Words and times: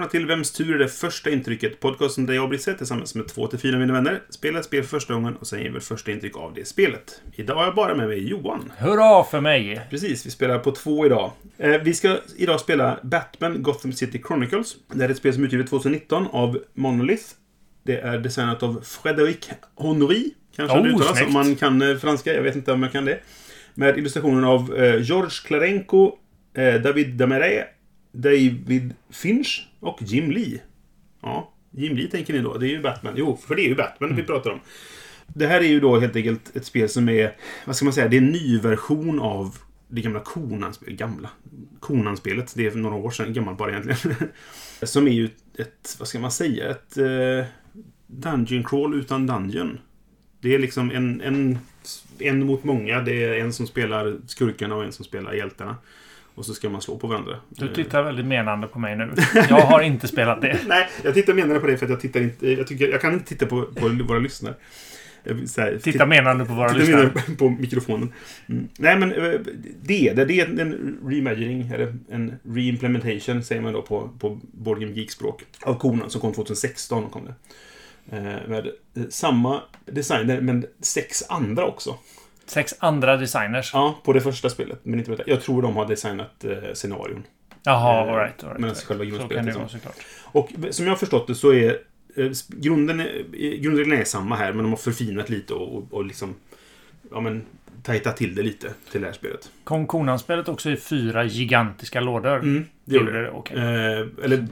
Välkomna 0.00 0.10
till 0.10 0.26
Vems 0.26 0.52
tur 0.52 0.74
är 0.74 0.78
det 0.78 0.88
första 0.88 1.30
intrycket? 1.30 1.80
Podcasten 1.80 2.26
där 2.26 2.34
jag 2.34 2.42
och 2.42 2.48
Brisse 2.48 2.74
tillsammans 2.74 3.14
med 3.14 3.28
två 3.28 3.46
till 3.46 3.58
fyra 3.58 3.78
mina 3.78 3.92
vänner 3.92 4.22
spelar 4.30 4.60
ett 4.60 4.66
spel 4.66 4.82
för 4.82 4.88
första 4.88 5.14
gången 5.14 5.36
och 5.36 5.46
sen 5.46 5.62
ger 5.62 5.70
vi 5.70 5.80
första 5.80 6.10
intryck 6.10 6.36
av 6.36 6.54
det 6.54 6.68
spelet. 6.68 7.22
Idag 7.32 7.54
har 7.54 7.64
jag 7.64 7.74
bara 7.74 7.94
med 7.94 8.08
mig 8.08 8.28
Johan. 8.28 8.72
Hurra 8.78 9.24
för 9.24 9.40
mig! 9.40 9.80
Precis, 9.90 10.26
vi 10.26 10.30
spelar 10.30 10.58
på 10.58 10.70
två 10.70 11.06
idag. 11.06 11.32
Eh, 11.58 11.80
vi 11.82 11.94
ska 11.94 12.18
idag 12.36 12.60
spela 12.60 12.98
Batman 13.02 13.62
Gotham 13.62 13.92
City 13.92 14.22
Chronicles. 14.26 14.76
Det 14.92 15.04
är 15.04 15.08
ett 15.08 15.16
spel 15.16 15.34
som 15.34 15.42
är 15.42 15.46
utgivet 15.46 15.70
2019 15.70 16.26
av 16.32 16.58
Monolith. 16.74 17.24
Det 17.82 17.96
är 17.96 18.18
designat 18.18 18.62
av 18.62 18.82
Frédéric 18.84 19.50
Honory. 19.74 20.30
Kanske 20.56 20.78
Oh, 20.78 20.82
det 20.82 20.90
uttalas 20.90 21.16
snyggt. 21.16 21.26
om 21.28 21.32
man 21.32 21.56
kan 21.56 21.82
eh, 21.82 21.96
franska. 21.96 22.34
Jag 22.34 22.42
vet 22.42 22.56
inte 22.56 22.72
om 22.72 22.82
jag 22.82 22.92
kan 22.92 23.04
det. 23.04 23.18
Med 23.74 23.98
illustrationen 23.98 24.44
av 24.44 24.76
eh, 24.76 25.02
George 25.02 25.30
Klarenko, 25.46 26.16
David 26.82 27.14
Damere, 27.14 27.64
David 28.12 28.94
Finch 29.10 29.69
och 29.80 30.02
Jim 30.02 30.30
Lee. 30.30 30.60
Ja, 31.22 31.52
Jim 31.70 31.96
Lee 31.96 32.10
tänker 32.10 32.32
ni 32.32 32.38
då. 32.38 32.58
Det 32.58 32.66
är 32.66 32.70
ju 32.70 32.82
Batman. 32.82 33.14
Jo, 33.16 33.38
för 33.46 33.54
det 33.54 33.62
är 33.62 33.68
ju 33.68 33.74
Batman 33.74 34.16
vi 34.16 34.22
pratar 34.22 34.50
om. 34.50 34.60
Det 35.26 35.46
här 35.46 35.60
är 35.60 35.68
ju 35.68 35.80
då 35.80 36.00
helt 36.00 36.16
enkelt 36.16 36.56
ett 36.56 36.64
spel 36.64 36.88
som 36.88 37.08
är, 37.08 37.36
vad 37.64 37.76
ska 37.76 37.84
man 37.84 37.94
säga, 37.94 38.08
det 38.08 38.16
är 38.16 38.20
en 38.20 38.32
ny 38.32 38.58
version 38.58 39.20
av 39.20 39.56
det 39.88 40.00
gamla 40.00 40.20
Conan-spelet. 40.20 40.98
Gamla? 40.98 41.30
Conan-spelet. 41.80 42.52
Det 42.56 42.66
är 42.66 42.74
några 42.74 42.96
år 42.96 43.10
sedan, 43.10 43.32
gammalt 43.32 43.58
bara 43.58 43.70
egentligen. 43.70 44.16
som 44.82 45.06
är 45.06 45.12
ju 45.12 45.28
ett, 45.58 45.96
vad 45.98 46.08
ska 46.08 46.18
man 46.18 46.30
säga, 46.30 46.70
ett 46.70 46.96
eh, 46.96 47.44
Dungeon 48.06 48.64
crawl 48.64 48.94
utan 48.94 49.26
Dungeon. 49.26 49.78
Det 50.40 50.54
är 50.54 50.58
liksom 50.58 50.90
en, 50.90 51.20
en, 51.20 51.58
en 52.18 52.46
mot 52.46 52.64
många. 52.64 53.00
Det 53.00 53.24
är 53.24 53.40
en 53.40 53.52
som 53.52 53.66
spelar 53.66 54.16
skurkarna 54.26 54.74
och 54.74 54.84
en 54.84 54.92
som 54.92 55.04
spelar 55.04 55.32
hjältarna. 55.32 55.76
Och 56.40 56.46
så 56.46 56.54
ska 56.54 56.68
man 56.70 56.80
slå 56.80 56.98
på 56.98 57.06
varandra. 57.06 57.36
Du 57.48 57.68
tittar 57.74 58.02
väldigt 58.02 58.26
menande 58.26 58.66
på 58.66 58.78
mig 58.78 58.96
nu. 58.96 59.10
Jag 59.34 59.60
har 59.60 59.80
inte 59.80 60.08
spelat 60.08 60.40
det. 60.40 60.58
Nej, 60.66 60.88
jag 61.04 61.14
tittar 61.14 61.34
menande 61.34 61.60
på 61.60 61.66
det 61.66 61.76
för 61.78 61.86
att 61.86 61.90
jag 61.90 62.00
tittar 62.00 62.20
inte... 62.20 62.50
Jag, 62.52 62.66
tycker, 62.66 62.88
jag 62.88 63.00
kan 63.00 63.12
inte 63.12 63.24
titta 63.26 63.46
på, 63.46 63.62
på 63.62 63.88
våra 64.08 64.18
lyssnare. 64.18 64.54
Säga- 65.46 65.78
Titta 65.78 66.06
menande 66.06 66.44
på 66.44 66.52
våra 66.54 66.72
lyssnare. 66.72 66.96
menande 67.02 67.36
på 67.38 67.48
mikrofonen. 67.50 68.12
Mm. 68.48 68.68
Nej, 68.78 68.98
men 68.98 69.12
eh, 69.12 69.40
det 69.82 70.12
det. 70.16 70.24
Det 70.24 70.40
är 70.40 70.60
en 70.60 70.98
reimagining, 71.06 71.68
eller 71.74 71.94
en 72.10 72.34
reimplementation, 72.48 73.42
säger 73.42 73.62
man 73.62 73.72
då 73.72 73.82
på, 73.82 74.10
på 74.20 74.40
Board 74.52 74.80
Game 74.80 74.92
Geek-språk. 74.92 75.42
Av 75.62 75.74
Konan 75.78 76.10
som 76.10 76.20
kom 76.20 76.32
2016. 76.32 77.06
Kom 77.10 77.22
det. 77.24 77.34
Eh, 78.16 78.48
Med 78.48 78.66
eh, 78.96 79.02
samma 79.08 79.60
designer, 79.86 80.40
men 80.40 80.66
sex 80.80 81.22
andra 81.28 81.66
också. 81.66 81.96
Sex 82.50 82.74
andra 82.78 83.16
designers. 83.16 83.70
Ja, 83.74 83.98
på 84.04 84.12
det 84.12 84.20
första 84.20 84.48
spelet. 84.50 84.80
Men 84.82 84.98
inte 84.98 85.10
jag. 85.26 85.42
tror 85.42 85.62
de 85.62 85.76
har 85.76 85.86
designat 85.86 86.44
eh, 86.44 86.52
scenarion. 86.74 87.22
Jaha, 87.62 88.06
Eh, 88.06 88.12
alright. 88.12 88.44
All 88.44 88.48
medan 88.54 88.62
right. 88.70 88.84
själva 88.84 89.04
Så 89.04 89.10
grundspelet 89.10 89.42
det 89.42 89.46
liksom. 89.46 89.62
vara 89.62 89.70
såklart. 89.70 89.96
Och 90.24 90.50
som 90.70 90.84
jag 90.86 90.92
har 90.92 90.96
förstått 90.96 91.26
det 91.26 91.34
så 91.34 91.52
är 91.52 91.78
eh, 92.16 92.30
grunden, 92.48 93.00
är- 93.00 93.24
eh, 93.32 93.60
är 94.00 94.04
samma 94.04 94.36
här, 94.36 94.52
men 94.52 94.62
de 94.64 94.68
har 94.70 94.76
förfinat 94.76 95.28
lite 95.30 95.54
och, 95.54 95.76
och, 95.76 95.92
och 95.94 96.04
liksom 96.04 96.34
ja, 97.10 97.20
men, 97.20 97.42
tajtat 97.82 98.16
till 98.16 98.34
det 98.34 98.42
lite 98.42 98.72
till 98.92 99.00
det 99.00 99.06
här 99.06 99.14
spelet. 99.14 99.50
Kom 99.64 99.86
Konan-spelet 99.86 100.48
också 100.48 100.70
i 100.70 100.76
fyra 100.76 101.24
gigantiska 101.24 102.00
lådor? 102.00 102.36
Mm, 102.38 102.64
det 102.84 102.94
gjorde 102.96 103.22
det. 103.22 103.30
okej. 103.30 103.56
Eh, 103.58 104.06
eller, 104.24 104.46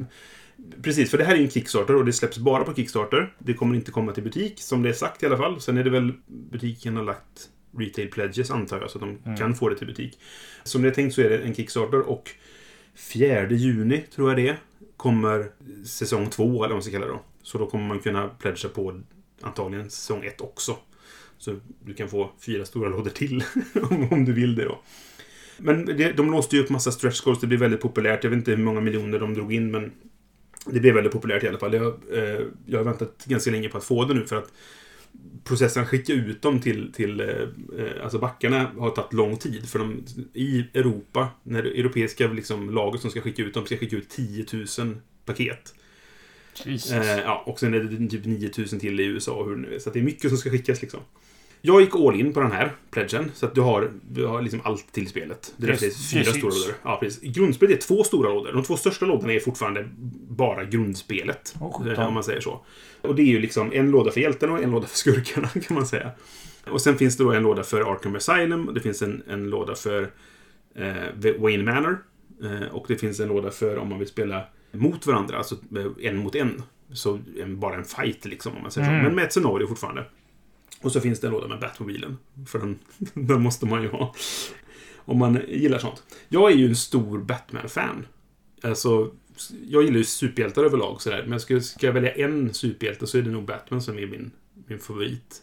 precis, 0.82 1.10
för 1.10 1.18
det 1.18 1.24
här 1.24 1.32
är 1.32 1.36
ju 1.38 1.44
en 1.44 1.50
Kickstarter 1.50 1.96
och 1.96 2.04
det 2.04 2.12
släpps 2.12 2.38
bara 2.38 2.64
på 2.64 2.74
Kickstarter. 2.74 3.32
Det 3.38 3.54
kommer 3.54 3.74
inte 3.76 3.90
komma 3.90 4.12
till 4.12 4.22
butik, 4.22 4.60
som 4.60 4.82
det 4.82 4.88
är 4.88 4.92
sagt 4.92 5.22
i 5.22 5.26
alla 5.26 5.36
fall. 5.36 5.60
Sen 5.60 5.78
är 5.78 5.84
det 5.84 5.90
väl 5.90 6.12
butiken 6.26 6.96
har 6.96 7.04
lagt 7.04 7.48
retail 7.78 8.08
pledges, 8.08 8.50
antar 8.50 8.80
jag, 8.80 8.90
så 8.90 8.98
att 8.98 9.02
de 9.02 9.18
Mm. 9.24 9.36
kan 9.38 9.54
få 9.54 9.68
det 9.68 9.76
till 9.78 9.86
butik. 9.86 10.18
Som 10.64 10.82
det 10.82 10.88
är 10.88 10.92
tänkt 10.92 11.14
så 11.14 11.20
är 11.20 11.28
det 11.30 11.38
en 11.38 11.54
Kickstarter 11.54 12.00
och 12.00 12.30
4 12.94 13.50
juni, 13.50 14.04
tror 14.14 14.30
jag 14.30 14.38
det 14.38 14.56
kommer 14.96 15.50
säsong 15.84 16.30
två, 16.30 16.44
eller 16.44 16.58
vad 16.60 16.70
man 16.70 16.82
ska 16.82 16.92
kalla 16.92 17.06
det 17.06 17.12
då. 17.12 17.20
Så 17.42 17.58
då 17.58 17.66
kommer 17.66 17.84
man 17.88 17.98
kunna 17.98 18.28
pledga 18.28 18.68
på 18.68 19.00
antagligen 19.42 19.90
säsong 19.90 20.24
ett 20.24 20.40
också. 20.40 20.76
Så 21.38 21.56
du 21.84 21.94
kan 21.94 22.08
få 22.08 22.30
fyra 22.46 22.64
stora 22.64 22.88
lådor 22.96 23.10
till, 23.10 23.44
om, 23.90 24.08
om 24.12 24.24
du 24.24 24.32
vill 24.32 24.54
det 24.54 24.64
då. 24.64 24.78
Men 25.58 25.84
det, 25.86 26.12
de 26.12 26.30
låste 26.30 26.56
ju 26.56 26.62
upp 26.62 26.70
massa 26.70 26.92
stretch 26.92 27.20
goals, 27.20 27.40
det 27.40 27.46
blev 27.46 27.60
väldigt 27.60 27.80
populärt. 27.80 28.24
Jag 28.24 28.30
vet 28.30 28.36
inte 28.36 28.50
hur 28.50 28.58
många 28.64 28.80
miljoner 28.80 29.18
de 29.18 29.34
drog 29.34 29.52
in, 29.52 29.70
men 29.70 29.92
det 30.66 30.80
blev 30.80 30.94
väldigt 30.94 31.12
populärt 31.12 31.44
i 31.44 31.48
alla 31.48 31.58
fall. 31.58 31.74
Jag, 31.74 31.86
eh, 32.12 32.40
jag 32.66 32.78
har 32.78 32.84
väntat 32.84 33.24
ganska 33.24 33.50
länge 33.50 33.68
på 33.68 33.78
att 33.78 33.84
få 33.84 34.04
det 34.04 34.14
nu 34.14 34.26
för 34.26 34.36
att 34.36 34.52
processen 35.44 35.82
att 35.82 35.88
skicka 35.88 36.12
ut 36.12 36.42
dem 36.42 36.60
till, 36.60 36.92
till 36.92 37.20
eh, 37.20 37.26
eh, 37.26 38.02
alltså 38.02 38.18
backarna 38.18 38.70
har 38.78 38.90
tagit 38.90 39.12
lång 39.12 39.36
tid. 39.36 39.68
För 39.68 39.78
de, 39.78 40.04
i 40.34 40.64
Europa, 40.74 41.28
när 41.42 41.62
det 41.62 41.70
europeiska 41.80 42.28
liksom, 42.28 42.70
laget 42.70 43.00
som 43.00 43.10
ska 43.10 43.20
skicka 43.20 43.42
ut 43.42 43.54
dem 43.54 43.66
ska 43.66 43.76
skicka 43.76 43.96
ut 43.96 44.08
10 44.08 44.46
000 44.78 44.96
paket. 45.24 45.74
Eh, 46.66 47.18
ja, 47.18 47.42
och 47.46 47.60
sen 47.60 47.74
är 47.74 47.80
det 47.80 48.08
typ 48.08 48.24
9000 48.24 48.80
till 48.80 49.00
i 49.00 49.04
USA 49.04 49.32
och 49.32 49.46
hur 49.48 49.56
det 49.56 49.62
nu 49.62 49.74
är. 49.74 49.78
Så 49.78 49.90
det 49.90 49.98
är 49.98 50.02
mycket 50.02 50.30
som 50.30 50.38
ska 50.38 50.50
skickas 50.50 50.82
liksom. 50.82 51.00
Jag 51.62 51.80
gick 51.80 51.94
all 51.96 52.14
in 52.20 52.32
på 52.32 52.40
den 52.40 52.52
här 52.52 52.72
pledgen. 52.90 53.30
Så 53.34 53.46
att 53.46 53.54
du 53.54 53.60
har, 53.60 53.90
du 54.10 54.26
har 54.26 54.42
liksom 54.42 54.60
allt 54.64 54.92
till 54.92 55.08
spelet. 55.08 55.54
Det 55.56 55.66
är 55.66 55.70
Det- 55.80 55.86
är 55.86 55.90
fyra 56.12 56.24
stora 56.24 56.42
lådor. 56.54 56.74
Ja, 56.82 56.98
precis. 57.00 57.20
Grundspelet 57.36 57.76
är 57.76 57.80
två 57.86 58.04
stora 58.04 58.28
lådor. 58.28 58.52
De 58.52 58.62
två 58.62 58.76
största 58.76 59.06
lådorna 59.06 59.32
är 59.32 59.40
fortfarande 59.40 59.88
bara 60.28 60.64
grundspelet. 60.64 61.54
Eh, 61.96 62.06
om 62.08 62.14
man 62.14 62.24
säger 62.24 62.40
så. 62.40 62.64
Och 63.00 63.14
det 63.14 63.22
är 63.22 63.26
ju 63.26 63.38
liksom 63.38 63.72
en 63.72 63.90
låda 63.90 64.10
för 64.10 64.20
hjältarna 64.20 64.52
och 64.52 64.62
en 64.62 64.70
låda 64.70 64.86
för 64.86 64.96
skurkarna, 64.96 65.48
kan 65.66 65.74
man 65.74 65.86
säga. 65.86 66.10
Och 66.70 66.80
sen 66.80 66.98
finns 66.98 67.16
det 67.16 67.24
då 67.24 67.32
en 67.32 67.42
låda 67.42 67.62
för 67.62 67.92
Arkham 67.92 68.16
Asylum. 68.16 68.68
Och 68.68 68.74
det 68.74 68.80
finns 68.80 69.02
en, 69.02 69.22
en 69.28 69.50
låda 69.50 69.74
för 69.74 70.10
eh, 70.74 71.34
Wayne 71.38 71.62
Manor. 71.72 71.98
Eh, 72.42 72.68
och 72.74 72.84
det 72.88 72.96
finns 72.96 73.20
en 73.20 73.28
låda 73.28 73.50
för 73.50 73.76
om 73.78 73.88
man 73.88 73.98
vill 73.98 74.08
spela 74.08 74.44
mot 74.72 75.06
varandra, 75.06 75.36
alltså 75.38 75.54
eh, 75.76 76.06
en 76.08 76.16
mot 76.16 76.34
en. 76.34 76.62
Så 76.92 77.18
en, 77.40 77.60
bara 77.60 77.74
en 77.76 77.84
fight 77.84 78.24
liksom, 78.24 78.56
om 78.56 78.62
man 78.62 78.70
säger 78.70 78.88
Mm. 78.88 79.00
så. 79.00 79.04
Men 79.04 79.14
med 79.14 79.24
ett 79.24 79.32
scenario 79.32 79.66
fortfarande. 79.66 80.04
Och 80.82 80.92
så 80.92 81.00
finns 81.00 81.20
det 81.20 81.26
en 81.26 81.32
låda 81.32 81.48
med 81.48 81.60
Batmobilen. 81.60 82.18
För 82.46 82.58
den, 82.58 82.78
den 83.14 83.42
måste 83.42 83.66
man 83.66 83.82
ju 83.82 83.88
ha. 83.88 84.14
Om 84.96 85.18
man 85.18 85.40
gillar 85.48 85.78
sånt. 85.78 86.02
Jag 86.28 86.52
är 86.52 86.56
ju 86.56 86.66
en 86.68 86.76
stor 86.76 87.18
Batman-fan. 87.18 88.06
Alltså, 88.62 89.10
jag 89.68 89.82
gillar 89.82 89.98
ju 89.98 90.04
superhjältar 90.04 90.64
överlag 90.64 91.02
sådär. 91.02 91.24
Men 91.28 91.40
ska, 91.40 91.60
ska 91.60 91.86
jag 91.86 91.92
välja 91.92 92.12
en 92.12 92.54
superhjälte 92.54 93.06
så 93.06 93.18
är 93.18 93.22
det 93.22 93.30
nog 93.30 93.44
Batman 93.44 93.82
som 93.82 93.98
är 93.98 94.06
min, 94.06 94.30
min 94.66 94.78
favorit. 94.78 95.42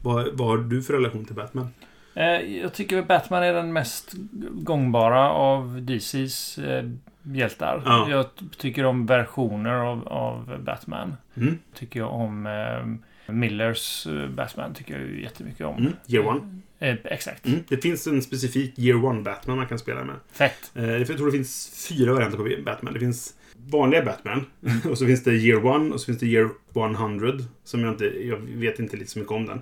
Vad, 0.00 0.28
vad 0.32 0.48
har 0.48 0.58
du 0.58 0.82
för 0.82 0.92
relation 0.94 1.24
till 1.24 1.34
Batman? 1.34 1.68
Eh, 2.14 2.56
Jag 2.60 2.74
tycker 2.74 2.98
att 2.98 3.08
Batman 3.08 3.42
är 3.42 3.52
den 3.52 3.72
mest 3.72 4.12
gångbara 4.52 5.30
av 5.30 5.82
DCs 5.82 6.58
eh, 6.58 6.90
hjältar. 7.22 7.82
Ja. 7.84 8.10
Jag 8.10 8.26
tycker 8.58 8.84
om 8.84 9.06
versioner 9.06 9.74
av, 9.74 10.08
av 10.08 10.62
Batman. 10.64 11.16
Mm. 11.34 11.58
Tycker 11.74 12.00
jag 12.00 12.12
om 12.12 12.46
eh, 12.46 13.10
Millers 13.26 14.06
eh, 14.06 14.28
Batman. 14.28 14.74
Tycker 14.74 14.98
jag 14.98 15.08
ju 15.08 15.22
jättemycket 15.22 15.66
om. 15.66 15.76
Mm. 15.78 15.92
Year 16.06 16.26
One. 16.26 16.60
Eh, 16.78 16.96
exakt. 17.04 17.46
Mm. 17.46 17.58
Det 17.68 17.76
finns 17.76 18.06
en 18.06 18.22
specifik 18.22 18.78
Year 18.78 19.04
One 19.04 19.22
Batman 19.22 19.56
man 19.56 19.66
kan 19.66 19.78
spela 19.78 20.04
med. 20.04 20.16
Fett. 20.32 20.70
Eh, 20.74 20.90
Jag 20.90 21.06
tror 21.06 21.26
det 21.26 21.32
finns 21.32 21.86
fyra 21.88 22.12
varianter 22.12 22.38
på 22.38 22.62
Batman. 22.64 22.92
Det 22.94 23.00
finns 23.00 23.34
vanliga 23.70 24.04
Batman. 24.04 24.46
Och 24.90 24.98
så 24.98 25.06
finns 25.06 25.24
det 25.24 25.32
Year 25.32 25.66
One 25.66 25.94
och 25.94 26.00
så 26.00 26.06
finns 26.06 26.18
det 26.18 26.26
Year 26.26 26.50
100. 26.76 27.32
Som 27.64 27.80
jag 27.84 27.92
inte... 27.92 28.04
Jag 28.04 28.36
vet 28.38 28.78
inte 28.78 28.96
lite 28.96 29.10
så 29.10 29.18
mycket 29.18 29.32
om 29.32 29.46
den. 29.46 29.60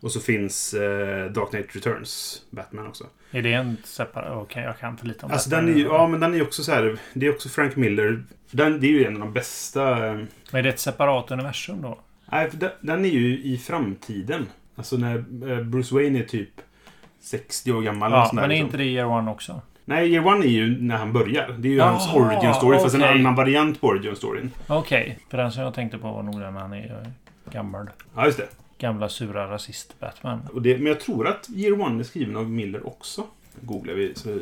Och 0.00 0.12
så 0.12 0.20
finns 0.20 0.74
eh, 0.74 1.30
Dark 1.32 1.50
Knight 1.50 1.76
Returns 1.76 2.42
Batman 2.50 2.86
också. 2.86 3.06
Är 3.30 3.42
det 3.42 3.52
en 3.52 3.76
separat? 3.84 4.32
Okej, 4.42 4.62
jag 4.62 4.78
kan 4.78 4.96
för 4.96 5.06
lite 5.06 5.26
om 5.26 5.32
Alltså 5.32 5.50
Batman. 5.50 5.66
den 5.72 5.80
är 5.80 5.84
ja 5.84 6.08
men 6.08 6.20
den 6.20 6.34
är 6.34 6.42
också 6.42 6.62
så 6.62 6.72
här. 6.72 6.98
Det 7.14 7.26
är 7.26 7.30
också 7.30 7.48
Frank 7.48 7.76
Miller. 7.76 8.24
Den, 8.50 8.80
det 8.80 8.86
är 8.86 8.90
ju 8.90 9.04
en 9.04 9.14
av 9.14 9.20
de 9.20 9.32
bästa... 9.32 10.06
eh, 10.06 10.14
Men 10.14 10.26
är 10.58 10.62
det 10.62 10.68
ett 10.68 10.80
separat 10.80 11.30
universum 11.30 11.82
då? 11.82 11.98
Nej, 12.32 12.50
för 12.50 12.70
den, 12.80 13.04
är 13.04 13.08
ju 13.08 13.42
i 13.42 13.58
framtiden. 13.58 14.46
Alltså 14.76 14.96
när 14.96 15.16
eh, 15.50 15.64
Bruce 15.64 15.94
Wayne 15.94 16.18
är 16.18 16.22
typ 16.22 16.50
60 17.20 17.72
år 17.72 17.82
gammal. 17.82 18.12
och 18.12 18.18
Ja, 18.18 18.24
där, 18.24 18.34
men 18.34 18.44
är 18.44 18.48
liksom. 18.48 18.66
inte 18.66 18.76
det 18.76 18.84
Year 18.84 19.06
One 19.06 19.30
också? 19.30 19.60
Nej, 19.84 20.12
Year 20.12 20.26
One 20.26 20.46
är 20.46 20.50
ju 20.50 20.82
när 20.82 20.96
han 20.96 21.12
börjar. 21.12 21.56
Det 21.58 21.68
är 21.68 21.72
ju 21.72 21.78
Jaha, 21.78 21.90
hans 21.90 22.14
origin 22.14 22.54
story, 22.54 22.78
fast 22.78 22.94
en 22.94 23.02
annan 23.02 23.34
variant 23.34 23.80
på 23.80 23.86
origin 23.86 24.16
storyn. 24.16 24.50
Okej, 24.66 25.18
för 25.28 25.38
den 25.38 25.52
som 25.52 25.62
jag 25.62 25.74
tänkte 25.74 25.98
på 25.98 26.12
var 26.12 26.22
nog 26.22 26.40
den 26.40 26.56
han 26.56 26.72
är 26.72 27.02
eh, 27.02 27.52
gammal. 27.52 27.90
Ja, 28.14 28.26
just 28.26 28.38
det. 28.38 28.48
Gamla 28.78 29.08
sura 29.08 29.46
rasist-Batman. 29.54 30.40
Och. 30.52 30.62
Men 30.62 30.86
jag 30.86 31.00
tror 31.00 31.28
att 31.28 31.50
Year 31.50 31.80
One 31.80 32.00
är 32.00 32.04
skriven 32.04 32.36
av 32.36 32.50
Miller 32.50 32.86
också. 32.86 33.26
Googlar 33.60 33.94
vi 33.94 34.12
så 34.14 34.38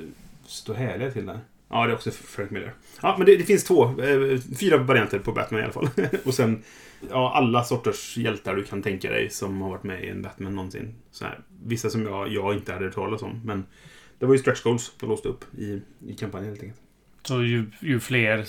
står 0.46 0.75
härliga 0.75 1.10
till 1.10 1.26
där. 1.26 1.38
Ja, 1.70 1.87
det 1.87 1.93
är 1.93 1.94
också 1.94 2.11
Frank 2.11 2.50
Miller. 2.50 2.72
Ja, 3.02 3.14
men 3.19 3.26
det, 3.26 3.37
det 3.37 3.44
finns 3.44 3.64
två, 3.64 3.84
eh, 3.84 4.40
fyra 4.61 4.76
varianter 4.76 5.19
på 5.19 5.32
Batman 5.32 5.61
i 5.61 5.64
alla 5.64 5.72
fall. 5.72 5.88
och 6.25 6.34
sen, 6.34 6.62
ja, 7.11 7.32
alla 7.34 7.64
sorters 7.64 8.17
hjältar 8.17 8.56
du 8.56 8.64
kan 8.64 8.82
tänka 8.82 9.11
dig 9.11 9.31
som 9.31 9.62
har 9.62 9.70
varit 9.70 9.82
med 9.82 10.05
i 10.05 10.08
en 10.08 10.22
Batman 10.22 10.55
någonsin. 10.55 10.94
Så 11.11 11.25
här, 11.25 11.40
vissa 11.64 11.90
som 11.90 12.02
jag, 12.06 12.28
jag 12.28 12.55
inte 12.55 12.72
hade 12.72 12.84
hört 12.84 12.94
talas 12.94 13.22
om, 13.22 13.40
men 13.44 13.64
det 14.19 14.26
var 14.26 14.34
ju 14.34 14.38
stretch 14.38 14.62
goals 14.62 14.93
de 15.00 15.08
låste 15.08 15.28
upp 15.28 15.44
i, 15.58 15.82
i 16.06 16.14
kampanjen 16.14 16.50
helt 16.50 16.62
enkelt. 16.62 16.81
Så 17.22 17.43
ju, 17.43 17.67
ju 17.81 18.00
fler 18.00 18.46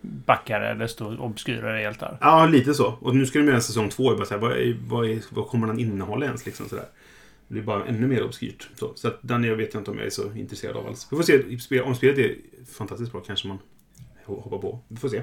backare, 0.00 0.74
desto 0.74 1.16
obskyrare 1.16 1.82
hjältar. 1.82 2.18
Ja, 2.20 2.46
lite 2.46 2.74
så. 2.74 2.94
Och 3.00 3.16
nu 3.16 3.26
ska 3.26 3.38
de 3.38 3.44
göra 3.44 3.56
en 3.56 3.62
säsong 3.62 3.88
två. 3.88 4.10
Jag 4.10 4.16
bara 4.16 4.26
så 4.26 4.34
här, 4.34 4.40
vad, 4.40 4.52
vad, 4.88 5.18
vad 5.30 5.46
kommer 5.46 5.66
den 5.66 5.78
innehålla 5.78 6.26
ens? 6.26 6.46
Liksom, 6.46 6.68
sådär. 6.68 6.84
Det 7.52 7.54
blir 7.54 7.62
bara 7.62 7.86
ännu 7.86 8.06
mer 8.06 8.24
obskyrt. 8.24 8.68
Så, 8.74 8.92
så 8.94 9.10
den 9.22 9.44
jag 9.44 9.56
vet 9.56 9.74
jag 9.74 9.80
inte 9.80 9.90
om 9.90 9.98
jag 9.98 10.06
är 10.06 10.10
så 10.10 10.32
intresserad 10.34 10.76
av 10.76 10.86
alls. 10.86 11.06
Vi 11.10 11.16
får 11.16 11.58
se. 11.58 11.80
Om 11.80 11.94
spelet 11.94 12.18
är 12.18 12.36
fantastiskt 12.72 13.12
bra 13.12 13.20
kanske 13.20 13.48
man 13.48 13.58
hoppar 14.24 14.58
på. 14.58 14.80
Vi 14.88 14.96
får 14.96 15.08
se. 15.08 15.16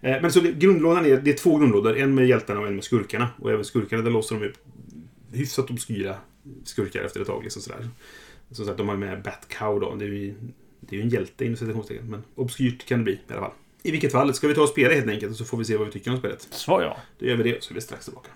Eh, 0.00 0.22
men 0.22 0.32
så 0.32 0.40
grundlådan 0.40 1.06
är, 1.06 1.16
det 1.16 1.30
är 1.30 1.36
två 1.36 1.58
grundlådor. 1.58 1.96
En 1.96 2.14
med 2.14 2.28
hjältarna 2.28 2.60
och 2.60 2.66
en 2.66 2.74
med 2.74 2.84
skurkarna. 2.84 3.28
Och 3.38 3.50
även 3.50 3.64
skurkarna, 3.64 4.02
där 4.02 4.10
låser 4.10 4.40
de 4.40 4.46
upp 4.46 4.56
hyfsat 5.32 5.70
obskyra 5.70 6.16
skurkar 6.64 7.02
efter 7.02 7.20
ett 7.20 7.26
tag. 7.26 7.42
Liksom 7.42 7.62
sådär. 7.62 7.88
Som 8.50 8.66
sagt, 8.66 8.78
de 8.78 8.88
har 8.88 8.96
med 8.96 9.22
Batcow 9.22 9.80
då. 9.80 9.94
Det 9.94 10.04
är 10.04 10.08
ju, 10.08 10.34
det 10.80 10.96
är 10.96 10.98
ju 10.98 11.02
en 11.02 11.08
hjälte 11.08 11.44
inom 11.44 11.56
citationstecken. 11.56 12.10
Men 12.10 12.22
obskyrt 12.34 12.84
kan 12.84 12.98
det 12.98 13.04
bli 13.04 13.12
i 13.12 13.18
alla 13.28 13.40
fall. 13.40 13.52
I 13.82 13.90
vilket 13.90 14.12
fall, 14.12 14.34
ska 14.34 14.48
vi 14.48 14.54
ta 14.54 14.62
och 14.62 14.68
spela 14.68 14.94
helt 14.94 15.08
enkelt 15.08 15.36
så 15.36 15.44
får 15.44 15.58
vi 15.58 15.64
se 15.64 15.76
vad 15.76 15.86
vi 15.86 15.92
tycker 15.92 16.10
om 16.10 16.18
spelet. 16.18 16.48
Så 16.50 16.80
ja. 16.82 16.96
Då 17.18 17.26
gör 17.26 17.36
vi 17.36 17.42
det 17.42 17.64
så 17.64 17.72
är 17.72 17.74
vi 17.74 17.80
strax 17.80 18.04
tillbaka. 18.04 18.30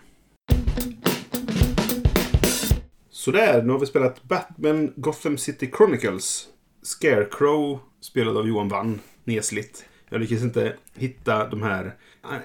Sådär, 3.25 3.62
nu 3.62 3.73
har 3.73 3.79
vi 3.79 3.87
spelat 3.87 4.23
Batman 4.23 4.93
Gotham 4.97 5.38
City 5.38 5.71
Chronicles. 5.76 6.47
Scarecrow, 6.82 7.81
spelad 8.00 8.37
av 8.37 8.49
Johan 8.49 8.69
Wann, 8.69 9.00
nesligt. 9.25 9.85
Jag 10.09 10.21
lyckades 10.21 10.44
inte 10.44 10.75
hitta 10.94 11.49
de 11.49 11.62
här 11.62 11.94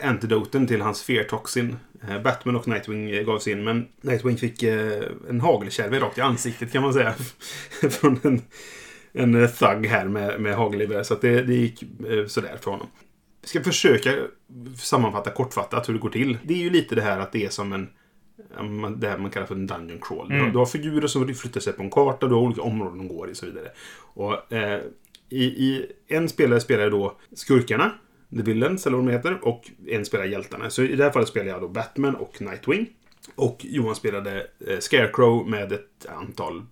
antidoten 0.02 0.68
till 0.68 0.82
hans 0.82 1.04
fear 1.04 1.24
toxin. 1.24 1.76
Eh, 2.10 2.22
Batman 2.22 2.56
och 2.56 2.68
Nightwing 2.68 3.10
eh, 3.10 3.24
gavs 3.24 3.48
in, 3.48 3.64
men 3.64 3.88
Nightwing 4.02 4.38
fick 4.38 4.64
eh, 4.64 5.04
en 5.30 5.42
hagelkärve 5.42 6.00
rakt 6.00 6.18
i 6.18 6.22
ansiktet 6.22 6.72
kan 6.72 6.84
man 6.84 6.94
säga. 6.94 7.14
Från 7.90 8.20
en, 8.24 8.42
en 9.12 9.48
thug 9.48 9.88
här 9.88 10.06
med, 10.06 10.42
med 10.42 10.56
hagelgevär. 10.56 11.04
Så 11.04 11.14
att 11.14 11.22
det, 11.22 11.42
det 11.42 11.56
gick 11.56 11.84
sådär 12.28 12.58
för 12.62 12.72
honom. 12.72 12.88
Vi 13.42 13.48
ska 13.48 13.64
försöka 13.64 14.16
sammanfatta 14.78 15.32
kortfattat 15.32 15.90
hur 15.90 15.94
det 15.94 16.00
går 16.00 16.10
till. 16.10 16.38
Det 16.44 16.54
är 16.54 16.58
ju 16.58 16.70
lite 16.70 16.96
det 16.96 17.02
här 17.02 17.20
att 17.20 17.32
det 17.32 17.46
är 17.46 17.50
som 17.50 17.74
en 17.74 17.90
det 18.98 19.08
här 19.08 19.18
man 19.18 19.32
kallar 19.32 19.48
för 19.48 19.56
en 19.56 19.68
dungeon 19.68 20.00
crawl. 20.02 20.32
Mm. 20.32 20.52
Du, 20.52 20.58
har, 20.58 20.66
figurer 20.66 21.08
som 21.08 21.34
flyttar 21.36 21.60
sig 21.60 21.74
på 21.74 21.84
en 21.84 21.90
karta, 21.90 22.28
du 22.28 22.34
har 22.34 22.42
olika 22.42 22.62
områden 22.62 22.98
de 22.98 23.08
går 23.08 23.30
i 23.30 23.32
och 23.32 23.38
så 23.38 23.46
vidare. 23.46 23.72
Och, 24.14 24.54
eh, 24.54 24.82
i, 25.30 25.44
i, 25.44 25.92
en 26.08 26.30
spelare 26.30 26.60
spelar 26.60 26.90
då 26.90 27.18
skurkarna, 27.34 27.92
The 28.36 28.42
Villains 28.42 28.88
eller 28.88 28.98
vad 28.98 29.06
de 29.06 29.12
heter, 29.12 29.40
och 29.42 29.72
en 29.88 30.06
spelar 30.06 30.26
hjältarna. 30.26 30.70
Så 30.70 30.84
i 30.84 30.96
det 30.96 31.04
här 31.04 31.12
fallet 31.12 31.30
spelar 31.30 31.48
jag 31.48 31.62
då 31.62 31.68
Batman 31.68 32.16
och 32.16 32.42
Nightwing. 32.42 32.90
Och 33.36 33.66
Johan 33.70 33.96
spelade 33.96 34.48
eh, 34.68 34.80
Scarecrow 34.80 35.50
med 35.50 35.72
ett 35.72 36.06
antal 36.10 36.66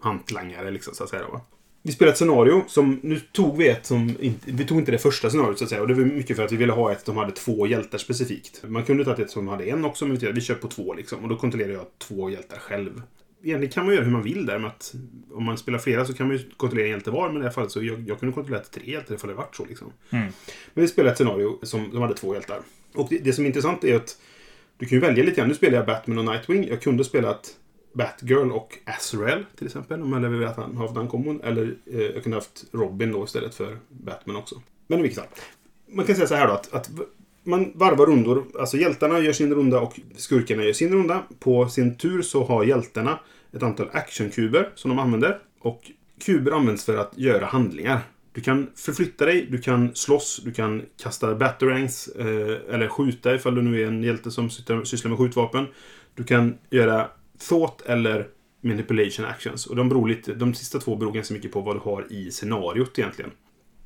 hantlangare, 0.00 0.70
liksom, 0.70 0.94
så 0.94 1.04
att 1.04 1.10
säga. 1.10 1.22
Då, 1.22 1.40
vi 1.86 1.92
spelade 1.92 2.12
ett 2.12 2.18
scenario 2.18 2.64
som... 2.68 3.00
Nu 3.02 3.20
tog 3.20 3.56
vi 3.56 3.68
ett 3.68 3.86
som... 3.86 4.16
Vi 4.44 4.64
tog 4.64 4.78
inte 4.78 4.92
det 4.92 4.98
första 4.98 5.30
scenariot 5.30 5.58
så 5.58 5.64
att 5.64 5.70
säga. 5.70 5.82
Och 5.82 5.88
det 5.88 5.94
var 5.94 6.04
mycket 6.04 6.36
för 6.36 6.44
att 6.44 6.52
vi 6.52 6.56
ville 6.56 6.72
ha 6.72 6.92
ett 6.92 7.04
som 7.06 7.16
hade 7.16 7.32
två 7.32 7.66
hjältar 7.66 7.98
specifikt. 7.98 8.62
Man 8.66 8.84
kunde 8.84 9.04
ta 9.04 9.22
ett 9.22 9.30
som 9.30 9.48
hade 9.48 9.64
en 9.64 9.84
också, 9.84 10.06
men 10.06 10.18
vi 10.34 10.40
kör 10.40 10.54
på 10.54 10.68
två 10.68 10.94
liksom. 10.94 11.22
Och 11.22 11.28
då 11.28 11.36
kontrollerar 11.36 11.72
jag 11.72 11.86
två 11.98 12.30
hjältar 12.30 12.58
själv. 12.58 13.02
Egentligen 13.42 13.72
kan 13.72 13.86
man 13.86 13.94
göra 13.94 14.04
hur 14.04 14.12
man 14.12 14.22
vill 14.22 14.46
där 14.46 14.58
med 14.58 14.68
att 14.70 14.94
om 15.32 15.44
man 15.44 15.58
spelar 15.58 15.78
flera 15.78 16.04
så 16.04 16.14
kan 16.14 16.28
man 16.28 16.36
ju 16.36 16.42
kontrollera 16.56 16.86
en 16.86 16.92
hjälte 16.92 17.10
var. 17.10 17.28
Men 17.28 17.36
i 17.36 17.38
det 17.38 17.44
här 17.44 17.52
fallet 17.52 17.70
så 17.70 17.82
jag, 17.82 18.08
jag 18.08 18.20
kunde 18.20 18.34
kontrollera 18.34 18.62
tre 18.62 18.92
hjältar 18.92 19.14
ifall 19.14 19.30
det 19.30 19.36
vart 19.36 19.56
så 19.56 19.64
liksom. 19.64 19.92
Mm. 20.10 20.26
Men 20.74 20.82
vi 20.82 20.88
spelade 20.88 21.12
ett 21.12 21.18
scenario 21.18 21.58
som, 21.62 21.90
som 21.90 22.02
hade 22.02 22.14
två 22.14 22.34
hjältar. 22.34 22.60
Och 22.94 23.06
det, 23.10 23.18
det 23.18 23.32
som 23.32 23.44
är 23.44 23.48
intressant 23.48 23.84
är 23.84 23.96
att 23.96 24.16
du 24.78 24.86
kan 24.86 24.96
ju 24.96 25.00
välja 25.00 25.24
lite 25.24 25.36
grann. 25.36 25.48
Nu 25.48 25.54
spelar 25.54 25.76
jag 25.78 25.86
Batman 25.86 26.18
och 26.18 26.24
Nightwing. 26.24 26.68
Jag 26.68 26.82
kunde 26.82 27.04
spela 27.04 27.30
ett 27.30 27.56
Batgirl 27.96 28.52
och 28.52 28.78
Azrael 28.84 29.44
till 29.56 29.66
exempel. 29.66 30.02
Om 30.02 30.12
jag 30.12 30.20
hade 30.20 30.36
velat 30.36 30.56
ha 30.56 30.92
den 30.92 31.08
kombon. 31.08 31.40
Eller 31.44 31.74
eh, 31.92 32.00
jag 32.00 32.22
kunde 32.22 32.36
haft 32.36 32.64
Robin 32.72 33.12
då 33.12 33.24
istället 33.24 33.54
för 33.54 33.78
Batman 33.88 34.36
också. 34.36 34.62
Men 34.86 34.98
i 34.98 35.02
vilket 35.02 35.18
fall. 35.18 35.28
Man 35.88 36.04
kan 36.04 36.16
säga 36.16 36.26
så 36.26 36.34
här 36.34 36.46
då 36.46 36.52
att, 36.52 36.74
att 36.74 36.90
man 37.42 37.72
varvar 37.74 38.06
rundor. 38.06 38.44
Alltså 38.58 38.76
hjältarna 38.76 39.18
gör 39.18 39.32
sin 39.32 39.54
runda 39.54 39.80
och 39.80 40.00
skurkarna 40.16 40.64
gör 40.64 40.72
sin 40.72 40.92
runda. 40.92 41.22
På 41.38 41.68
sin 41.68 41.96
tur 41.96 42.22
så 42.22 42.44
har 42.44 42.64
hjältarna 42.64 43.18
ett 43.52 43.62
antal 43.62 43.88
actionkuber 43.92 44.70
som 44.74 44.88
de 44.88 44.98
använder. 44.98 45.38
Och 45.60 45.90
kuber 46.24 46.52
används 46.52 46.84
för 46.84 46.96
att 46.96 47.18
göra 47.18 47.46
handlingar. 47.46 48.00
Du 48.32 48.40
kan 48.40 48.66
förflytta 48.74 49.26
dig, 49.26 49.46
du 49.50 49.58
kan 49.58 49.94
slåss, 49.94 50.40
du 50.44 50.52
kan 50.52 50.82
kasta 51.02 51.34
batterangs 51.34 52.08
eh, 52.08 52.74
eller 52.74 52.88
skjuta 52.88 53.34
ifall 53.34 53.54
du 53.54 53.62
nu 53.62 53.82
är 53.82 53.86
en 53.86 54.02
hjälte 54.02 54.30
som 54.30 54.50
sysslar 54.50 55.08
med 55.08 55.18
skjutvapen. 55.18 55.66
Du 56.14 56.24
kan 56.24 56.58
göra 56.70 57.10
thought 57.38 57.80
eller 57.86 58.28
manipulation 58.60 59.26
actions. 59.26 59.66
Och 59.66 59.76
de, 59.76 59.88
beror 59.88 60.08
lite, 60.08 60.34
de 60.34 60.54
sista 60.54 60.78
två 60.78 60.96
beror 60.96 61.12
ganska 61.12 61.34
mycket 61.34 61.52
på 61.52 61.60
vad 61.60 61.76
du 61.76 61.80
har 61.80 62.12
i 62.12 62.30
scenariot 62.30 62.98
egentligen. 62.98 63.30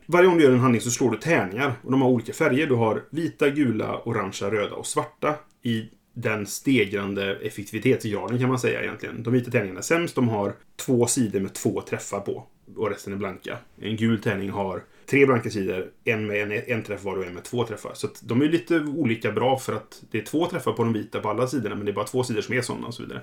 Varje 0.07 0.27
gång 0.27 0.39
du 0.39 0.45
gör 0.45 0.53
en 0.53 0.59
handling 0.61 0.81
så 0.81 0.91
slår 0.91 1.11
du 1.11 1.17
tärningar. 1.17 1.73
Och 1.83 1.91
de 1.91 2.03
har 2.03 2.09
olika 2.09 2.33
färger. 2.33 2.67
Du 2.67 2.75
har 2.75 3.05
vita, 3.11 3.51
gula, 3.51 4.01
orangea, 4.05 4.51
röda 4.51 4.75
och 4.75 4.87
svarta. 4.87 5.35
I 5.63 5.85
den 6.15 6.47
stegrande 6.47 7.37
effektivitetsgraden 7.37 8.39
kan 8.39 8.49
man 8.49 8.59
säga 8.59 8.83
egentligen. 8.83 9.23
De 9.23 9.33
vita 9.33 9.51
tärningarna 9.51 9.79
är 9.79 9.83
sämst. 9.83 10.15
De 10.15 10.29
har 10.29 10.55
två 10.77 11.07
sidor 11.07 11.41
med 11.41 11.55
två 11.55 11.81
träffar 11.81 12.21
på. 12.21 12.47
Och 12.77 12.91
resten 12.91 13.13
är 13.13 13.17
blanka. 13.17 13.59
En 13.81 13.97
gul 13.97 14.21
tärning 14.21 14.51
har 14.51 14.83
tre 15.11 15.27
blanka 15.27 15.51
sidor, 15.51 15.91
en 16.05 16.27
med 16.27 16.43
en, 16.43 16.53
en 16.67 16.83
träff 16.83 17.05
var 17.05 17.17
och 17.17 17.27
en 17.27 17.35
med 17.35 17.45
två 17.45 17.67
träffar. 17.67 17.91
Så 17.95 18.09
de 18.23 18.43
är 18.43 18.49
lite 18.49 18.81
olika 18.81 19.33
bra 19.33 19.59
för 19.59 19.73
att 19.73 20.03
det 20.11 20.19
är 20.19 20.23
två 20.23 20.47
träffar 20.47 20.73
på 20.73 20.85
de 20.85 20.93
vita 20.93 21.21
på 21.21 21.29
alla 21.29 21.47
sidorna, 21.47 21.75
men 21.75 21.85
det 21.85 21.93
är 21.93 21.95
bara 21.95 22.07
två 22.07 22.25
sidor 22.25 22.41
som 22.41 22.55
är 22.55 22.63
sådana 22.63 22.87
och 22.87 22.95
så 22.95 23.03
vidare. 23.03 23.23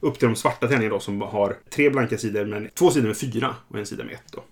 Upp 0.00 0.18
till 0.18 0.28
de 0.28 0.36
svarta 0.36 0.68
tärningarna 0.68 0.94
då 0.94 1.00
som 1.00 1.20
har 1.20 1.56
tre 1.70 1.90
blanka 1.90 2.18
sidor, 2.18 2.44
men 2.44 2.68
två 2.74 2.90
sidor 2.90 3.06
med 3.06 3.16
fyra 3.16 3.54
och 3.68 3.78
en 3.78 3.86
sida 3.86 4.04
med 4.04 4.14
ett. 4.14 4.32
Då. 4.32 4.44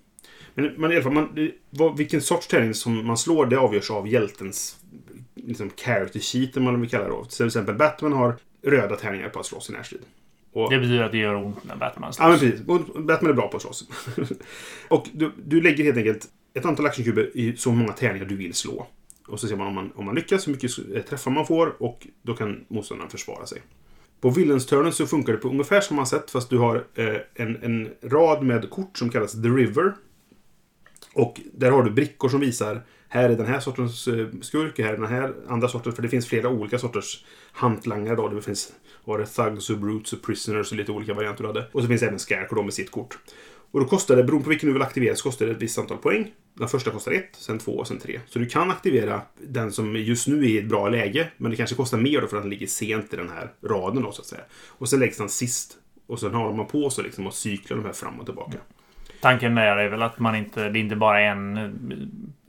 Men, 0.54 0.74
men 0.76 0.92
i 0.92 0.94
alla 0.94 1.02
fall, 1.02 1.12
man, 1.12 1.50
vad, 1.70 1.96
vilken 1.96 2.22
sorts 2.22 2.46
tärning 2.46 2.74
som 2.74 3.06
man 3.06 3.16
slår, 3.16 3.46
det 3.46 3.58
avgörs 3.58 3.90
av 3.90 4.08
hjältens 4.08 4.76
liksom, 5.34 5.70
character 5.76 6.20
sheet, 6.20 6.56
om 6.56 6.62
man 6.62 6.80
vill 6.80 6.90
kalla 6.90 7.04
det 7.04 7.10
då. 7.10 7.24
Till 7.24 7.46
exempel 7.46 7.74
Batman 7.74 8.12
har 8.12 8.36
röda 8.62 8.96
tärningar 8.96 9.28
på 9.28 9.40
att 9.40 9.46
slåss 9.46 9.70
i 9.70 9.72
närstrid. 9.72 10.02
Och, 10.52 10.70
det 10.70 10.78
betyder 10.78 11.02
att 11.02 11.12
det 11.12 11.18
gör 11.18 11.34
ont 11.34 11.64
när 11.64 11.76
Batman 11.76 12.12
slåss. 12.12 12.24
Ja, 12.24 12.28
men 12.28 12.38
precis. 12.38 12.68
Och 12.68 13.02
Batman 13.02 13.30
är 13.30 13.34
bra 13.34 13.48
på 13.48 13.56
att 13.56 13.62
slåss. 13.62 13.88
och 14.88 15.06
du, 15.12 15.32
du 15.44 15.60
lägger 15.60 15.84
helt 15.84 15.96
enkelt 15.96 16.28
ett 16.54 16.64
antal 16.64 16.86
actionkuber 16.86 17.30
i 17.34 17.56
så 17.56 17.72
många 17.72 17.92
tärningar 17.92 18.26
du 18.26 18.36
vill 18.36 18.54
slå. 18.54 18.86
Och 19.28 19.40
så 19.40 19.48
ser 19.48 19.56
man 19.56 19.66
om 19.66 19.74
man, 19.74 19.92
om 19.94 20.04
man 20.04 20.14
lyckas, 20.14 20.48
hur 20.48 20.52
mycket 20.52 20.70
eh, 20.94 21.02
träffar 21.02 21.30
man 21.30 21.46
får 21.46 21.82
och 21.82 22.06
då 22.22 22.34
kan 22.34 22.64
motståndaren 22.68 23.10
försvara 23.10 23.46
sig. 23.46 23.62
På 24.20 24.30
Villens-turnen 24.30 24.92
så 24.92 25.06
funkar 25.06 25.32
det 25.32 25.38
på 25.38 25.48
ungefär 25.48 25.80
samma 25.80 26.06
sätt 26.06 26.30
fast 26.30 26.50
du 26.50 26.58
har 26.58 26.84
eh, 26.94 27.16
en, 27.34 27.56
en 27.62 27.90
rad 28.02 28.42
med 28.42 28.70
kort 28.70 28.98
som 28.98 29.10
kallas 29.10 29.32
The 29.32 29.48
River. 29.48 29.94
Och 31.14 31.40
där 31.52 31.70
har 31.70 31.82
du 31.82 31.90
brickor 31.90 32.28
som 32.28 32.40
visar 32.40 32.82
här 33.08 33.30
är 33.30 33.36
den 33.36 33.46
här 33.46 33.60
sortens 33.60 34.08
eh, 34.08 34.26
skurk, 34.40 34.78
här 34.78 34.92
är 34.92 34.96
den 34.96 35.06
här 35.06 35.34
andra 35.48 35.68
sortens, 35.68 35.94
för 35.94 36.02
det 36.02 36.08
finns 36.08 36.26
flera 36.26 36.48
olika 36.48 36.78
sorters 36.78 37.24
hantlangare 37.52 38.16
då. 38.16 38.28
Det 38.28 38.42
finns 38.42 38.72
var 39.04 39.18
det 39.18 39.26
Thugs 39.26 39.70
och 39.70 39.78
Brutes 39.78 40.12
och 40.12 40.22
Prisoners 40.22 40.70
och 40.70 40.76
lite 40.76 40.92
olika 40.92 41.14
varianter 41.14 41.42
du 41.42 41.48
hade. 41.48 41.66
Och 41.72 41.82
så 41.82 41.88
finns 41.88 42.02
även 42.02 42.18
Scarecrow 42.18 42.64
med 42.64 42.74
sitt 42.74 42.90
kort. 42.90 43.18
Och 43.70 43.80
då 43.80 43.86
kostar 43.86 44.16
det, 44.16 44.24
beroende 44.24 44.44
på 44.44 44.50
vilken 44.50 44.66
du 44.66 44.72
vill 44.72 44.82
aktivera, 44.82 45.16
så 45.16 45.22
kostar 45.22 45.46
det 45.46 45.52
ett 45.52 45.62
visst 45.62 45.78
antal 45.78 45.98
poäng. 45.98 46.30
Den 46.54 46.68
första 46.68 46.90
kostar 46.90 47.12
ett, 47.12 47.28
sen 47.32 47.58
två 47.58 47.72
och 47.72 47.86
sen 47.88 47.98
tre. 47.98 48.20
Så 48.26 48.38
du 48.38 48.46
kan 48.46 48.70
aktivera 48.70 49.22
den 49.40 49.72
som 49.72 49.96
just 49.96 50.28
nu 50.28 50.44
är 50.44 50.48
i 50.48 50.58
ett 50.58 50.68
bra 50.68 50.88
läge, 50.88 51.30
men 51.36 51.50
det 51.50 51.56
kanske 51.56 51.76
kostar 51.76 51.98
mer 51.98 52.20
då 52.20 52.26
för 52.26 52.36
att 52.36 52.42
den 52.42 52.50
ligger 52.50 52.66
sent 52.66 53.14
i 53.14 53.16
den 53.16 53.28
här 53.28 53.52
raden 53.62 54.02
då, 54.02 54.12
så 54.12 54.22
att 54.22 54.26
säga. 54.26 54.42
Och 54.68 54.88
sen 54.88 55.00
läggs 55.00 55.16
den 55.16 55.28
sist. 55.28 55.76
Och 56.06 56.20
sen 56.20 56.34
har 56.34 56.52
man 56.52 56.66
på 56.66 56.90
sig 56.90 57.04
liksom 57.04 57.26
att 57.26 57.34
cykla 57.34 57.76
de 57.76 57.84
här 57.84 57.92
fram 57.92 58.20
och 58.20 58.26
tillbaka. 58.26 58.58
Tanken 59.20 59.54
där 59.54 59.76
är 59.76 59.88
väl 59.88 60.02
att 60.02 60.18
man 60.18 60.36
inte, 60.36 60.68
det 60.68 60.78
är 60.78 60.80
inte 60.80 60.96
bara 60.96 61.20
en 61.20 61.56
eh, 61.56 61.68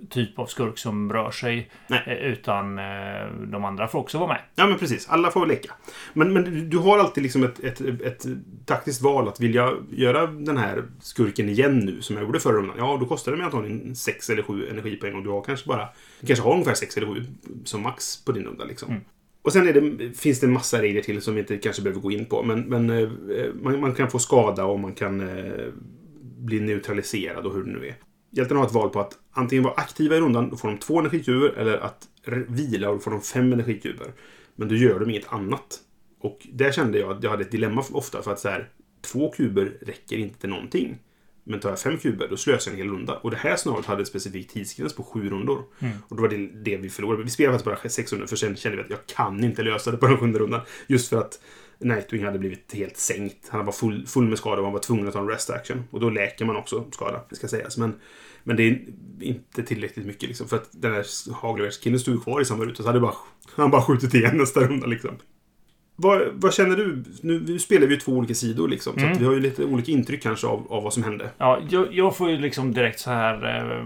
typ 0.10 0.40
av 0.40 0.46
skurk 0.46 0.78
som 0.78 1.14
rör 1.14 1.32
sig. 1.32 1.70
Nej. 1.88 2.04
Eh, 2.06 2.32
utan 2.32 2.80
eh, 2.80 3.32
de 3.52 3.66
andra 3.66 3.88
får 3.88 4.00
också 4.00 4.18
vara 4.18 4.28
med. 4.28 4.42
Ja, 4.56 4.68
men 4.68 4.78
precis. 4.78 5.10
Alla 5.10 5.32
får 5.32 5.46
leka. 5.46 5.74
Men, 6.14 6.34
men 6.34 6.70
du 6.70 6.78
har 6.78 7.00
alltid 7.00 7.24
liksom 7.24 7.44
ett, 7.44 7.60
ett, 7.60 7.82
ett 7.82 8.26
taktiskt 8.66 9.02
val 9.02 9.28
att 9.28 9.40
vilja 9.40 9.72
göra 9.90 10.28
den 10.28 10.58
här 10.58 10.84
skurken 11.00 11.50
igen 11.50 11.80
nu, 11.80 12.02
som 12.02 12.16
jag 12.16 12.26
gjorde 12.26 12.40
förra 12.40 12.58
rundan. 12.58 12.76
Ja, 12.78 12.98
då 13.00 13.06
kostar 13.06 13.32
det 13.32 13.38
mig 13.38 13.46
antagligen 13.46 13.96
6 13.96 14.30
eller 14.30 14.44
7 14.44 14.70
energipoäng 14.70 15.16
och 15.16 15.24
du 15.24 15.30
har 15.30 15.42
kanske 15.42 15.68
bara... 15.68 15.88
Du 16.22 16.28
kanske 16.28 16.46
har 16.46 16.54
ungefär 16.54 16.74
6 16.74 16.98
eller 16.98 17.08
7 17.08 17.26
som 17.64 17.82
max 17.82 18.26
på 18.26 18.32
din 18.32 18.44
runda 18.44 18.66
liksom. 18.66 18.90
Mm. 18.90 19.02
Och 19.42 19.54
sen 19.54 19.66
det, 19.66 20.18
finns 20.18 20.40
det 20.40 20.48
en 20.48 20.54
massa 20.54 20.82
regler 20.82 21.02
till 21.02 21.22
som 21.22 21.34
vi 21.34 21.40
inte 21.40 21.58
kanske 21.58 21.82
behöver 21.82 22.02
gå 22.02 22.12
in 22.12 22.26
på. 22.26 22.44
Men, 22.44 22.62
men 22.62 22.86
man, 23.62 23.80
man, 23.80 23.96
kan 23.96 24.12
få 24.12 24.20
skada 24.20 24.66
och 24.66 24.80
man 24.80 24.94
kan 24.94 25.22
bli 26.39 26.60
neutraliserad 26.60 27.46
och 27.46 27.53
hur 27.53 27.63
det 27.63 27.72
nu 27.72 27.88
är. 27.88 27.96
Hjältarna 28.31 28.60
har 28.60 28.67
ett 28.67 28.74
val 28.74 28.89
på 28.89 29.00
att 29.00 29.17
antingen 29.31 29.63
vara 29.63 29.74
aktiva 29.74 30.15
i 30.15 30.19
rundan, 30.19 30.50
då 30.50 30.58
får 30.58 30.67
de 30.67 30.77
två 30.77 31.00
energikuber, 31.00 31.50
eller 31.50 31.77
att 31.77 32.08
vila 32.48 32.89
och 32.89 32.96
då 32.96 33.01
får 33.01 33.12
de 33.12 33.22
fem 33.22 33.53
energikuber. 33.53 34.08
Men 34.55 34.67
då 34.67 34.75
gör 34.75 35.00
de 35.00 35.10
inget 35.10 35.34
annat. 35.34 35.79
Och 36.19 36.48
där 36.53 36.72
kände 36.72 37.00
jag 37.00 37.12
att 37.12 37.24
jag 37.24 37.29
hade 37.29 37.43
ett 37.43 37.51
dilemma 37.51 37.84
ofta 37.91 38.22
för 38.22 38.31
att 38.31 38.39
så 38.39 38.50
här, 38.50 38.69
två 39.01 39.31
kuber 39.31 39.77
räcker 39.81 40.17
inte 40.17 40.39
till 40.39 40.50
någonting. 40.50 40.98
Men 41.43 41.60
tar 41.60 41.69
jag 41.69 41.79
fem 41.79 41.98
kuber, 41.98 42.27
då 42.29 42.38
slösar 42.38 42.72
jag 42.72 42.79
en 42.79 42.86
hel 42.86 42.96
runda. 42.96 43.15
Och 43.15 43.31
det 43.31 43.38
här 43.38 43.55
scenariot 43.55 43.86
hade 43.86 44.01
en 44.01 44.05
specifik 44.05 44.48
tidsgräns 44.48 44.96
på 44.96 45.03
sju 45.03 45.29
rundor. 45.29 45.63
Och 46.08 46.15
då 46.15 46.22
var 46.22 46.29
det 46.29 46.38
det 46.38 46.77
vi 46.77 46.89
förlorade. 46.89 47.24
Vi 47.24 47.29
spelade 47.29 47.60
faktiskt 47.60 47.81
bara 47.81 47.89
sex 47.89 48.13
rundor, 48.13 48.27
för 48.27 48.36
sen 48.36 48.55
kände 48.55 48.77
vi 48.77 48.84
att 48.84 48.89
jag 48.89 49.05
kan 49.05 49.43
inte 49.43 49.63
lösa 49.63 49.91
det 49.91 49.98
på 49.98 50.08
den 50.08 50.17
sjunde 50.17 50.39
rundan. 50.39 50.62
Just 50.88 51.10
för 51.10 51.17
att 51.17 51.39
Nightwing 51.80 52.26
hade 52.26 52.40
blivit 52.40 52.74
helt 52.74 52.98
sänkt. 52.98 53.50
Han 53.50 53.66
var 53.66 53.72
full, 53.72 54.08
full 54.08 54.28
med 54.28 54.38
skada 54.38 54.58
och 54.58 54.64
han 54.64 54.74
var 54.74 54.80
tvungen 54.80 55.08
att 55.08 55.14
ta 55.14 55.20
en 55.20 55.28
rest 55.28 55.50
action. 55.50 55.84
Och 55.92 56.00
då 56.00 56.10
läker 56.10 56.46
man 56.46 56.56
också 56.56 56.86
skada, 56.92 57.26
det 57.30 57.36
ska 57.36 57.48
sägas. 57.48 57.78
Men, 57.78 57.94
men 58.44 58.56
det 58.56 58.64
är 58.64 58.80
inte 59.20 59.64
tillräckligt 59.64 60.06
mycket 60.06 60.30
liksom. 60.30 60.48
För 60.48 60.56
att 60.56 60.70
den 60.72 60.94
här 60.94 61.34
hagelverkskillen 61.34 62.00
stod 62.00 62.14
ju 62.16 62.22
kvar 62.22 62.42
i 62.42 62.46
samma 62.46 62.66
ruta. 62.66 62.84
Så 62.84 62.90
hade 62.90 63.00
bara, 63.00 63.16
han 63.56 63.72
bara 63.72 63.82
skjutit 63.82 64.14
igen 64.14 64.38
nästa 64.38 64.60
runda 64.60 64.88
liksom. 64.88 65.12
Vad, 66.01 66.22
vad 66.34 66.53
känner 66.53 66.75
du? 66.75 67.03
Nu, 67.22 67.60
spelar 67.60 67.88
vi 67.88 67.94
ju 67.94 68.00
två 68.00 68.12
olika 68.12 68.34
sidor 68.34 68.68
liksom. 68.68 68.94
Så 68.94 69.00
Mm. 69.00 69.12
att 69.12 69.22
vi 69.22 69.25
har 69.25 69.34
ju 69.34 69.39
lite 69.39 69.63
olika 69.65 69.91
intryck 69.91 70.24
kanske 70.24 70.48
av, 70.48 70.68
av 70.70 70.84
vad 70.84 70.94
som 70.94 71.03
hände. 71.03 71.29
Ja, 71.38 71.60
jag, 71.70 71.88
jag 71.94 72.15
får 72.18 72.29
ju 72.29 72.38
liksom 72.38 72.74
direkt 72.74 73.00
så 73.00 73.12
här 73.12 73.58
eh, 73.58 73.86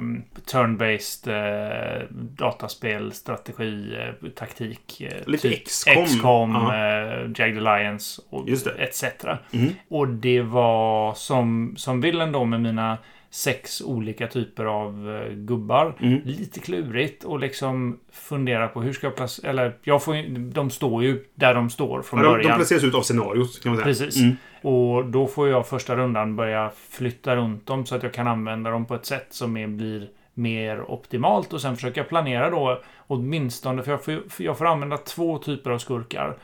turn-based 0.51 1.27
eh, 1.27 2.05
dataspel, 2.11 3.11
strategi, 3.13 3.95
eh, 4.23 4.29
taktik. 4.29 5.01
Eh, 5.01 5.27
Lite 5.27 5.49
XCOM. 5.55 6.05
XCOM, 6.05 6.51
Ja. 6.51 6.75
eh, 6.75 7.29
Jagged 7.35 7.67
Alliance 7.67 8.21
och 8.29 8.49
etc. 8.79 9.03
Mm. 9.51 9.69
Och 9.87 10.07
det 10.07 10.41
var 10.41 11.13
som, 11.13 11.73
som 11.77 12.01
Willen 12.01 12.31
då 12.31 12.45
med 12.45 12.61
mina 12.61 12.97
sex 13.33 13.81
olika 13.81 14.27
typer 14.27 14.65
av 14.65 15.09
eh, 15.09 15.33
gubbar. 15.33 15.95
Mm. 15.99 16.21
Lite 16.25 16.59
klurigt 16.59 17.23
och 17.23 17.39
liksom 17.39 17.99
fundera 18.11 18.67
på 18.67 18.81
hur 18.81 18.93
ska 18.93 19.07
jag 19.07 19.15
placera... 19.15 19.49
Eller 19.49 19.73
jag 19.83 20.03
får 20.03 20.15
ju, 20.15 20.37
de 20.37 20.69
står 20.69 21.03
ju 21.03 21.23
där 21.35 21.55
de 21.55 21.69
står 21.69 22.01
från 22.01 22.19
Ja, 22.19 22.25
de, 22.25 22.31
början. 22.31 22.51
de 22.51 22.55
placeras 22.57 22.83
ut 22.83 22.95
av 22.95 23.01
scenariot 23.01 23.63
kan 23.63 23.71
man 23.71 23.77
säga. 23.77 23.85
Precis. 23.85 24.21
Mm. 24.21 24.35
Och 24.61 25.05
då 25.05 25.27
får 25.27 25.49
jag 25.49 25.67
första 25.67 25.95
rundan 25.95 26.35
börja 26.35 26.71
flytta 26.89 27.35
runt 27.35 27.65
dem 27.65 27.85
så 27.85 27.95
att 27.95 28.03
jag 28.03 28.13
kan 28.13 28.27
använda 28.27 28.69
dem 28.69 28.85
på 28.85 28.95
ett 28.95 29.05
sätt 29.05 29.27
som 29.29 29.57
är, 29.57 29.67
blir 29.67 30.09
mer 30.33 30.91
optimalt 30.91 31.53
och 31.53 31.61
sen 31.61 31.75
försöka 31.75 32.03
planera 32.03 32.49
då 32.49 32.81
åtminstone, 33.07 33.83
för 33.83 33.91
jag 33.91 34.03
får, 34.03 34.29
för 34.29 34.43
jag 34.43 34.57
får 34.57 34.65
använda 34.65 34.97
två 34.97 35.37
typer 35.37 35.71
av 35.71 35.77
skurkar 35.77 36.37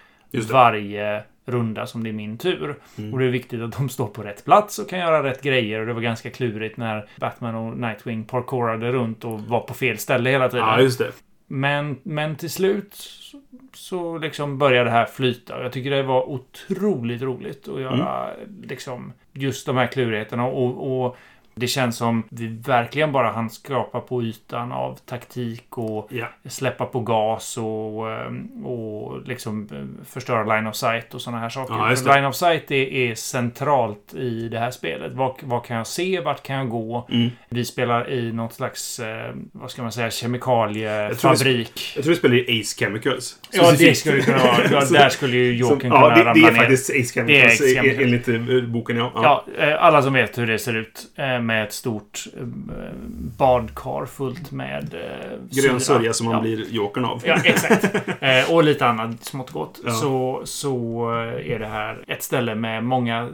varje 0.52 1.24
runda 1.50 1.88
som 1.88 2.04
det 2.04 2.10
är 2.10 2.14
min 2.14 2.38
tur. 2.38 2.76
Mm. 2.98 3.14
Och 3.14 3.20
det 3.20 3.26
är 3.26 3.30
viktigt 3.30 3.62
att 3.62 3.78
de 3.78 3.90
står 3.90 4.08
på 4.08 4.24
rätt 4.24 4.46
plats 4.46 4.80
och 4.80 4.90
kan 4.90 5.00
göra 5.00 5.24
rätt 5.24 5.42
grejer. 5.42 5.80
Och 5.80 5.86
det 5.86 5.94
var 5.94 6.02
ganska 6.02 6.30
klurigt 6.30 6.78
när 6.78 7.08
Batman 7.20 7.56
och 7.56 7.78
Nightwing 7.78 8.24
parkourade 8.24 8.92
runt 8.92 9.26
och 9.26 9.42
var 9.42 9.60
på 9.60 9.74
fel 9.74 9.98
ställe 9.98 10.30
hela 10.30 10.50
tiden. 10.50 10.66
Ja, 10.66 10.82
just 10.82 11.00
det. 11.00 11.12
Men, 11.48 11.98
men 12.04 12.36
till 12.36 12.50
slut 12.50 12.96
så- 13.74 14.18
liksom 14.18 14.58
började 14.58 14.90
det 14.90 14.92
här 14.94 15.06
flyta. 15.06 15.64
Jag 15.64 15.72
tycker 15.72 15.92
det 15.92 16.04
var 16.04 16.30
otroligt 16.30 17.22
roligt 17.22 17.68
att 17.68 17.82
göra 17.82 18.30
liksom 18.64 19.14
just 19.34 19.66
de 19.66 19.78
här 19.78 19.88
klurigheterna. 19.88 20.46
Och, 20.46 21.06
och 21.06 21.18
det 21.60 21.68
känns 21.68 21.98
som 21.98 22.24
vi 22.30 22.48
verkligen 22.48 23.12
bara 23.12 23.32
hann 23.32 23.50
skrapa 23.50 24.00
på 24.00 24.24
ytan 24.24 24.72
av 24.72 24.96
taktik 25.06 25.78
och 25.78 26.08
Ja. 26.12 26.26
släppa 26.50 26.86
på 26.86 27.00
gas 27.00 27.58
och, 27.58 28.12
ehm, 28.12 28.66
och 28.66 29.22
liksom 29.28 29.68
eh, 29.72 30.06
förstöra 30.12 30.56
line 30.56 30.68
of 30.68 30.76
sight 30.76 31.14
och 31.14 31.22
sådana 31.22 31.42
här 31.42 31.50
saker. 31.50 31.74
Ja, 31.74 31.90
det. 32.06 32.16
line 32.16 32.26
of 32.26 32.36
sight 32.36 32.72
är, 32.72 32.94
är 32.94 33.16
centralt 33.16 34.14
i 34.14 34.48
det 34.50 34.60
här 34.60 34.72
spelet. 34.72 35.14
Vad, 35.14 35.34
vad 35.44 35.66
kan 35.66 35.78
jag 35.78 35.88
se? 35.88 36.20
Vart 36.20 36.44
kan 36.44 36.56
jag 36.56 36.70
gå? 36.70 37.08
Mm. 37.12 37.30
Vi 37.50 37.66
spelar 37.66 38.10
i 38.10 38.32
något 38.32 38.54
slags, 38.54 39.00
eh, 39.00 39.34
vad 39.52 39.72
ska 39.72 39.82
man 39.82 39.92
säga, 39.92 40.12
kemikaliefabrik. 40.12 41.94
Jag 41.96 42.04
tror 42.04 42.14
vi 42.14 42.20
spelar 42.20 42.36
i 42.50 42.62
Ace 42.62 42.76
Chemicals. 42.86 43.36
Ja, 43.52 43.72
det 43.78 43.96
skulle 43.96 44.16
det 44.16 44.22
kunna 44.24 44.38
vara. 44.38 44.58
Ja, 44.72 44.86
där 44.92 45.10
skulle 45.10 45.38
ju 45.38 45.56
Jokern 45.56 45.92
Ja, 45.92 46.02
kunna 46.02 46.10
det, 46.10 46.16
det 46.16 46.24
ramla 46.30 46.48
är 46.48 46.52
ner. 46.52 46.60
faktiskt 46.60 46.90
Ace 46.90 47.14
Chemicals, 47.14 47.54
Ace 47.62 47.74
Chemicals. 47.76 48.28
enligt 48.28 48.28
eh, 48.64 48.70
boken, 48.70 48.98
ja. 48.98 49.12
ja. 49.16 49.46
Ja, 49.60 49.78
alla 49.78 50.02
som 50.02 50.14
vet 50.14 50.38
hur 50.38 50.48
det 50.48 50.60
ser 50.60 50.76
ut. 50.76 51.02
Med 51.50 51.64
ett 51.64 51.74
stort 51.74 52.28
eh, 52.38 52.46
badkar 53.38 54.06
fullt 54.06 54.52
med 54.52 54.94
eh, 54.94 55.62
Grön 55.62 55.80
sörja 55.80 56.14
som 56.14 56.26
man 56.26 56.36
ja. 56.36 56.42
blir 56.42 56.66
Jokern 56.74 57.06
av. 57.06 57.22
Ja, 57.26 57.38
exakt. 57.44 57.96
Eh, 58.20 58.54
och 58.54 58.64
lite 58.64 58.86
annat 58.86 59.24
smått 59.26 59.52
gott. 59.52 59.80
Ja. 59.86 59.92
Så, 59.92 60.42
så 60.46 61.02
eh, 61.12 61.52
är 61.52 61.60
det 61.60 61.68
här 61.68 62.04
ett 62.08 62.24
ställe 62.24 62.56
med 62.56 62.84
många 62.84 63.30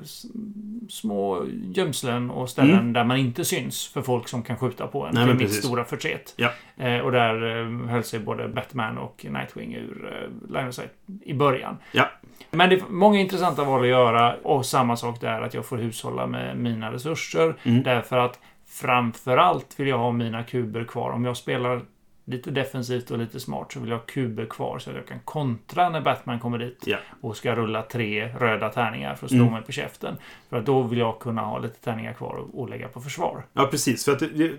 små 0.90 1.46
gömslen 1.74 2.30
och 2.30 2.50
ställen 2.50 2.80
Mm. 2.80 2.94
där 2.94 3.04
man 3.04 3.18
inte 3.18 3.46
syns 3.46 3.88
för 3.88 4.02
folk 4.02 4.28
som 4.28 4.44
kan 4.44 4.58
skjuta 4.58 4.88
på 4.88 5.06
en. 5.06 5.14
Nej, 5.14 5.24
till 5.24 5.28
men 5.28 5.38
mitt 5.38 5.54
stora 5.54 5.86
förtret. 5.86 6.34
Ja. 6.36 6.50
Eh, 6.78 7.00
och 7.00 7.12
där 7.12 7.60
eh, 7.60 7.90
höll 7.90 8.04
sig 8.04 8.20
både 8.20 8.48
Batman 8.48 8.98
och 8.98 9.26
Nightwing 9.30 9.76
ur 9.76 10.14
eh, 10.14 10.54
line 10.54 10.68
of 10.68 10.76
sight 10.76 10.92
i 11.24 11.34
början. 11.34 11.78
Ja. 11.92 12.10
Men 12.52 12.70
det 12.70 12.76
är 12.76 12.84
många 12.90 13.20
intressanta 13.20 13.64
val 13.64 13.82
att 13.82 13.88
göra 13.88 14.36
och 14.44 14.66
samma 14.66 14.96
sak 14.96 15.22
där 15.22 15.42
att 15.42 15.54
jag 15.54 15.66
får 15.66 15.78
hushålla 15.78 16.28
med 16.28 16.58
mina 16.58 16.92
resurser. 16.92 17.56
Mm. 17.64 17.84
Därför 17.84 18.18
att 18.18 18.40
framförallt 18.68 19.80
vill 19.80 19.88
jag 19.88 19.98
ha 19.98 20.12
mina 20.12 20.44
kuber 20.44 20.84
kvar. 20.84 21.12
Om 21.12 21.26
jag 21.26 21.38
spelar 21.38 21.82
lite 22.28 22.52
defensivt 22.52 23.12
och 23.12 23.18
lite 23.18 23.40
smart 23.40 23.72
så 23.74 23.80
vill 23.80 23.90
jag 23.90 23.98
ha 23.98 24.06
kuber 24.06 24.46
kvar 24.46 24.80
så 24.80 24.90
att 24.90 24.96
jag 24.96 25.08
kan 25.08 25.20
kontra 25.20 25.90
när 25.90 26.02
Batman 26.02 26.40
kommer 26.40 26.58
dit 26.58 26.84
Ja. 26.86 26.98
och 27.22 27.38
ska 27.38 27.56
rulla 27.56 27.82
tre 27.82 28.28
röda 28.40 28.70
tärningar 28.70 29.16
för 29.16 29.26
att 29.26 29.32
slå 29.32 29.42
Mm. 29.42 29.54
mig 29.54 29.62
på 29.62 29.72
käften. 29.72 30.16
För 30.50 30.58
att 30.58 30.66
då 30.66 30.82
vill 30.82 31.00
jag 31.00 31.20
kunna 31.20 31.42
ha 31.42 31.60
lite 31.60 31.80
tärningar 31.80 32.14
kvar 32.14 32.46
och, 32.54 32.70
lägga 32.70 32.88
på 32.88 33.02
försvar. 33.02 33.46
Ja, 33.54 33.68
precis. 33.72 34.06
För 34.06 34.12
att 34.12 34.20
det, 34.20 34.52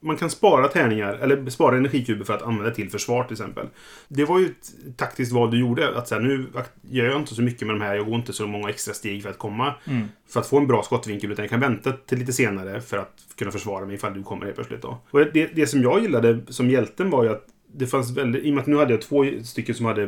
man 0.00 0.16
kan 0.16 0.30
spara 0.30 0.68
tärningar, 0.68 1.14
eller 1.14 1.50
spara 1.50 1.76
energikuber 1.76 2.24
för 2.24 2.34
att 2.34 2.42
använda 2.42 2.70
till 2.70 2.90
försvar 2.90 3.24
till 3.24 3.32
exempel. 3.32 3.66
Det 4.08 4.24
var 4.24 4.38
ju 4.38 4.46
ett 4.46 4.96
taktiskt 4.96 5.32
val 5.32 5.50
du 5.50 5.60
gjorde. 5.60 5.98
Att 5.98 6.08
så 6.08 6.14
här, 6.14 6.22
nu 6.22 6.46
gör 6.82 7.04
jag 7.06 7.16
inte 7.20 7.34
så 7.34 7.42
mycket 7.42 7.66
med 7.66 7.76
de 7.76 7.82
här. 7.84 7.94
Jag 7.94 8.06
går 8.06 8.14
inte 8.14 8.32
så 8.32 8.46
många 8.46 8.68
extra 8.68 8.94
steg 8.94 9.22
för 9.22 9.30
att 9.30 9.38
komma. 9.38 9.74
Mm. 9.84 10.08
För 10.28 10.40
att 10.40 10.46
få 10.46 10.58
en 10.58 10.66
bra 10.66 10.82
skottvinkel. 10.82 11.32
Utan 11.32 11.42
jag 11.42 11.50
kan 11.50 11.60
vänta 11.60 11.92
till 11.92 12.18
lite 12.18 12.32
senare 12.32 12.80
för 12.80 12.98
att 12.98 13.12
kunna 13.38 13.50
försvara 13.50 13.86
mig 13.86 13.94
ifall 13.94 14.14
du 14.14 14.22
kommer 14.22 14.44
helt 14.44 14.56
plötsligt. 14.56 14.82
Då. 14.82 14.98
Och 15.10 15.20
det, 15.32 15.46
det 15.54 15.66
som 15.66 15.82
jag 15.82 16.00
gillade 16.02 16.40
som 16.48 16.70
hjälten 16.82 17.10
var 17.10 17.24
ju 17.24 17.30
att 17.30 17.46
det 17.74 17.86
fanns 17.86 18.10
väldigt, 18.16 18.44
i 18.44 18.50
och 18.50 18.54
med 18.54 18.60
att 18.62 18.66
nu 18.66 18.76
hade 18.76 18.92
jag 18.92 19.02
två 19.02 19.24
stycken 19.44 19.74
som 19.74 19.86
hade 19.86 20.02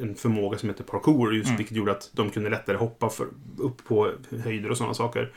en 0.00 0.14
förmåga 0.14 0.58
som 0.58 0.68
heter 0.68 0.84
parkour, 0.84 1.34
just, 1.34 1.46
Mm. 1.48 1.56
vilket 1.56 1.76
gjorde 1.76 1.92
att 1.92 2.10
de 2.12 2.30
kunde 2.30 2.50
lättare 2.50 2.76
hoppa 2.76 3.08
för, 3.08 3.26
upp 3.58 3.84
på 3.84 4.10
höjder 4.44 4.70
och 4.70 4.76
sådana 4.76 4.94
saker. 4.94 5.32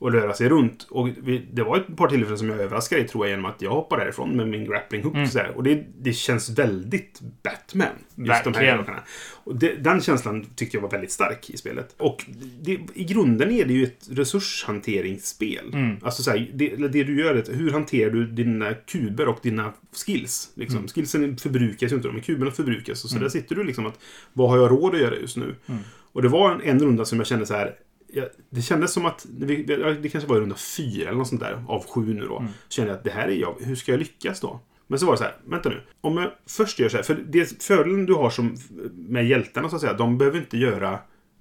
Och 0.00 0.12
röra 0.12 0.34
sig 0.34 0.48
runt. 0.48 0.86
Och 0.90 1.08
vi, 1.22 1.46
det 1.52 1.62
var 1.62 1.76
ett 1.76 1.96
par 1.96 2.08
tillfällen 2.08 2.38
som 2.38 2.48
jag 2.48 2.60
överraskade 2.60 3.04
tror 3.04 3.26
jag, 3.26 3.30
genom 3.30 3.44
att 3.44 3.62
jag 3.62 3.70
hoppar 3.70 3.98
därifrån 3.98 4.36
med 4.36 4.48
min 4.48 4.64
grappling 4.64 5.02
hook. 5.02 5.14
Mm. 5.14 5.26
Så 5.26 5.38
här. 5.38 5.56
Och 5.56 5.62
det, 5.62 5.84
det 5.98 6.12
känns 6.12 6.50
väldigt 6.58 7.20
Batman. 7.42 7.86
Just 8.14 8.44
de 8.44 8.54
här 8.54 8.60
Verkligen. 8.60 8.78
sakerna. 8.78 9.02
Och 9.44 9.56
det, 9.56 9.74
den 9.74 10.00
känslan 10.00 10.46
tyckte 10.56 10.76
jag 10.76 10.82
var 10.82 10.90
väldigt 10.90 11.12
stark 11.12 11.50
i 11.50 11.56
spelet. 11.56 11.94
Och 11.98 12.24
det, 12.60 12.78
i 12.94 13.04
grunden 13.04 13.50
är 13.50 13.64
det 13.64 13.72
ju 13.72 13.84
ett 13.84 14.08
resurshanteringsspel. 14.10 15.70
Mm. 15.74 15.96
Alltså 16.02 16.22
så 16.22 16.30
här, 16.30 16.50
det, 16.54 16.76
det 16.76 17.04
du 17.04 17.20
gör, 17.20 17.34
är, 17.34 17.54
hur 17.54 17.70
hanterar 17.70 18.10
du 18.10 18.26
dina 18.26 18.74
kuber 18.74 19.28
och 19.28 19.38
dina 19.42 19.72
skills? 20.06 20.52
Liksom. 20.54 20.78
Mm. 20.78 20.88
Skillsen 20.88 21.36
förbrukas 21.36 21.92
ju 21.92 21.96
inte, 21.96 22.08
men 22.08 22.20
kuberna 22.20 22.50
förbrukas. 22.50 23.04
Och 23.04 23.10
så 23.10 23.18
där 23.18 23.28
sitter 23.28 23.54
du 23.54 23.64
liksom 23.64 23.86
att, 23.86 23.98
vad 24.32 24.50
har 24.50 24.56
jag 24.58 24.70
råd 24.70 24.94
att 24.94 25.00
göra 25.00 25.16
just 25.16 25.36
nu? 25.36 25.54
Mm. 25.66 25.80
Och 26.12 26.22
det 26.22 26.28
var 26.28 26.52
en, 26.52 26.60
en 26.60 26.78
runda 26.78 27.04
som 27.04 27.18
jag 27.18 27.26
kände 27.26 27.46
så 27.46 27.54
här, 27.54 27.74
ja, 28.12 28.24
det 28.50 28.62
kändes 28.62 28.92
som 28.92 29.06
att, 29.06 29.26
det 29.28 30.08
kanske 30.12 30.28
var 30.28 30.36
i 30.36 30.40
runda 30.40 30.56
fyra 30.56 31.08
eller 31.08 31.18
något 31.18 31.28
sånt 31.28 31.40
där, 31.40 31.64
av 31.68 31.86
sju 31.86 32.14
nu 32.14 32.26
då. 32.26 32.38
Mm. 32.38 32.52
Så 32.68 32.74
kände 32.74 32.90
jag 32.90 32.98
att 32.98 33.04
det 33.04 33.10
här 33.10 33.28
är 33.28 33.36
jag, 33.36 33.56
hur 33.60 33.74
ska 33.74 33.92
jag 33.92 33.98
lyckas 33.98 34.40
då? 34.40 34.60
Men 34.86 34.98
så 34.98 35.06
var 35.06 35.12
det 35.12 35.18
så 35.18 35.24
här, 35.24 35.36
vänta 35.44 35.68
nu. 35.68 35.80
Om 36.00 36.16
jag 36.16 36.30
först 36.46 36.78
gör 36.78 36.88
så 36.88 36.96
här, 36.96 37.04
för 37.04 37.14
det 37.14 37.62
fördelen 37.62 38.06
du 38.06 38.14
har 38.14 38.30
som, 38.30 38.56
med 38.92 39.26
hjältarna 39.26 39.68
så 39.68 39.76
att 39.76 39.82
säga, 39.82 39.92
de 39.92 40.18
behöver 40.18 40.38
inte 40.38 40.58
göra 40.58 40.98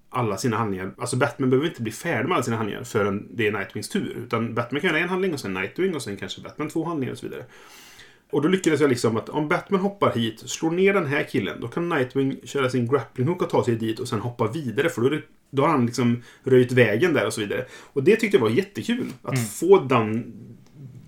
alla 0.09 0.38
sina 0.38 0.57
handlingar. 0.57 0.91
Alltså 0.97 1.15
Batman 1.15 1.49
behöver 1.49 1.67
inte 1.67 1.81
bli 1.81 1.91
färdig 1.91 2.27
med 2.27 2.35
alla 2.35 2.43
sina 2.43 2.57
handlingar 2.57 2.83
förrän 2.83 3.27
det 3.35 3.47
är 3.47 3.51
Nightwings 3.51 3.89
tur. 3.89 4.17
Utan 4.17 4.53
Batman 4.53 4.81
kan 4.81 4.89
göra 4.89 4.99
en 4.99 5.09
handling 5.09 5.33
och 5.33 5.39
sen 5.39 5.53
Nightwing 5.53 5.95
och 5.95 6.01
sen 6.01 6.17
kanske 6.17 6.41
Batman 6.41 6.69
två 6.69 6.85
handlingar 6.85 7.11
och 7.11 7.17
så 7.17 7.27
vidare. 7.27 7.45
Och 8.31 8.41
då 8.41 8.47
lyckades 8.47 8.81
jag 8.81 8.89
liksom 8.89 9.17
att 9.17 9.29
om 9.29 9.47
Batman 9.47 9.81
hoppar 9.81 10.11
hit, 10.11 10.39
slår 10.39 10.71
ner 10.71 10.93
den 10.93 11.05
här 11.05 11.23
killen, 11.23 11.61
då 11.61 11.67
kan 11.67 11.89
Nightwing 11.89 12.39
köra 12.43 12.69
sin 12.69 12.88
grappling 12.88 13.27
hook 13.27 13.41
och 13.41 13.49
ta 13.49 13.65
sig 13.65 13.75
dit 13.75 13.99
och 13.99 14.07
sen 14.07 14.19
hoppa 14.19 14.47
vidare. 14.47 14.89
För 14.89 15.01
då, 15.01 15.07
är 15.07 15.11
det, 15.11 15.21
då 15.51 15.62
har 15.63 15.70
han 15.70 15.86
liksom 15.86 16.24
röjt 16.44 16.72
vägen 16.72 17.13
där 17.13 17.25
och 17.25 17.34
så 17.34 17.41
vidare. 17.41 17.65
Och 17.94 18.03
det 18.03 18.15
tyckte 18.15 18.38
jag 18.38 18.41
var 18.41 18.50
jättekul. 18.50 19.08
Att 19.22 19.34
Mm. 19.34 19.46
få 19.46 19.79
den, 19.79 20.34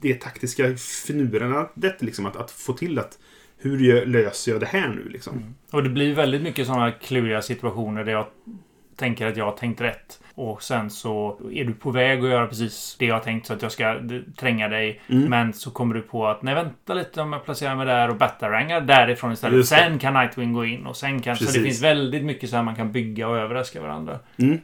det 0.02 0.14
taktiska 0.14 0.76
finurerna, 0.78 1.70
det 1.76 2.02
liksom 2.02 2.26
att, 2.26 2.36
att 2.36 2.52
få 2.52 2.74
till 2.74 3.00
att 3.00 3.20
hur 3.58 4.06
löser 4.06 4.52
jag 4.52 4.62
det 4.62 4.66
här 4.68 4.90
nu 4.90 5.10
liksom? 5.10 5.56
Och 5.72 5.84
det 5.84 5.90
blir 5.90 6.16
väldigt 6.16 6.42
mycket 6.42 6.68
sådana 6.68 6.92
kluriga 6.92 7.42
situationer 7.42 8.04
där 8.04 8.12
jag 8.12 8.26
tänker 8.96 9.28
att 9.28 9.38
jag 9.38 9.46
har 9.46 9.52
tänkt 9.52 9.82
rätt. 9.82 10.20
Och 10.36 10.64
sen 10.64 10.90
så 10.90 11.42
är 11.54 11.66
du 11.66 11.74
på 11.74 11.92
väg 11.92 12.24
att 12.24 12.30
göra 12.30 12.48
precis 12.48 12.96
det 13.00 13.06
jag 13.06 13.16
har 13.16 13.22
tänkt 13.22 13.48
så 13.48 13.54
att 13.54 13.62
jag 13.62 13.72
ska 13.72 14.00
tränga 14.40 14.68
dig. 14.68 15.02
Mm. 15.08 15.30
Men 15.30 15.54
så 15.54 15.72
kommer 15.72 15.96
du 15.96 16.02
på 16.02 16.28
att 16.28 16.42
nej, 16.42 16.56
vänta 16.56 16.94
lite 16.94 17.22
om 17.22 17.34
jag 17.34 17.46
placerar 17.46 17.76
mig 17.76 17.86
där 17.86 18.10
och 18.10 18.16
batarangar 18.16 18.82
därifrån 18.82 19.32
istället. 19.32 19.68
Sen 19.68 20.00
kan 20.00 20.14
Nightwing 20.14 20.54
gå 20.54 20.66
in 20.66 20.86
och 20.86 20.98
sen 20.98 21.22
kan... 21.22 21.36
Så 21.36 21.44
det 21.44 21.48
Precis. 21.48 21.64
finns 21.64 21.82
väldigt 21.82 22.24
mycket 22.24 22.50
så 22.50 22.56
här 22.56 22.64
man 22.64 22.76
kan 22.76 22.92
bygga 22.92 23.28
och 23.28 23.38
överraska 23.38 23.82
varandra. 23.82 24.20
Mm. 24.38 24.60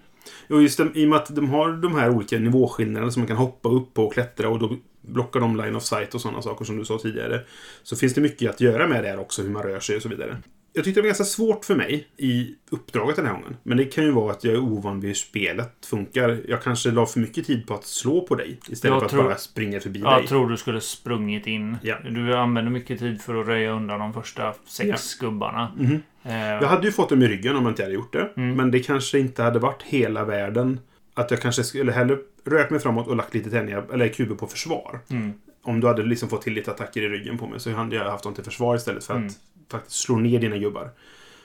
Och 0.49 0.61
just 0.61 0.77
det, 0.77 0.89
i 0.93 1.05
och 1.05 1.09
med 1.09 1.17
att 1.17 1.35
de 1.35 1.49
har 1.49 1.71
de 1.71 1.95
här 1.95 2.09
olika 2.09 2.39
nivåskillnaderna 2.39 3.11
som 3.11 3.21
man 3.21 3.27
kan 3.27 3.37
hoppa 3.37 3.69
upp 3.69 3.93
på 3.93 4.03
och 4.03 4.13
klättra 4.13 4.49
och 4.49 4.59
då 4.59 4.77
blockar 5.01 5.39
de 5.39 5.55
line 5.55 5.75
of 5.75 5.83
sight 5.83 6.15
och 6.15 6.21
sådana 6.21 6.41
saker 6.41 6.65
som 6.65 6.77
du 6.77 6.85
sa 6.85 6.97
tidigare. 6.97 7.41
Så 7.83 7.95
finns 7.95 8.13
det 8.13 8.21
mycket 8.21 8.49
att 8.49 8.61
göra 8.61 8.87
med 8.87 9.03
det 9.03 9.09
här 9.09 9.19
också, 9.19 9.41
hur 9.41 9.49
man 9.49 9.63
rör 9.63 9.79
sig 9.79 9.95
och 9.95 10.01
så 10.01 10.09
vidare. 10.09 10.37
Jag 10.77 10.83
tyckte 10.85 10.97
det 10.97 11.01
var 11.03 11.07
ganska 11.07 11.23
svårt 11.23 11.65
för 11.65 11.75
mig 11.75 12.07
i 12.17 12.55
uppdraget 12.69 13.15
den 13.15 13.25
här 13.25 13.33
gången. 13.33 13.57
Men 13.63 13.77
det 13.77 13.85
kan 13.85 14.03
ju 14.03 14.11
vara 14.11 14.31
att 14.31 14.43
jag 14.43 14.53
är 14.53 14.59
ovan 14.59 14.99
vid 14.99 15.07
hur 15.09 15.15
spelet 15.15 15.85
funkar. 15.85 16.39
Jag 16.47 16.61
kanske 16.63 16.91
la 16.91 17.05
för 17.05 17.19
mycket 17.19 17.45
tid 17.47 17.67
på 17.67 17.73
att 17.73 17.83
slå 17.85 18.21
på 18.27 18.35
dig 18.35 18.59
istället 18.69 18.83
Jag 18.93 18.99
för 18.99 19.05
att 19.05 19.11
tror- 19.11 19.23
bara 19.23 19.35
springa 19.35 19.79
förbi 19.79 19.99
Jag 19.99 20.19
dig. 20.21 20.27
tror 20.27 20.49
du 20.49 20.57
skulle 20.57 20.81
sprungit 20.81 21.47
in. 21.47 21.77
Ja. 21.81 21.97
Du 22.09 22.35
använde 22.35 22.71
mycket 22.71 22.99
tid 22.99 23.21
för 23.21 23.41
att 23.41 23.47
röja 23.47 23.71
undan 23.71 23.99
de 23.99 24.13
första 24.13 24.53
sex 24.67 25.15
gubbarna. 25.19 25.71
Mhm. 25.77 26.01
Eh, 26.23 26.35
Jag 26.37 26.67
hade 26.67 26.85
ju 26.85 26.91
fått 26.91 27.09
dem 27.09 27.21
i 27.21 27.27
ryggen 27.27 27.55
om 27.55 27.63
jag 27.63 27.71
inte 27.71 27.83
hade 27.83 27.93
gjort 27.95 28.13
det. 28.13 28.29
Mm. 28.37 28.55
Men 28.55 28.71
det 28.71 28.79
kanske 28.79 29.19
inte 29.19 29.43
hade 29.43 29.59
varit 29.59 29.83
hela 29.83 30.23
världen. 30.25 30.79
Att 31.13 31.31
jag 31.31 31.41
kanske 31.41 31.63
skulle 31.63 31.91
hellre 31.91 32.17
rört 32.45 32.69
mig 32.69 32.79
framåt 32.79 33.07
och 33.07 33.15
lagt 33.15 33.33
lite 33.33 33.49
tärningar, 33.49 33.83
eller 33.93 34.07
kuber 34.07 34.35
på 34.35 34.47
försvar. 34.47 34.99
mm, 35.09 35.33
Om 35.63 35.79
du 35.79 35.87
hade 35.87 36.03
liksom 36.03 36.29
fått 36.29 36.41
till 36.41 36.53
lite 36.53 36.71
attacker 36.71 37.01
i 37.01 37.09
ryggen 37.09 37.37
på 37.37 37.47
mig 37.47 37.59
så 37.59 37.71
hade 37.71 37.95
jag 37.95 38.11
haft 38.11 38.23
dem 38.23 38.33
till 38.33 38.43
försvar 38.43 38.75
istället 38.75 39.03
för 39.03 39.13
att 39.13 39.19
Mm. 39.19 39.33
Faktiskt 39.71 39.99
slå 39.99 40.15
ner 40.15 40.39
dina 40.39 40.57
gubbar. 40.57 40.91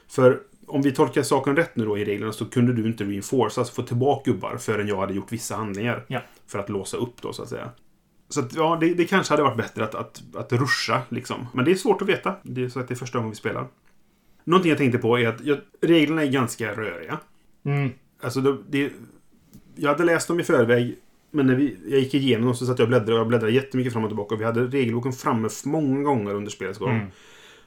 För 0.08 0.40
om 0.66 0.82
vi 0.82 0.92
tolkar 0.92 1.22
saken 1.22 1.56
rätt 1.56 1.76
nu 1.76 1.84
då 1.84 1.98
i 1.98 2.04
reglerna 2.04 2.32
så 2.32 2.44
kunde 2.44 2.72
du 2.72 2.86
inte 2.86 3.04
reinforce, 3.04 3.60
alltså 3.60 3.74
få 3.74 3.82
tillbaka 3.82 4.30
gubbar 4.30 4.56
förrän 4.56 4.88
jag 4.88 4.96
hade 4.96 5.14
gjort 5.14 5.32
vissa 5.32 5.56
handlingar. 5.56 6.04
Ja. 6.08 6.20
För 6.46 6.58
att 6.58 6.68
låsa 6.68 6.96
upp 6.96 7.22
då 7.22 7.32
så 7.32 7.42
att 7.42 7.48
säga. 7.48 7.70
Så 8.28 8.40
att, 8.40 8.54
ja, 8.54 8.78
det, 8.80 8.94
det 8.94 9.04
kanske 9.04 9.32
hade 9.32 9.42
varit 9.42 9.56
bättre 9.56 9.84
att, 9.84 9.94
att, 9.94 10.22
att 10.36 10.52
ruscha 10.52 11.02
liksom. 11.08 11.46
Men 11.54 11.64
det 11.64 11.70
är 11.70 11.74
svårt 11.74 12.02
att 12.02 12.08
veta. 12.08 12.34
Det 12.42 12.64
är 12.64 12.68
så 12.68 12.80
att 12.80 12.88
det 12.88 12.94
är 12.94 12.96
första 12.96 13.18
gången 13.18 13.30
vi 13.30 13.36
spelar. 13.36 13.66
Någonting 14.44 14.68
jag 14.68 14.78
tänkte 14.78 14.98
på 14.98 15.18
är 15.18 15.28
att 15.28 15.44
jag, 15.44 15.58
reglerna 15.80 16.22
är 16.22 16.30
ganska 16.30 16.72
röriga. 16.74 17.18
mm, 17.64 17.90
Alltså, 18.22 18.40
det, 18.40 18.56
det, 18.68 18.92
jag 19.74 19.90
hade 19.90 20.04
läst 20.04 20.28
dem 20.28 20.40
i 20.40 20.42
förväg, 20.42 20.96
men 21.30 21.46
när 21.46 21.54
vi, 21.54 21.76
jag 21.88 22.00
gick 22.00 22.14
igenom 22.14 22.46
dem 22.46 22.54
så 22.54 22.66
satt 22.66 22.78
jag 22.78 22.86
och 22.86 22.88
bläddrade. 22.88 23.12
Och 23.12 23.18
jag 23.18 23.28
bläddrade 23.28 23.52
jättemycket 23.52 23.92
fram 23.92 24.04
och 24.04 24.10
tillbaka. 24.10 24.34
Och 24.34 24.40
vi 24.40 24.44
hade 24.44 24.66
regelboken 24.66 25.12
framme 25.12 25.48
många 25.64 26.02
gånger 26.02 26.34
under 26.34 26.50
spelets 26.50 26.78
gång. 26.78 26.90
mm. 26.90 27.06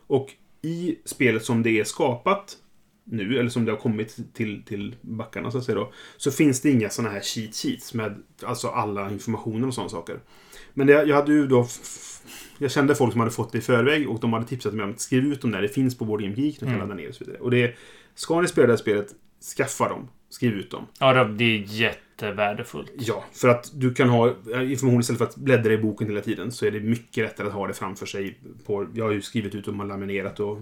Och 0.07 0.33
i 0.65 0.99
spelet 1.05 1.45
som 1.45 1.63
det 1.63 1.79
är 1.79 1.83
skapat 1.83 2.57
nu, 3.03 3.39
eller 3.39 3.49
som 3.49 3.65
det 3.65 3.71
har 3.71 3.79
kommit 3.79 4.33
till, 4.33 4.63
till 4.63 4.95
backarna 5.01 5.51
så 5.51 5.57
att 5.57 5.63
säga 5.63 5.75
då, 5.75 5.91
så 6.17 6.31
finns 6.31 6.61
det 6.61 6.71
inga 6.71 6.89
sådana 6.89 7.13
här 7.13 7.21
cheat 7.21 7.55
sheets 7.55 7.93
med 7.93 8.23
alltså 8.43 8.67
alla 8.67 9.11
informationer 9.11 9.67
och 9.67 9.73
sådana 9.73 9.89
saker. 9.89 10.19
Men 10.73 10.87
det, 10.87 10.93
jag 10.93 11.15
hade 11.15 11.33
ju 11.33 11.47
då... 11.47 11.67
Jag 12.57 12.71
kände 12.71 12.95
folk 12.95 13.11
som 13.11 13.19
hade 13.19 13.31
fått 13.31 13.51
det 13.51 13.57
i 13.57 13.61
förväg 13.61 14.09
och 14.09 14.19
de 14.19 14.33
hade 14.33 14.45
tipsat 14.45 14.73
mig 14.73 14.85
om 14.85 14.91
att 14.91 14.99
skriva 14.99 15.27
ut 15.27 15.41
dem 15.41 15.51
där. 15.51 15.61
Det 15.61 15.67
finns 15.67 15.97
på 15.97 16.05
Game 16.05 16.33
Geek, 16.35 16.53
du 16.59 16.59
kan 16.59 16.67
Mm. 16.67 16.79
ladda 16.79 16.93
ner 16.95 17.09
och 17.09 17.15
så 17.15 17.23
vidare. 17.23 17.41
Och 17.41 17.51
det 17.51 17.75
Ska 18.15 18.41
ni 18.41 18.47
spela 18.47 18.67
det 18.67 18.73
här 18.73 18.77
spelet, 18.77 19.07
skaffa 19.57 19.89
dem. 19.89 20.07
Skriv 20.29 20.53
ut 20.53 20.71
dem. 20.71 20.87
Ja, 20.99 21.23
det- 21.23 21.43
är 21.43 21.95
jättevärdefullt. 22.21 22.91
Ja, 22.99 23.23
för 23.33 23.47
att 23.47 23.71
du 23.73 23.93
kan 23.93 24.09
ha 24.09 24.33
information 24.61 24.99
istället 24.99 25.17
för 25.17 25.25
att 25.25 25.35
bläddra 25.35 25.73
i 25.73 25.77
boken 25.77 26.07
hela 26.07 26.21
tiden 26.21 26.51
så 26.51 26.65
är 26.65 26.71
det 26.71 26.79
mycket 26.79 27.23
lättare 27.23 27.47
att 27.47 27.53
ha 27.53 27.67
det 27.67 27.73
framför 27.73 28.05
sig. 28.05 28.39
På, 28.65 28.87
jag 28.93 29.05
har 29.05 29.11
ju 29.11 29.21
skrivit 29.21 29.55
ut 29.55 29.67
och 29.67 29.73
man 29.73 29.87
laminerat 29.87 30.39
och 30.39 30.57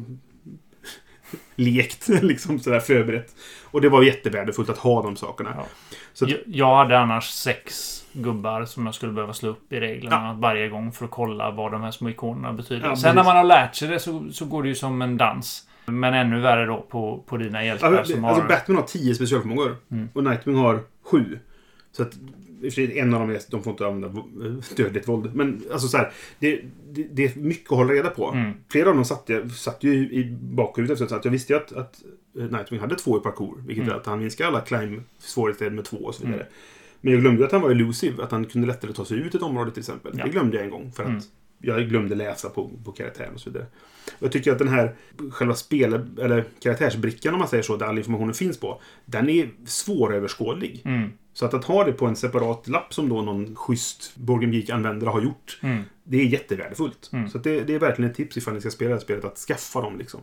lekt, 1.55 2.07
liksom 2.07 2.59
sådär 2.59 2.79
förberett. 2.79 3.35
Och 3.71 3.81
det 3.81 3.89
var 3.89 4.03
jättevärdefullt 4.03 4.69
att 4.69 4.77
ha 4.77 5.01
de 5.03 5.15
sakerna. 5.15 5.53
Ja. 5.57 5.65
Så 6.13 6.25
att- 6.25 6.31
Jag, 6.31 6.39
jag 6.45 6.75
hade 6.75 6.99
annars 6.99 7.29
sex 7.29 7.99
gubbar 8.13 8.65
som 8.65 8.85
jag 8.85 8.95
skulle 8.95 9.11
behöva 9.13 9.33
slå 9.33 9.49
upp 9.49 9.73
i 9.73 9.79
reglerna 9.79 10.33
varje 10.33 10.69
gång 10.69 10.91
för 10.91 11.05
att 11.05 11.11
kolla 11.11 11.51
vad 11.51 11.71
de 11.71 11.81
här 11.81 11.91
små 11.91 12.09
ikonerna 12.09 12.53
betyder. 12.53 12.87
Ja, 12.87 12.95
Sen 12.95 13.15
när 13.15 13.23
man 13.23 13.37
har 13.37 13.43
lärt 13.43 13.75
sig 13.75 13.87
det 13.87 13.99
så, 13.99 14.25
så 14.31 14.45
går 14.45 14.63
det 14.63 14.69
ju 14.69 14.75
som 14.75 15.01
en 15.01 15.17
dans. 15.17 15.67
Men 15.85 16.13
ännu 16.13 16.39
värre 16.39 16.65
då 16.65 16.81
på, 16.81 17.23
på 17.27 17.37
dina 17.37 17.65
hjältar 17.65 17.93
Alltså, 17.93 18.13
som 18.13 18.25
alltså 18.25 18.41
har... 18.41 18.49
Batman 18.49 18.77
har 18.77 18.83
10 18.83 19.15
specialförmågor. 19.15 19.75
Mm. 19.91 20.09
Och 20.13 20.23
Nightwing 20.23 20.55
har 20.57 20.79
7. 21.03 21.39
Så 21.91 22.03
att 22.03 22.13
en 22.77 23.13
av 23.13 23.19
dem 23.19 23.29
är 23.29 23.39
de 23.49 23.63
får 23.63 23.71
inte 23.71 23.87
använda 23.87 24.23
dödligt 24.75 25.07
våld. 25.07 25.35
Men 25.35 25.61
alltså 25.71 25.87
så 25.87 25.97
här, 25.97 26.11
det, 26.39 26.61
det, 26.91 27.03
det 27.11 27.25
är 27.25 27.39
mycket 27.39 27.71
att 27.71 27.77
hålla 27.77 27.93
reda 27.93 28.09
på. 28.09 28.31
Mm. 28.31 28.53
Flera 28.69 28.89
av 28.89 28.95
dem 28.95 29.05
satt, 29.05 29.23
jag, 29.25 29.51
satt 29.51 29.83
ju 29.83 29.93
i 29.93 30.37
bakhuvudet. 30.41 30.97
Så 30.97 31.15
att 31.15 31.25
jag 31.25 31.31
visste 31.31 31.53
ju 31.53 31.57
att, 31.59 31.71
att 31.73 32.03
Nightwing 32.33 32.79
hade 32.79 32.95
två 32.95 33.17
i 33.17 33.19
parkour. 33.21 33.63
Vilket 33.67 33.83
Mm. 33.83 33.93
är 33.95 33.99
att 33.99 34.05
han 34.05 34.19
minskar 34.19 34.45
alla 34.47 34.61
climb-svårigheter 34.61 35.69
med 35.69 35.85
två 35.85 35.97
och 35.97 36.15
så 36.15 36.25
vidare. 36.25 36.47
Men 37.01 37.13
jag 37.13 37.21
glömde 37.21 37.45
att 37.45 37.51
han 37.51 37.61
var 37.61 37.69
elusive. 37.71 38.23
Att 38.23 38.31
han 38.31 38.45
kunde 38.45 38.67
lättare 38.67 38.93
ta 38.93 39.05
sig 39.05 39.17
ut 39.17 39.35
ett 39.35 39.41
område 39.41 39.71
till 39.71 39.79
exempel. 39.79 40.13
Ja. 40.17 40.25
Det 40.25 40.31
glömde 40.31 40.55
jag 40.57 40.63
en 40.65 40.71
gång. 40.71 40.91
För 40.91 41.03
att 41.03 41.09
Mm. 41.09 41.21
Jag 41.65 41.89
glömde 41.89 42.15
läsa 42.15 42.49
på, 42.49 42.71
på 42.85 42.91
karaktären 42.91 43.33
och 43.33 43.39
så 43.39 43.49
vidare. 43.49 43.65
Och 44.17 44.23
jag 44.23 44.31
tycker 44.31 44.51
att 44.51 44.59
den 44.59 44.67
här 44.67 44.95
själva 45.31 45.55
spel 45.55 45.93
eller 46.21 46.45
karaktärsbrickan 46.59 47.33
om 47.33 47.39
man 47.39 47.47
säger 47.47 47.63
så, 47.63 47.77
där 47.77 47.85
all 47.85 47.97
informationen 47.97 48.33
finns 48.33 48.59
på. 48.59 48.81
Den 49.05 49.29
är 49.29 49.49
svåröverskådlig. 49.65 50.81
Mm, 50.85 51.09
Så 51.33 51.45
att, 51.45 51.53
att 51.53 51.65
ha 51.65 51.83
det 51.83 51.91
på 51.93 52.05
en 52.05 52.15
separat 52.15 52.67
lapp 52.67 52.93
som 52.93 53.09
då 53.09 53.21
någon 53.21 53.55
schysst 53.55 54.15
Game 54.15 54.55
Geek-användare 54.55 55.09
har 55.09 55.21
gjort. 55.21 55.59
mm, 55.63 55.83
Det 56.03 56.17
är 56.17 56.25
jättevärdefullt. 56.25 57.09
Mm. 57.13 57.29
Så 57.29 57.37
det, 57.37 57.61
det 57.63 57.75
är 57.75 57.79
verkligen 57.79 58.11
ett 58.11 58.17
tips 58.17 58.37
ifall 58.37 58.53
ni 58.53 58.61
ska 58.61 58.69
spela 58.69 58.89
det 58.89 58.95
här 58.95 59.01
spelet 59.01 59.25
att 59.25 59.37
skaffa 59.37 59.81
dem 59.81 59.97
liksom. 59.97 60.19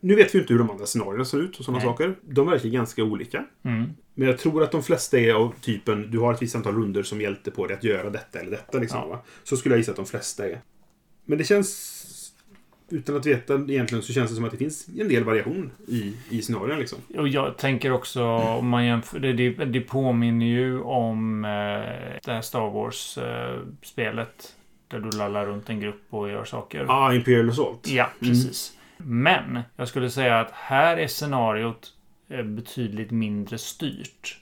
Nu 0.00 0.14
vet 0.14 0.34
vi 0.34 0.38
inte 0.38 0.52
hur 0.52 0.58
de 0.58 0.70
andra 0.70 0.86
scenarierna 0.86 1.24
ser 1.24 1.38
ut 1.38 1.58
och 1.58 1.64
sådana 1.64 1.78
Nej. 1.78 1.86
saker. 1.88 2.14
De 2.22 2.46
verkar 2.46 2.68
ganska 2.68 3.04
olika. 3.04 3.44
mm. 3.64 3.84
Men 4.14 4.28
jag 4.28 4.38
tror 4.38 4.62
att 4.62 4.72
de 4.72 4.82
flesta 4.82 5.18
är 5.18 5.32
av 5.34 5.54
typen, 5.60 6.10
du 6.10 6.18
har 6.18 6.32
ett 6.34 6.42
visst 6.42 6.54
antal 6.56 6.74
runder 6.74 7.02
som 7.02 7.20
hjälpte 7.20 7.50
på 7.50 7.66
dig 7.66 7.76
att 7.76 7.84
göra 7.84 8.10
detta 8.10 8.40
eller 8.40 8.50
detta. 8.50 8.78
Liksom, 8.78 9.00
Ja. 9.10 9.24
Så 9.44 9.56
skulle 9.56 9.74
jag 9.74 9.78
gissa 9.78 9.90
att 9.90 9.96
de 9.96 10.06
flesta 10.06 10.46
är. 10.48 10.60
Men 11.24 11.38
det 11.38 11.44
känns, 11.44 12.32
utan 12.90 13.16
att 13.16 13.26
veta 13.26 13.54
egentligen, 13.54 14.02
så 14.02 14.12
känns 14.12 14.30
det 14.30 14.36
som 14.36 14.44
att 14.44 14.50
det 14.50 14.56
finns 14.56 14.88
en 15.00 15.08
del 15.08 15.24
variation 15.24 15.70
i, 15.88 16.16
i 16.30 16.42
scenarierna. 16.42 16.78
Liksom. 16.80 16.98
Och 17.16 17.28
jag 17.28 17.56
tänker 17.58 17.92
också, 17.92 18.24
om 18.24 18.68
man 18.68 18.86
jämför, 18.86 19.18
det, 19.18 19.32
det, 19.32 19.50
det 19.64 19.80
påminner 19.80 20.46
ju 20.46 20.80
om 20.80 21.44
eh, 21.44 21.50
det 22.24 22.32
här 22.32 22.40
Star 22.40 22.70
Wars-spelet. 22.70 24.56
där 24.88 24.98
du 24.98 25.10
lallar 25.18 25.46
runt 25.46 25.70
en 25.70 25.80
grupp 25.80 26.02
och 26.10 26.30
gör 26.30 26.44
saker. 26.44 26.86
Ah, 26.88 27.14
Imperial 27.14 27.48
Assault. 27.50 27.88
Ja, 27.88 28.10
precis. 28.20 28.76
Men 28.96 29.60
jag 29.76 29.88
skulle 29.88 30.10
säga 30.10 30.40
att 30.40 30.50
här 30.52 30.96
är 30.96 31.06
scenariot 31.06 31.92
eh, 32.28 32.42
betydligt 32.42 33.10
mindre 33.10 33.58
styrt. 33.58 34.38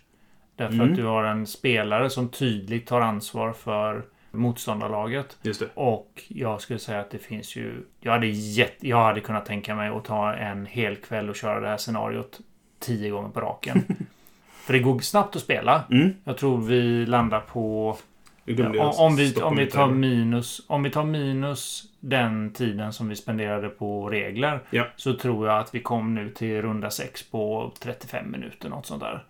Därför 0.57 0.75
Mm. 0.75 0.91
att 0.91 0.97
du 0.97 1.05
har 1.05 1.25
en 1.25 1.47
spelare 1.47 2.11
som 2.11 2.29
tydligt 2.29 2.87
tar 2.87 3.01
ansvar 3.01 3.53
för 3.53 4.05
motståndarlaget. 4.31 5.39
Just 5.43 5.61
det. 5.61 5.69
Och 5.75 6.25
jag 6.29 6.61
skulle 6.61 6.79
säga 6.79 7.01
att 7.01 7.11
det 7.11 7.19
finns 7.19 7.57
ju... 7.57 7.87
Jag 8.01 8.13
hade, 8.13 8.27
jätte, 8.27 8.89
jag 8.89 9.05
hade 9.05 9.21
kunnat 9.21 9.47
tänka 9.47 9.75
mig 9.75 9.89
att 9.89 10.05
ta 10.05 10.35
en 10.35 10.67
hel 10.67 10.97
kväll 10.97 11.29
och 11.29 11.37
köra 11.37 11.61
det 11.61 11.69
här 11.69 11.77
scenariot 11.77 12.41
tio 12.79 13.11
gånger 13.11 13.29
på 13.29 13.41
raken. 13.41 13.83
För 14.53 14.73
det 14.73 14.79
går 14.79 14.99
snabbt 14.99 15.37
att 15.37 15.43
spela. 15.43 15.85
Mm. 15.91 16.15
Jag 16.25 16.39
tror 16.39 16.59
vi 16.59 17.07
landar 17.07 17.41
på... 17.41 17.97
Jag 18.45 18.61
Om, 19.01 19.17
vi, 19.17 19.35
om, 19.35 19.57
vi 19.57 19.67
tar 19.67 19.91
minus, 19.91 20.63
om 20.67 20.83
vi 20.83 20.91
tar 20.91 21.05
minus 21.05 21.85
den 22.01 22.53
tiden 22.53 22.93
som 22.93 23.09
vi 23.09 23.17
spenderade 23.17 23.69
på 23.69 24.09
regler. 24.09 24.61
Ja. 24.71 24.87
Så 24.97 25.15
tror 25.15 25.47
jag 25.47 25.59
att 25.59 25.75
vi 25.75 25.81
kom 25.81 26.15
nu 26.15 26.31
till 26.31 26.63
runda 26.63 26.91
6 26.91 27.31
på 27.31 27.73
35 27.81 28.31
minuter. 28.31 28.69
Något 28.69 28.87
sånt 28.87 29.01
där. 29.01 29.25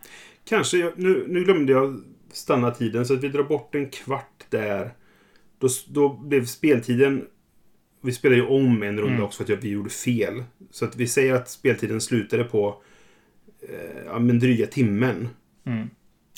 Kanske, 0.48 0.76
jag, 0.76 0.92
nu, 0.96 1.24
nu 1.28 1.44
glömde 1.44 1.72
jag 1.72 2.00
stanna 2.32 2.70
tiden 2.70 3.06
så 3.06 3.14
att 3.14 3.24
vi 3.24 3.28
drar 3.28 3.42
bort 3.42 3.74
en 3.74 3.90
kvart 3.90 4.44
där. 4.48 4.90
Då, 5.58 5.68
då 5.88 6.08
blev 6.08 6.44
speltiden... 6.44 7.26
Vi 8.02 8.12
spelade 8.12 8.40
ju 8.40 8.46
om 8.46 8.82
en 8.82 8.98
runda 8.98 9.12
Mm. 9.12 9.22
också 9.22 9.44
för 9.44 9.52
att 9.52 9.64
vi 9.64 9.68
gjorde 9.70 9.90
fel. 9.90 10.44
Så 10.70 10.84
att 10.84 10.96
vi 10.96 11.06
säger 11.06 11.34
att 11.34 11.48
speltiden 11.48 12.00
slutade 12.00 12.44
på 12.44 12.82
eh, 13.68 14.02
ja, 14.06 14.18
men 14.18 14.38
dryga 14.38 14.66
timmen. 14.66 15.28
Mm. 15.66 15.90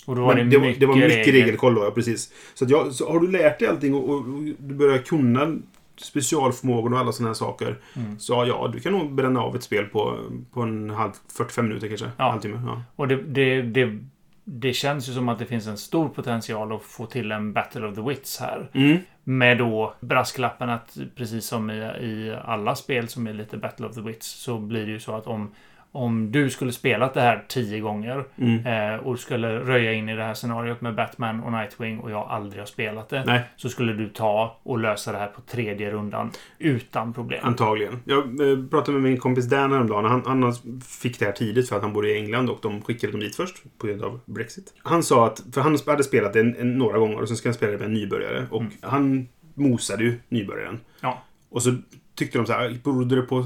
Och 0.05 0.15
då 0.15 0.21
var 0.21 0.35
Men 0.35 0.45
det, 0.45 0.51
det, 0.51 0.57
var, 0.57 0.65
mycket, 0.65 0.79
det 0.79 0.85
var 0.85 0.95
mycket 0.95 1.27
regler. 1.27 1.33
regelkoll 1.33 1.75
då, 1.75 1.83
ja, 1.83 1.91
precis. 1.91 2.33
Så, 2.53 2.65
att 2.65 2.71
jag, 2.71 2.93
så 2.93 3.11
har 3.11 3.19
du 3.19 3.31
lärt 3.31 3.59
dig 3.59 3.67
allting 3.67 3.93
och, 3.93 4.09
och, 4.09 4.15
och 4.15 4.43
du 4.43 4.73
börjar 4.73 4.97
kunna 4.97 5.57
specialförmågor 5.97 6.93
och 6.93 6.99
alla 6.99 7.11
sådana 7.11 7.29
här 7.29 7.33
saker. 7.33 7.79
Mm. 7.95 8.19
Så 8.19 8.33
ja, 8.47 8.69
du 8.73 8.79
kan 8.79 8.91
nog 8.93 9.13
bränna 9.13 9.41
av 9.41 9.55
ett 9.55 9.63
spel 9.63 9.85
på, 9.85 10.19
på 10.53 10.61
en 10.61 10.89
halv, 10.89 11.11
45 11.37 11.67
minuter 11.67 11.87
kanske. 11.87 12.09
Ja. 12.17 12.31
Halvtimme. 12.31 12.61
Ja. 12.65 12.83
Och 12.95 13.07
det, 13.07 13.15
det, 13.15 13.61
det, 13.61 13.99
det 14.43 14.73
känns 14.73 15.09
ju 15.09 15.13
som 15.13 15.29
att 15.29 15.39
det 15.39 15.45
finns 15.45 15.67
en 15.67 15.77
stor 15.77 16.09
potential 16.09 16.75
att 16.75 16.83
få 16.83 17.05
till 17.05 17.31
en 17.31 17.53
Battle 17.53 17.87
of 17.87 17.95
the 17.95 18.01
Wits 18.01 18.39
här. 18.39 18.69
Mm. 18.73 18.97
Med 19.23 19.57
då 19.57 19.93
brasklappen 19.99 20.69
att 20.69 20.97
precis 21.15 21.45
som 21.45 21.69
i, 21.69 21.77
i 22.01 22.37
alla 22.45 22.75
spel 22.75 23.07
som 23.07 23.27
är 23.27 23.33
lite 23.33 23.57
Battle 23.57 23.85
of 23.85 23.95
the 23.95 24.01
Wits 24.01 24.27
så 24.27 24.57
blir 24.57 24.85
det 24.85 24.91
ju 24.91 24.99
så 24.99 25.15
att 25.15 25.27
om, 25.27 25.51
om 25.95 26.31
du 26.31 26.49
skulle 26.49 26.71
spelat 26.71 27.13
det 27.13 27.21
här 27.21 27.45
tio 27.47 27.79
gånger 27.79 28.25
Mm. 28.37 28.65
eh, 28.93 28.99
och 28.99 29.19
skulle 29.19 29.59
röja 29.59 29.93
in 29.93 30.09
i 30.09 30.15
det 30.15 30.23
här 30.23 30.33
scenariot 30.33 30.81
med 30.81 30.95
Batman 30.95 31.43
och 31.43 31.51
Nightwing 31.51 31.99
och 31.99 32.11
jag 32.11 32.27
aldrig 32.29 32.61
har 32.61 32.65
spelat 32.65 33.09
det. 33.09 33.23
Nej. 33.25 33.41
Så 33.55 33.69
skulle 33.69 33.93
du 33.93 34.09
ta 34.09 34.59
och 34.63 34.79
lösa 34.79 35.11
det 35.11 35.17
här 35.17 35.27
på 35.27 35.41
tredje 35.41 35.91
rundan 35.91 36.31
utan 36.59 37.13
problem. 37.13 37.39
Antagligen. 37.43 37.99
Jag 38.05 38.17
eh, 38.51 38.65
pratade 38.69 38.91
med 38.99 39.01
min 39.11 39.19
kompis 39.19 39.45
Dan 39.49 39.71
häromdagen. 39.71 40.05
Han, 40.05 40.41
han 40.43 40.53
fick 40.81 41.19
det 41.19 41.25
här 41.25 41.31
tidigt 41.31 41.69
för 41.69 41.75
att 41.75 41.81
han 41.81 41.93
bor 41.93 42.07
i 42.07 42.17
England 42.17 42.49
och 42.49 42.59
de 42.61 42.81
skickade 42.81 43.13
dem 43.13 43.19
dit 43.19 43.35
först 43.35 43.55
på 43.77 43.87
grund 43.87 44.03
av 44.03 44.19
Brexit. 44.25 44.73
Han 44.83 45.03
sa 45.03 45.27
att, 45.27 45.43
för 45.53 45.61
han 45.61 45.77
hade 45.87 46.03
spelat 46.03 46.33
det 46.33 46.39
en, 46.39 46.55
en, 46.55 46.77
några 46.77 46.97
gånger 46.99 47.21
och 47.21 47.27
sen 47.27 47.37
ska 47.37 47.49
han 47.49 47.53
spela 47.53 47.71
det 47.71 47.77
med 47.77 47.87
en 47.87 47.93
nybörjare. 47.93 48.47
Och 48.51 48.63
han 48.81 49.27
mosade 49.53 50.03
ju 50.03 50.19
nybörjaren. 50.29 50.79
Ja. 51.01 51.23
Och 51.49 51.63
så 51.63 51.75
tyckte 52.15 52.37
de 52.37 52.45
så 52.45 52.53
här, 52.53 52.77
berodde 52.83 53.15
det 53.15 53.21
på 53.21 53.45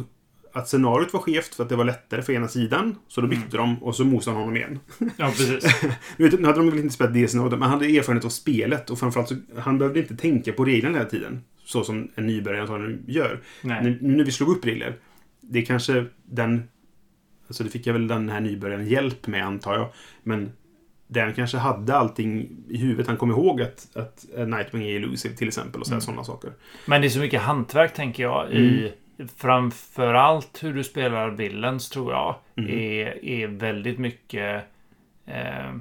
att 0.54 0.68
scenariot 0.68 1.14
var 1.14 1.20
skevt 1.20 1.56
för 1.56 1.64
att 1.64 1.70
det 1.70 1.76
var 1.76 1.86
lättare 1.86 2.22
för 2.22 2.34
ena 2.34 2.48
sidan. 2.48 2.96
Så 3.08 3.22
då 3.22 3.28
bytte 3.28 3.58
de 3.58 3.84
och 3.84 3.96
så 3.96 4.06
mosade 4.06 4.36
han 4.36 4.42
honom 4.44 4.58
igen. 4.58 4.80
Ja, 5.18 5.26
precis. 5.26 5.82
Nu, 6.18 6.26
hade 6.30 6.54
de 6.60 6.70
väl 6.70 6.80
inte 6.80 6.94
spelat 6.94 7.14
det 7.14 7.28
scenariot, 7.28 7.52
men 7.52 7.62
han 7.62 7.72
hade 7.72 7.86
erfarenhet 7.98 8.26
av 8.26 8.30
spelet 8.30 8.90
och 8.90 9.00
framförallt 9.00 9.30
så 9.30 9.36
han 9.58 9.78
behövde 9.78 10.00
inte 10.00 10.16
tänka 10.18 10.54
på 10.54 10.66
reglerna 10.66 10.98
hela 10.98 11.10
tiden. 11.10 11.42
Så 11.66 11.84
som 11.84 12.12
en 12.16 12.28
nybörjare 12.28 12.62
antagligen 12.62 13.04
gör. 13.08 13.40
Nu, 13.62 13.98
när 14.02 14.24
vi 14.24 14.32
slog 14.32 14.50
upp 14.50 14.66
regler. 14.66 14.96
det 15.42 15.60
är 15.60 15.66
kanske 15.66 16.06
den... 16.26 16.64
Alltså 17.48 17.64
det 17.64 17.70
fick 17.70 17.88
jag 17.88 17.94
väl 17.94 18.08
den 18.08 18.30
här 18.30 18.40
nybörjaren 18.42 18.88
hjälp 18.88 19.28
med 19.28 19.46
antar 19.46 19.74
jag. 19.76 19.90
Men 20.24 20.52
den 21.08 21.34
kanske 21.34 21.58
hade 21.58 21.96
allting 21.98 22.50
i 22.70 22.78
huvudet. 22.78 23.08
Han 23.08 23.18
kom 23.18 23.32
ihåg 23.32 23.62
att, 23.62 23.88
att 23.98 24.26
Nightwing 24.48 24.84
är 24.84 24.96
elusive 24.96 25.36
till 25.36 25.48
exempel 25.48 25.82
och 25.82 25.88
Mm. 25.88 26.02
sådana 26.02 26.24
saker. 26.24 26.52
Men 26.86 27.02
det 27.02 27.08
är 27.08 27.10
så 27.10 27.20
mycket 27.20 27.42
hantverk 27.42 27.94
tänker 27.94 28.24
jag 28.24 28.52
i 28.52 28.94
framförallt 29.38 30.64
hur 30.64 30.74
du 30.74 30.84
spelar 30.84 31.30
Villains 31.30 31.90
tror 31.90 32.12
jag 32.14 32.36
är, 32.56 33.26
är 33.26 33.48
väldigt 33.48 34.00
mycket 34.00 34.64
eh, 35.26 35.74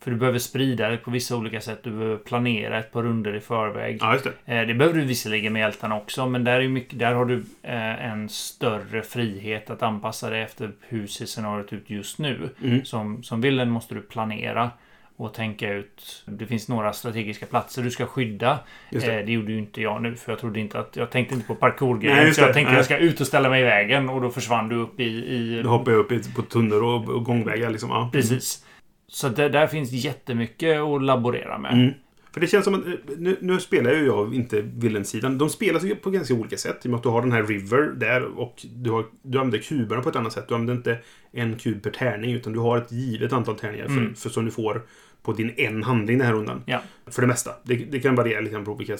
för 0.00 0.10
du 0.10 0.16
behöver 0.16 0.38
sprida 0.38 0.88
det 0.88 0.96
på 0.96 1.10
vissa 1.10 1.36
olika 1.36 1.60
sätt. 1.60 1.80
Du 1.82 1.90
behöver 1.90 2.16
planera 2.16 2.78
ett 2.78 2.92
par 2.92 3.02
runder 3.02 3.34
i 3.34 3.40
förväg. 3.40 3.98
Ja, 4.00 4.18
det. 4.44 4.54
Eh, 4.54 4.66
Det 4.66 4.74
behöver 4.74 4.98
du 4.98 5.04
visserligen 5.04 5.52
med 5.52 5.60
hjältarna 5.60 5.96
också, 5.96 6.26
men 6.26 6.44
där, 6.44 6.60
är 6.60 6.68
mycket, 6.68 6.98
där 6.98 7.14
har 7.14 7.24
du 7.24 7.44
eh, 7.62 8.04
en 8.10 8.28
större 8.28 9.02
frihet 9.02 9.70
att 9.70 9.82
anpassa 9.82 10.30
dig 10.30 10.42
efter 10.42 10.70
hur 10.88 11.06
ser 11.06 11.26
scenariot 11.26 11.72
ut 11.72 11.90
just 11.90 12.18
nu. 12.18 12.50
Mm. 12.64 12.84
Som, 12.84 13.22
som 13.22 13.40
villen 13.40 13.70
måste 13.70 13.94
du 13.94 14.00
planera 14.00 14.70
och 15.18 15.34
tänka 15.34 15.72
ut. 15.74 16.22
Det 16.26 16.46
finns 16.46 16.68
några 16.68 16.92
strategiska 16.92 17.46
platser 17.46 17.82
du 17.82 17.90
ska 17.90 18.06
skydda. 18.06 18.58
Det. 18.90 18.96
Eh, 19.18 19.26
det 19.26 19.32
gjorde 19.32 19.52
ju 19.52 19.58
inte 19.58 19.80
jag 19.82 20.02
nu, 20.02 20.14
för 20.16 20.32
jag 20.32 20.38
trodde 20.38 20.60
inte 20.60 20.78
att... 20.78 20.96
Jag 20.96 21.10
tänkte 21.10 21.34
inte 21.34 21.46
på 21.46 21.54
parkourgrejen. 21.54 22.34
Så 22.34 22.40
jag 22.40 22.54
tänkte 22.54 22.70
Nej. 22.70 22.78
jag 22.78 22.84
ska 22.84 22.96
ut 22.98 23.20
och 23.20 23.26
ställa 23.26 23.48
mig 23.50 23.60
i 23.60 23.64
vägen 23.64 24.08
och 24.08 24.20
då 24.20 24.30
försvann 24.30 24.68
du 24.68 24.76
upp 24.76 25.00
i... 25.00 25.04
i 25.04 25.62
Då 25.62 25.68
hoppar 25.68 25.92
jag 25.92 25.98
upp 25.98 26.12
i- 26.12 26.32
på 26.36 26.42
tunnor 26.42 26.82
och, 26.82 27.08
och 27.08 27.24
gångvägar 27.24 27.70
liksom. 27.70 27.90
Ja. 27.90 28.10
Precis. 28.12 28.64
Så 29.08 29.28
det, 29.28 29.48
där 29.48 29.66
finns 29.66 29.92
jättemycket 29.92 30.80
att 30.80 31.02
laborera 31.02 31.58
med. 31.58 31.72
Mm. 31.72 31.92
För 32.32 32.40
det 32.40 32.46
känns 32.46 32.64
som 32.64 32.74
att, 32.74 32.86
eh, 32.86 32.92
nu, 33.18 33.36
nu 33.40 33.60
spelar 33.60 33.90
ju 33.92 34.06
jag 34.06 34.34
inte 34.34 34.60
Villain-sidan. 34.60 35.38
De 35.38 35.48
spelas 35.50 35.84
ju 35.84 35.94
på 35.94 36.10
ganska 36.10 36.34
olika 36.34 36.56
sätt. 36.56 36.76
I 36.84 36.88
och 36.88 36.90
med 36.90 36.96
att 36.96 37.02
du 37.02 37.08
har 37.08 37.22
den 37.22 37.32
här 37.32 37.42
River 37.42 37.82
där 37.96 38.24
och 38.38 38.54
du, 38.74 38.90
har, 38.90 39.04
du 39.22 39.38
använder 39.38 39.58
kuberna 39.58 40.02
på 40.02 40.08
ett 40.08 40.16
annat 40.16 40.32
sätt. 40.32 40.44
Du 40.48 40.54
använder 40.54 40.74
inte 40.74 40.98
en 41.32 41.56
kub 41.56 41.82
per 41.82 41.90
tärning 41.90 42.32
utan 42.32 42.52
du 42.52 42.58
har 42.58 42.78
ett 42.78 42.92
givet 42.92 43.32
antal 43.32 43.58
tärningar 43.58 43.86
Mm. 43.86 44.14
för, 44.14 44.20
för 44.20 44.28
som 44.30 44.44
du 44.44 44.50
får 44.50 44.82
på 45.22 45.32
din 45.32 45.54
en 45.56 45.82
handling 45.82 46.18
den 46.18 46.26
här 46.26 46.34
rundan. 46.34 46.62
Ja. 46.66 46.82
För 47.06 47.22
det 47.22 47.28
mesta. 47.28 47.50
Det, 47.62 47.76
det 47.76 48.00
kan 48.00 48.14
variera 48.14 48.40
lite 48.40 48.52
grann 48.52 48.64
på 48.64 48.74
vilka 48.74 48.96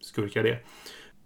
skurkar 0.00 0.42
det 0.42 0.50
är. 0.50 0.62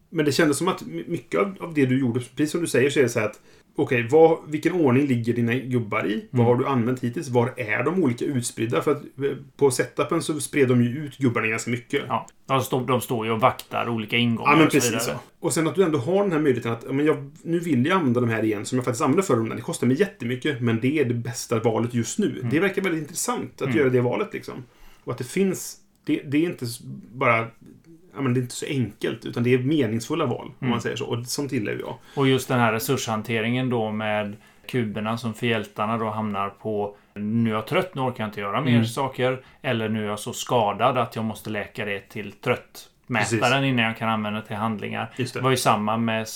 Men 0.08 0.24
det 0.24 0.32
kändes 0.32 0.58
som 0.58 0.68
att 0.68 0.86
my- 0.86 1.04
mycket 1.08 1.40
av, 1.40 1.56
av 1.60 1.74
det 1.74 1.86
du 1.86 2.00
gjorde, 2.00 2.20
precis 2.20 2.50
som 2.50 2.60
du 2.60 2.66
säger, 2.66 2.90
så 2.90 2.98
är 2.98 3.02
det 3.02 3.08
så 3.08 3.18
här 3.20 3.26
att 3.26 3.40
Okej, 3.76 4.08
vad- 4.10 4.38
vilken 4.48 4.72
ordning 4.72 5.06
ligger 5.06 5.32
dina 5.34 5.54
gubbar 5.54 6.06
i? 6.06 6.24
Vad 6.30 6.46
har 6.46 6.56
du 6.56 6.66
använt 6.66 7.00
hittills? 7.04 7.28
Var 7.28 7.52
är 7.56 7.84
de 7.84 8.04
olika 8.04 8.24
utspridda? 8.24 8.82
För 8.82 8.90
att 8.92 9.02
eh, 9.02 9.30
på 9.56 9.70
setupen 9.70 10.22
så 10.22 10.40
spred 10.40 10.68
de 10.68 10.82
ju 10.82 10.88
ut 11.04 11.18
gubbarna 11.18 11.46
ganska 11.46 11.70
mycket. 11.70 12.02
Ja, 12.08 12.26
de 12.46 12.60
står, 12.62 12.86
de 12.86 13.00
står 13.00 13.26
ju 13.26 13.32
och 13.32 13.40
vaktar 13.40 13.88
olika 13.88 14.16
ingångar 14.16 14.50
Ja, 14.52 14.56
men 14.56 14.66
och 14.66 14.72
så 14.72 14.76
precis 14.76 14.90
vidare. 14.90 15.04
så. 15.04 15.46
Och 15.46 15.52
sen 15.52 15.66
att 15.68 15.74
du 15.74 15.82
ändå 15.82 15.98
har 15.98 16.22
den 16.22 16.32
här 16.32 16.38
möjligheten 16.38 16.72
att 16.72 16.94
men 16.94 17.06
jag, 17.06 17.30
nu 17.42 17.58
vill 17.58 17.86
jag 17.86 17.96
använda 17.96 18.20
de 18.20 18.30
här 18.30 18.42
igen 18.44 18.64
som 18.66 18.78
jag 18.78 18.84
faktiskt 18.84 19.02
använde 19.02 19.22
förra 19.22 19.36
rundan. 19.38 19.56
Det 19.56 19.62
kostar 19.62 19.86
mig 19.86 20.00
jättemycket, 20.00 20.60
men 20.60 20.80
det 20.80 20.98
är 20.98 21.04
det 21.04 21.14
bästa 21.14 21.60
valet 21.60 21.94
just 21.94 22.18
nu. 22.18 22.26
Mm. 22.38 22.50
Det 22.50 22.60
verkar 22.60 22.82
väldigt 22.82 23.00
intressant 23.02 23.62
att 23.62 23.74
göra 23.74 23.88
det 23.88 24.00
valet 24.00 24.28
liksom. 24.32 24.54
Och 25.04 25.12
att 25.12 25.18
det 25.18 25.24
finns... 25.24 25.76
Det, 26.04 26.22
det 26.26 26.38
är 26.38 26.42
inte 26.50 26.66
bara... 27.14 27.46
Ja, 28.14 28.20
men 28.20 28.34
det 28.34 28.40
är 28.40 28.42
inte 28.42 28.54
så 28.54 28.66
enkelt, 28.66 29.24
utan 29.24 29.42
det 29.42 29.54
är 29.54 29.58
meningsfulla 29.58 30.26
val, 30.26 30.46
om 30.46 30.54
Mm. 30.60 30.70
man 30.70 30.80
säger 30.80 30.96
så. 30.96 31.06
Och 31.06 31.26
sånt 31.26 31.52
gillar 31.52 31.72
jag. 31.72 31.94
Och 32.16 32.28
just 32.28 32.48
den 32.48 32.60
här 32.60 32.72
resurshanteringen 32.72 33.70
då 33.70 33.90
med 33.90 34.36
kuberna 34.66 35.18
som 35.18 35.34
för 35.34 35.46
hjältarna 35.46 35.98
då 35.98 36.10
hamnar 36.10 36.48
på 36.48 36.96
nu 37.14 37.50
är 37.50 37.54
jag 37.54 37.66
trött, 37.66 37.94
nu 37.94 38.00
orkar 38.00 38.24
jag 38.24 38.28
inte 38.28 38.40
göra 38.40 38.60
mer 38.60 38.70
Mm. 38.72 38.84
saker. 38.86 39.40
Eller 39.62 39.88
nu 39.88 40.04
är 40.04 40.08
jag 40.08 40.18
så 40.18 40.32
skadad 40.32 40.98
att 40.98 41.16
jag 41.16 41.24
måste 41.24 41.50
läka 41.50 41.84
det 41.84 42.00
till 42.00 42.32
tröttmätaren 42.32 43.40
Precis. 43.40 43.64
innan 43.68 43.84
jag 43.84 43.96
kan 43.96 44.08
använda 44.08 44.40
det 44.40 44.46
till 44.46 44.56
handlingar. 44.56 45.10
Det 45.16 45.32
det. 45.34 45.40
var 45.40 45.50
ju 45.50 45.56
samma 45.56 45.96
med 45.96 46.26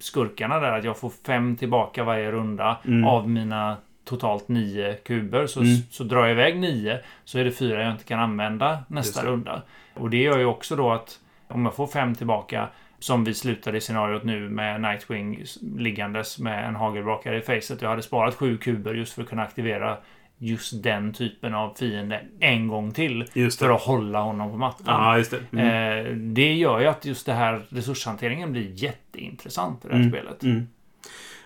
skurkarna 0.00 0.58
där, 0.60 0.78
att 0.78 0.84
jag 0.84 0.98
får 0.98 1.12
fem 1.26 1.56
tillbaka 1.56 2.04
varje 2.04 2.32
runda 2.32 2.78
Mm. 2.86 3.04
av 3.04 3.28
mina 3.30 3.76
totalt 4.04 4.48
nio 4.48 4.94
kuber. 4.94 5.46
Så, 5.46 5.60
Mm. 5.60 5.76
så 5.90 6.04
drar 6.04 6.20
jag 6.22 6.30
iväg 6.30 6.58
nio 6.58 7.00
så 7.24 7.38
är 7.38 7.44
det 7.44 7.52
fyra 7.52 7.82
jag 7.82 7.92
inte 7.92 8.04
kan 8.04 8.20
använda 8.20 8.78
nästa 8.88 9.24
runda. 9.26 9.62
Och 9.94 10.10
det 10.10 10.16
gör 10.22 10.38
ju 10.38 10.44
också 10.44 10.76
då 10.76 10.90
att 10.92 11.18
om 11.48 11.64
jag 11.64 11.74
får 11.74 11.86
fem 11.86 12.14
tillbaka 12.14 12.68
som 12.98 13.24
vi 13.24 13.34
slutade 13.34 13.78
i 13.78 13.80
scenariot 13.80 14.24
nu 14.24 14.48
med 14.48 14.80
Nightwing 14.80 15.44
liggandes 15.76 16.38
med 16.38 16.68
en 16.68 16.74
hagelbrakare 16.74 17.38
i 17.38 17.40
facet. 17.40 17.82
Jag 17.82 17.88
hade 17.88 18.02
sparat 18.02 18.34
sju 18.34 18.56
kuber 18.58 18.94
just 18.94 19.12
för 19.12 19.22
att 19.22 19.28
kunna 19.28 19.42
aktivera 19.42 19.96
just 20.38 20.82
den 20.82 21.12
typen 21.12 21.54
av 21.54 21.74
fiende 21.78 22.20
en 22.40 22.68
gång 22.68 22.92
till. 22.92 23.24
För 23.58 23.70
att 23.70 23.82
hålla 23.82 24.20
honom 24.20 24.50
på 24.50 24.56
mattan. 24.56 25.18
Just 25.18 25.30
det. 25.30 25.40
Mm. 25.58 26.06
Eh, 26.06 26.12
det 26.16 26.54
gör 26.54 26.80
ju 26.80 26.86
att 26.86 27.04
just 27.04 27.26
det 27.26 27.32
här 27.32 27.62
resurshanteringen 27.68 28.52
blir 28.52 28.70
jätteintressant 28.84 29.84
i 29.84 29.88
det 29.88 29.94
här 29.94 30.00
Mm. 30.00 30.12
spelet. 30.12 30.42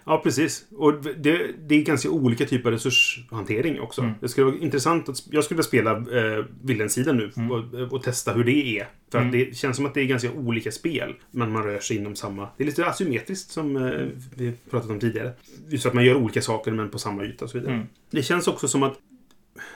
Ja, 0.08 0.20
precis. 0.24 0.64
Och 0.76 1.02
det, 1.02 1.40
det 1.68 1.74
är 1.74 1.82
ganska 1.82 2.10
olika 2.10 2.44
typer 2.46 2.68
av 2.68 2.72
resurshantering 2.72 3.80
också. 3.80 4.00
Mm. 4.02 4.14
Det 4.20 4.28
skulle 4.28 4.46
vara 4.46 4.56
intressant 4.58 5.08
att... 5.08 5.22
Jag 5.30 5.44
skulle 5.44 5.56
vilja 5.56 5.68
spela 5.68 5.90
eh, 6.36 6.44
Villensidan 6.62 7.16
nu 7.16 7.30
Mm. 7.36 7.50
och, 7.50 7.92
och 7.92 8.02
testa 8.02 8.32
hur 8.32 8.44
det 8.44 8.78
är. 8.78 8.88
För 9.10 9.18
Mm. 9.18 9.28
att 9.28 9.32
det 9.32 9.56
känns 9.56 9.76
som 9.76 9.86
att 9.86 9.94
det 9.94 10.00
är 10.00 10.04
ganska 10.04 10.32
olika 10.32 10.72
spel. 10.72 11.14
Men 11.30 11.52
man 11.52 11.62
rör 11.62 11.78
sig 11.80 11.96
inom 11.96 12.16
samma... 12.16 12.48
Det 12.56 12.64
är 12.64 12.66
lite 12.66 12.86
asymmetriskt 12.86 13.50
som 13.50 13.76
eh, 13.76 14.06
vi 14.34 14.52
pratat 14.70 14.90
om 14.90 15.00
tidigare. 15.00 15.32
Just 15.68 15.86
att 15.86 15.94
man 15.94 16.04
gör 16.04 16.14
olika 16.14 16.42
saker 16.42 16.72
men 16.72 16.90
på 16.90 16.98
samma 16.98 17.24
yta 17.24 17.44
och 17.44 17.50
så 17.50 17.58
vidare. 17.58 17.74
Mm. 17.74 17.86
Det 18.10 18.22
känns 18.22 18.48
också 18.48 18.68
som 18.68 18.82
att... 18.82 18.98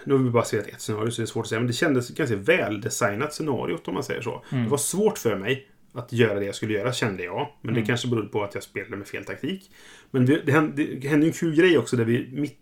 Nu 0.04 0.14
har 0.14 0.20
vi 0.24 0.30
bara 0.30 0.44
spelat 0.44 0.66
ett 0.68 0.80
scenario 0.80 1.10
så 1.10 1.20
det 1.22 1.24
är 1.24 1.26
svårt 1.26 1.42
att 1.44 1.48
säga. 1.48 1.60
Men 1.60 1.66
det 1.66 1.72
kändes 1.72 2.10
ganska 2.10 2.36
väldesignat 2.36 3.34
scenariot 3.34 3.88
om 3.88 3.94
man 3.94 4.02
säger 4.04 4.22
så. 4.22 4.44
Mm. 4.52 4.64
Det 4.64 4.70
var 4.70 4.78
svårt 4.78 5.18
för 5.18 5.36
mig 5.36 5.66
att 5.92 6.12
göra 6.12 6.38
det 6.38 6.44
jag 6.46 6.54
skulle 6.54 6.74
göra, 6.74 6.92
kände 6.92 7.24
jag. 7.24 7.48
Men 7.62 7.74
det 7.74 7.80
Mm. 7.80 7.86
kanske 7.86 8.08
berodde 8.08 8.28
på 8.28 8.42
att 8.44 8.54
jag 8.54 8.62
spelade 8.62 8.96
med 8.96 9.06
fel 9.08 9.24
taktik. 9.24 9.70
Men 10.10 10.26
det, 10.26 10.40
det, 10.46 10.52
hände, 10.52 10.84
det 10.84 11.08
hände 11.08 11.26
en 11.26 11.32
kul 11.32 11.54
grej 11.56 11.78
också 11.78 11.96
där 11.96 12.04
vi 12.04 12.28
mitt... 12.32 12.58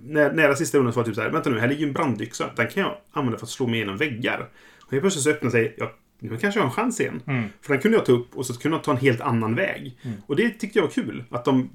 När, 0.00 0.32
nära 0.32 0.54
sista 0.56 0.78
rundan 0.78 0.92
så 0.92 0.96
var 1.00 1.04
det 1.04 1.08
typ 1.08 1.16
så 1.16 1.22
här, 1.22 1.30
vänta 1.30 1.50
nu, 1.50 1.58
här 1.58 1.68
ligger 1.68 1.80
ju 1.80 1.86
en 1.86 1.92
brandyxa. 1.92 2.50
Den 2.56 2.68
kan 2.68 2.82
jag 2.82 2.96
använda 3.12 3.38
för 3.38 3.46
att 3.46 3.50
slå 3.50 3.66
mig 3.66 3.74
igenom 3.76 3.96
väggar. 3.96 4.48
Och 4.82 4.90
helt 4.92 5.02
plötsligt 5.02 5.24
så 5.24 5.30
öppnar 5.30 5.50
sig, 5.50 5.74
ja, 5.78 5.92
nu 6.18 6.28
kanske 6.36 6.60
jag 6.60 6.64
har 6.64 6.70
en 6.70 6.74
chans 6.74 7.00
igen. 7.00 7.22
Mm. 7.26 7.44
För 7.60 7.72
den 7.72 7.82
kunde 7.82 7.96
jag 7.96 8.06
ta 8.06 8.12
upp 8.12 8.36
och 8.36 8.46
så 8.46 8.58
kunde 8.58 8.76
jag 8.76 8.84
ta 8.84 8.90
en 8.90 8.96
helt 8.96 9.20
annan 9.20 9.54
väg. 9.54 9.98
Mm. 10.02 10.16
Och 10.26 10.36
det 10.36 10.50
tyckte 10.50 10.78
jag 10.78 10.84
var 10.84 10.90
kul. 10.92 11.24
Att 11.30 11.44
de, 11.44 11.70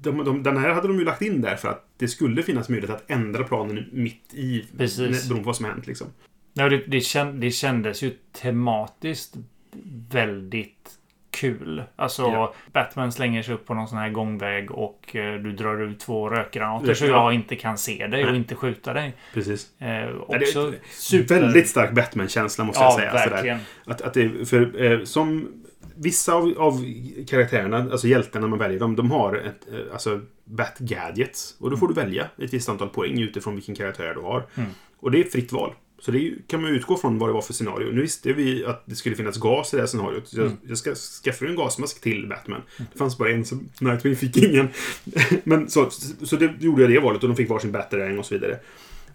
de, 0.00 0.24
de, 0.24 0.42
den 0.42 0.56
här 0.56 0.68
hade 0.70 0.88
de 0.88 0.98
ju 0.98 1.04
lagt 1.04 1.22
in 1.22 1.40
där 1.40 1.56
för 1.56 1.68
att 1.68 1.88
det 1.96 2.08
skulle 2.08 2.42
finnas 2.42 2.68
möjlighet 2.68 2.96
att 2.96 3.10
ändra 3.10 3.44
planen 3.44 3.84
mitt 3.92 4.34
i, 4.34 4.64
Precis. 4.76 4.98
beroende 5.28 5.42
på 5.44 5.46
vad 5.46 5.56
som 5.56 5.64
har 5.64 5.72
hänt 5.72 5.86
liksom. 5.86 6.06
Ja, 6.54 6.68
det, 6.68 6.76
det, 6.86 7.00
känd, 7.00 7.40
det 7.40 7.50
kändes 7.50 8.02
ju 8.02 8.12
tematiskt 8.32 9.34
väldigt 10.10 10.90
kul. 11.30 11.82
Alltså, 11.96 12.22
Ja. 12.22 12.54
Batman 12.72 13.12
slänger 13.12 13.42
sig 13.42 13.54
upp 13.54 13.66
på 13.66 13.74
någon 13.74 13.88
sån 13.88 13.98
här 13.98 14.10
gångväg 14.10 14.70
och 14.70 15.16
eh, 15.16 15.34
du 15.40 15.52
drar 15.52 15.82
ut 15.82 16.00
två 16.00 16.28
rökgranater 16.30 16.94
så 16.94 17.06
jag 17.06 17.34
inte 17.34 17.56
kan 17.56 17.78
se 17.78 18.06
dig 18.06 18.24
och 18.24 18.30
Nej. 18.30 18.38
inte 18.38 18.54
skjuta 18.54 18.92
dig. 18.92 19.14
Precis. 19.34 19.80
Eh, 19.80 20.16
också 20.16 20.68
är 20.68 20.74
super... 20.90 21.40
Väldigt 21.40 21.68
stark 21.68 21.90
Batman-känsla 21.92 22.64
måste 22.64 22.82
jag 22.82 22.92
Ja, 22.92 22.96
säga. 22.98 23.10
Sådär. 23.10 23.30
verkligen. 23.30 23.58
Att, 23.86 24.00
att 24.02 24.14
det, 24.14 24.48
för 24.48 24.82
eh, 24.82 25.04
som 25.04 25.48
vissa 25.96 26.34
av, 26.34 26.54
av 26.58 26.84
karaktärerna, 27.28 27.76
alltså 27.76 28.06
hjältarna 28.08 28.46
man 28.46 28.58
väljer, 28.58 28.80
de, 28.80 28.96
de 28.96 29.10
har 29.10 29.34
ett, 29.36 29.72
eh, 29.72 29.92
alltså 29.92 30.20
Bat-gadgets. 30.44 31.56
Och 31.60 31.70
då 31.70 31.76
får 31.76 31.88
du 31.88 31.94
välja 31.94 32.26
ett 32.38 32.54
visst 32.54 32.68
antal 32.68 32.88
poäng 32.88 33.20
utifrån 33.20 33.54
vilken 33.54 33.74
karaktär 33.74 34.14
du 34.14 34.20
har. 34.20 34.46
Mm. 34.54 34.70
Och 34.96 35.10
det 35.10 35.20
är 35.20 35.24
fritt 35.24 35.52
val. 35.52 35.72
Så 36.04 36.10
det 36.10 36.34
kan 36.46 36.62
man 36.62 36.70
utgå 36.70 36.96
från 36.96 37.18
vad 37.18 37.28
det 37.28 37.32
var 37.32 37.42
för 37.42 37.52
scenario. 37.52 37.92
Nu 37.92 38.00
visste 38.00 38.32
vi 38.32 38.64
att 38.64 38.82
det 38.86 38.94
skulle 38.94 39.16
finnas 39.16 39.38
gas 39.38 39.72
i 39.74 39.76
det 39.76 39.82
här 39.82 39.86
scenariot. 39.86 40.28
Så 40.28 40.36
jag, 40.36 40.46
Mm. 40.46 40.58
jag 40.68 40.78
ska 40.78 40.94
skaffa 40.94 41.46
en 41.46 41.56
gasmask 41.56 42.00
till 42.00 42.26
Batman. 42.28 42.62
Det 42.92 42.98
fanns 42.98 43.18
bara 43.18 43.30
en, 43.30 43.44
så 43.44 43.58
Nightwing 43.80 44.16
fick 44.16 44.36
ingen. 44.36 44.68
Men 45.44 45.70
så, 45.70 45.90
så 46.22 46.36
det 46.36 46.52
gjorde 46.60 46.82
jag 46.82 46.90
det 46.90 46.98
valet 46.98 47.22
och 47.22 47.28
de 47.28 47.36
fick 47.36 47.48
varsin 47.50 47.72
batarang 47.72 48.18
och 48.18 48.26
så 48.26 48.34
vidare. 48.34 48.58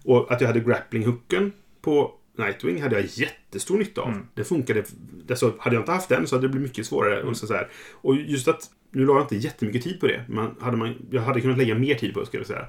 Och 0.04 0.32
att 0.32 0.40
jag 0.40 0.48
hade 0.48 0.60
grappling-hooken 0.60 1.50
på 1.80 2.14
Nightwing 2.38 2.82
hade 2.82 3.00
jag 3.00 3.08
jättestor 3.12 3.78
nytta 3.78 4.00
av. 4.00 4.08
Mm. 4.08 4.26
Det 4.34 4.44
funkade. 4.44 4.84
Alltså, 5.30 5.54
hade 5.58 5.76
jag 5.76 5.82
inte 5.82 5.92
haft 5.92 6.08
den 6.08 6.26
så 6.26 6.36
hade 6.36 6.46
det 6.46 6.50
blivit 6.52 6.68
mycket 6.70 6.86
svårare. 6.86 7.22
Och, 7.22 7.36
så 7.36 7.54
här. 7.54 7.68
och 7.92 8.16
just 8.16 8.48
att, 8.48 8.70
nu 8.90 9.06
la 9.06 9.14
jag 9.14 9.22
inte 9.22 9.36
jättemycket 9.36 9.82
tid 9.82 10.00
på 10.00 10.06
det. 10.06 10.24
Men 10.28 10.50
hade 10.60 10.76
man, 10.76 10.94
jag 11.10 11.22
hade 11.22 11.40
kunnat 11.40 11.58
lägga 11.58 11.74
mer 11.74 11.94
tid 11.94 12.14
på 12.14 12.20
det, 12.20 12.26
skulle 12.26 12.40
jag 12.40 12.46
säga. 12.46 12.66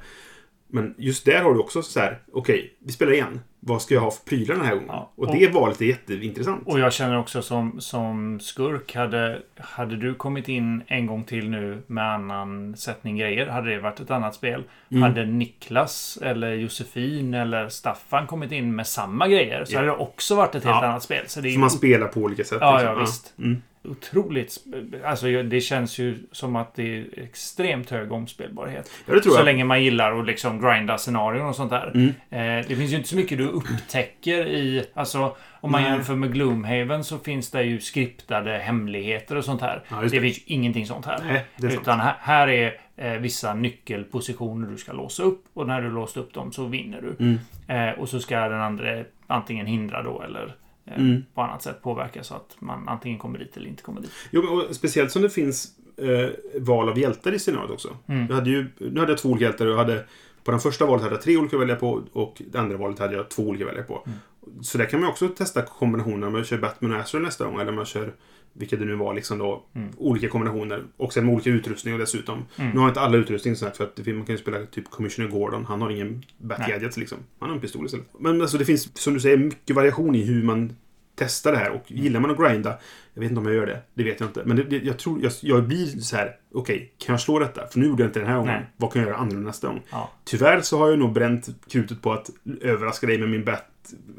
Men 0.71 0.95
just 0.97 1.25
där 1.25 1.41
har 1.43 1.53
du 1.53 1.59
också 1.59 1.81
så 1.81 1.99
här, 1.99 2.19
okej, 2.33 2.73
vi 2.79 2.91
spelar 2.91 3.11
igen. 3.13 3.41
Vad 3.59 3.81
ska 3.81 3.93
jag 3.93 4.01
ha 4.01 4.11
för 4.11 4.25
prylar 4.25 4.55
den 4.55 4.65
här 4.65 4.73
gången? 4.73 4.87
Ja, 4.91 5.11
och, 5.15 5.27
och- 5.27 5.35
det 5.35 5.47
valet 5.53 5.81
är 5.81 5.85
jätteintressant. 5.85 6.61
Och 6.65 6.79
jag 6.79 6.93
känner 6.93 7.17
också 7.19 7.41
som, 7.41 7.81
som 7.81 8.39
skurk, 8.39 8.95
hade, 8.95 9.41
hade 9.59 9.95
du 9.97 10.13
kommit 10.13 10.49
in 10.49 10.83
en 10.87 11.07
gång 11.07 11.23
till 11.23 11.49
nu 11.49 11.83
med 11.87 12.13
annan 12.13 12.75
sättning 12.77 13.17
grejer, 13.17 13.47
hade 13.47 13.69
det 13.69 13.79
varit 13.79 13.99
ett 13.99 14.11
annat 14.11 14.35
spel. 14.35 14.63
Mm. 14.91 15.03
Hade 15.03 15.25
Niklas 15.25 16.17
eller 16.21 16.53
Josefin 16.53 17.33
eller 17.33 17.69
Staffan 17.69 18.27
kommit 18.27 18.51
in 18.51 18.75
med 18.75 18.87
samma 18.87 19.27
grejer 19.27 19.65
så 19.65 19.73
Ja. 19.73 19.77
hade 19.79 19.87
det 19.91 19.95
också 19.95 20.35
varit 20.35 20.55
ett 20.55 20.63
helt 20.63 20.75
Ja. 20.81 20.87
annat 20.87 21.03
spel. 21.03 21.23
Så 21.27 21.41
det 21.41 21.53
är 21.53 21.57
man 21.57 21.71
spelar 21.71 22.07
på 22.07 22.19
olika 22.19 22.43
sätt. 22.43 22.57
Ja, 22.61 22.73
liksom. 22.77 22.93
ja, 22.93 22.99
visst. 22.99 23.33
Mm. 23.37 23.61
Otroligt... 23.83 24.57
Alltså 25.05 25.43
det 25.43 25.61
känns 25.61 25.99
ju 25.99 26.17
som 26.31 26.55
att 26.55 26.75
det 26.75 26.97
är 26.97 27.05
extremt 27.23 27.89
hög 27.89 28.11
omspelbarhet. 28.11 28.91
Ja, 29.05 29.13
det 29.13 29.21
tror 29.21 29.33
Så 29.33 29.39
jag. 29.39 29.45
länge 29.45 29.63
man 29.63 29.83
gillar 29.83 30.19
att 30.19 30.25
liksom 30.25 30.61
grinda 30.61 30.97
scenarion 30.97 31.47
och 31.47 31.55
sånt 31.55 31.69
där. 31.69 31.91
Mm. 31.95 32.07
Eh, 32.29 32.67
det 32.67 32.75
finns 32.75 32.91
ju 32.91 32.95
inte 32.95 33.09
så 33.09 33.15
mycket 33.15 33.37
du 33.37 33.47
upptäcker 33.47 34.47
i... 34.47 34.85
Alltså, 34.93 35.35
om 35.61 35.71
man 35.71 35.81
Nej. 35.81 35.91
jämför 35.91 36.15
med 36.15 36.33
Gloomhaven 36.33 37.03
så 37.03 37.17
finns 37.17 37.51
det 37.51 37.63
ju 37.63 37.79
skriptade 37.79 38.57
hemligheter 38.57 39.35
och 39.35 39.45
sånt 39.45 39.61
här. 39.61 39.83
Ja, 39.89 39.95
det 40.01 40.07
det. 40.07 40.21
finns 40.21 40.37
ju 40.37 40.41
ingenting 40.45 40.85
sånt 40.85 41.05
här. 41.05 41.19
Nej, 41.25 41.45
det 41.57 41.67
är. 41.67 41.71
Utan 41.71 41.99
här, 41.99 42.15
här 42.19 42.47
är 42.47 42.77
eh, 42.95 43.13
vissa 43.13 43.53
nyckelpositioner 43.53 44.67
du 44.67 44.77
ska 44.77 44.93
låsa 44.93 45.23
upp. 45.23 45.43
Och 45.53 45.67
när 45.67 45.81
du 45.81 45.89
låst 45.89 46.17
upp 46.17 46.33
dem 46.33 46.51
så 46.51 46.65
vinner 46.65 47.01
du. 47.01 47.25
Mm. 47.25 47.39
Eh, 47.67 47.99
och 47.99 48.09
så 48.09 48.19
ska 48.19 48.39
den 48.49 48.61
andra 48.61 49.03
antingen 49.27 49.65
hindra 49.65 50.03
då 50.03 50.21
eller 50.21 50.55
Mm. 50.95 51.23
på 51.33 51.41
annat 51.41 51.63
sätt 51.63 51.81
påverka 51.81 52.23
så 52.23 52.35
att 52.35 52.55
man 52.59 52.87
antingen 52.87 53.19
kommer 53.19 53.39
dit 53.39 53.57
eller 53.57 53.67
inte 53.67 53.83
kommer 53.83 54.01
dit. 54.01 54.11
Jo, 54.31 54.43
men 54.43 54.51
och 54.51 54.75
speciellt 54.75 55.11
som 55.11 55.21
det 55.21 55.29
finns 55.29 55.67
eh, 55.97 56.29
val 56.61 56.89
av 56.89 56.99
hjältar 56.99 57.33
i 57.33 57.39
scenariot 57.39 57.71
också. 57.71 57.97
Mm. 58.07 58.27
Jag 58.29 58.35
hade 58.35 58.49
ju, 58.49 58.67
nu 58.77 58.99
hade 58.99 59.11
jag 59.11 59.19
två 59.19 59.29
olika 59.29 59.45
hjältar. 59.45 59.65
och 59.65 59.77
hade, 59.77 60.05
på 60.43 60.51
den 60.51 60.59
första 60.59 60.85
valet 60.85 61.03
hade 61.03 61.15
jag 61.15 61.21
tre 61.21 61.37
olika 61.37 61.55
att 61.55 61.61
välja 61.61 61.75
på 61.75 62.03
och 62.13 62.41
det 62.51 62.59
andra 62.59 62.77
valet 62.77 62.99
hade 62.99 63.15
jag 63.15 63.29
två 63.29 63.43
olika 63.43 63.65
att 63.65 63.71
välja 63.71 63.83
på. 63.83 64.03
Mm. 64.05 64.17
Så 64.61 64.77
där 64.77 64.85
kan 64.85 65.01
man 65.01 65.09
också 65.09 65.27
testa 65.27 65.61
kombinationer. 65.61 66.27
Om 66.27 66.35
jag 66.35 66.45
kör 66.45 66.57
Batman 66.57 66.91
och 66.93 66.99
Azrael 66.99 67.23
nästa 67.23 67.45
gång 67.45 67.59
eller 67.59 67.71
om 67.71 67.77
jag 67.77 67.87
kör 67.87 68.13
vilka 68.53 68.75
det 68.75 68.85
nu 68.85 68.95
var, 68.95 69.13
liksom 69.13 69.37
då, 69.37 69.63
Mm. 69.75 69.89
olika 69.97 70.29
kombinationer. 70.29 70.83
Och 70.97 71.13
sen 71.13 71.25
med 71.25 71.33
olika 71.33 71.49
utrustning 71.49 71.93
och 71.93 71.99
dessutom. 71.99 72.45
Mm. 72.55 72.71
Nu 72.71 72.79
har 72.79 72.87
inte 72.87 72.99
alla 72.99 73.17
utrustning 73.17 73.55
så 73.55 73.65
här, 73.65 73.71
för 73.73 73.83
att 73.83 74.07
man 74.07 74.25
kan 74.25 74.35
ju 74.35 74.41
spela 74.41 74.65
typ 74.65 74.89
Commissioner 74.89 75.29
Gordon. 75.29 75.65
Han 75.65 75.81
har 75.81 75.89
ingen 75.89 76.07
Nej. 76.11 76.23
Bat-gadgets 76.37 76.97
liksom. 76.97 77.17
Han 77.39 77.49
har 77.49 77.55
en 77.55 77.61
pistol 77.61 77.85
istället. 77.85 78.07
Men 78.19 78.41
alltså 78.41 78.57
det 78.57 78.65
finns, 78.65 78.97
som 78.97 79.13
du 79.13 79.19
säger, 79.19 79.37
mycket 79.37 79.75
variation 79.75 80.15
i 80.15 80.23
hur 80.23 80.43
man 80.43 80.75
testar 81.15 81.51
det 81.51 81.57
här. 81.57 81.71
Och 81.71 81.91
gillar 81.91 82.19
man 82.19 82.31
att 82.31 82.37
grinda, 82.37 82.77
jag 83.13 83.21
vet 83.21 83.31
inte 83.31 83.39
om 83.39 83.45
jag 83.47 83.55
gör 83.55 83.65
det. 83.65 83.81
Det 83.93 84.03
vet 84.03 84.19
jag 84.19 84.29
inte. 84.29 84.43
Men 84.45 84.57
det, 84.57 84.63
det, 84.63 84.77
jag 84.77 84.97
tror, 84.99 85.23
jag, 85.23 85.31
jag 85.41 85.67
blir 85.67 85.85
så 85.85 86.15
här, 86.15 86.35
okej, 86.53 86.93
kan 86.97 87.13
jag 87.13 87.21
slå 87.21 87.39
detta? 87.39 87.67
För 87.67 87.79
nu 87.79 87.85
gjorde 87.85 88.03
jag 88.03 88.09
inte 88.09 88.19
den 88.19 88.27
här 88.27 88.37
gången. 88.37 88.53
Nej. 88.53 88.65
Vad 88.77 88.93
kan 88.93 89.01
jag 89.01 89.09
göra 89.09 89.19
annorlunda 89.19 89.47
nästa 89.47 89.67
gång? 89.67 89.81
Ja. 89.91 90.11
Tyvärr 90.23 90.61
så 90.61 90.77
har 90.77 90.89
jag 90.89 90.99
nog 90.99 91.13
bränt 91.13 91.47
krutet 91.69 92.01
på 92.01 92.13
att 92.13 92.29
överraska 92.61 93.07
dig 93.07 93.17
med 93.17 93.29
min 93.29 93.45
bat, 93.45 93.65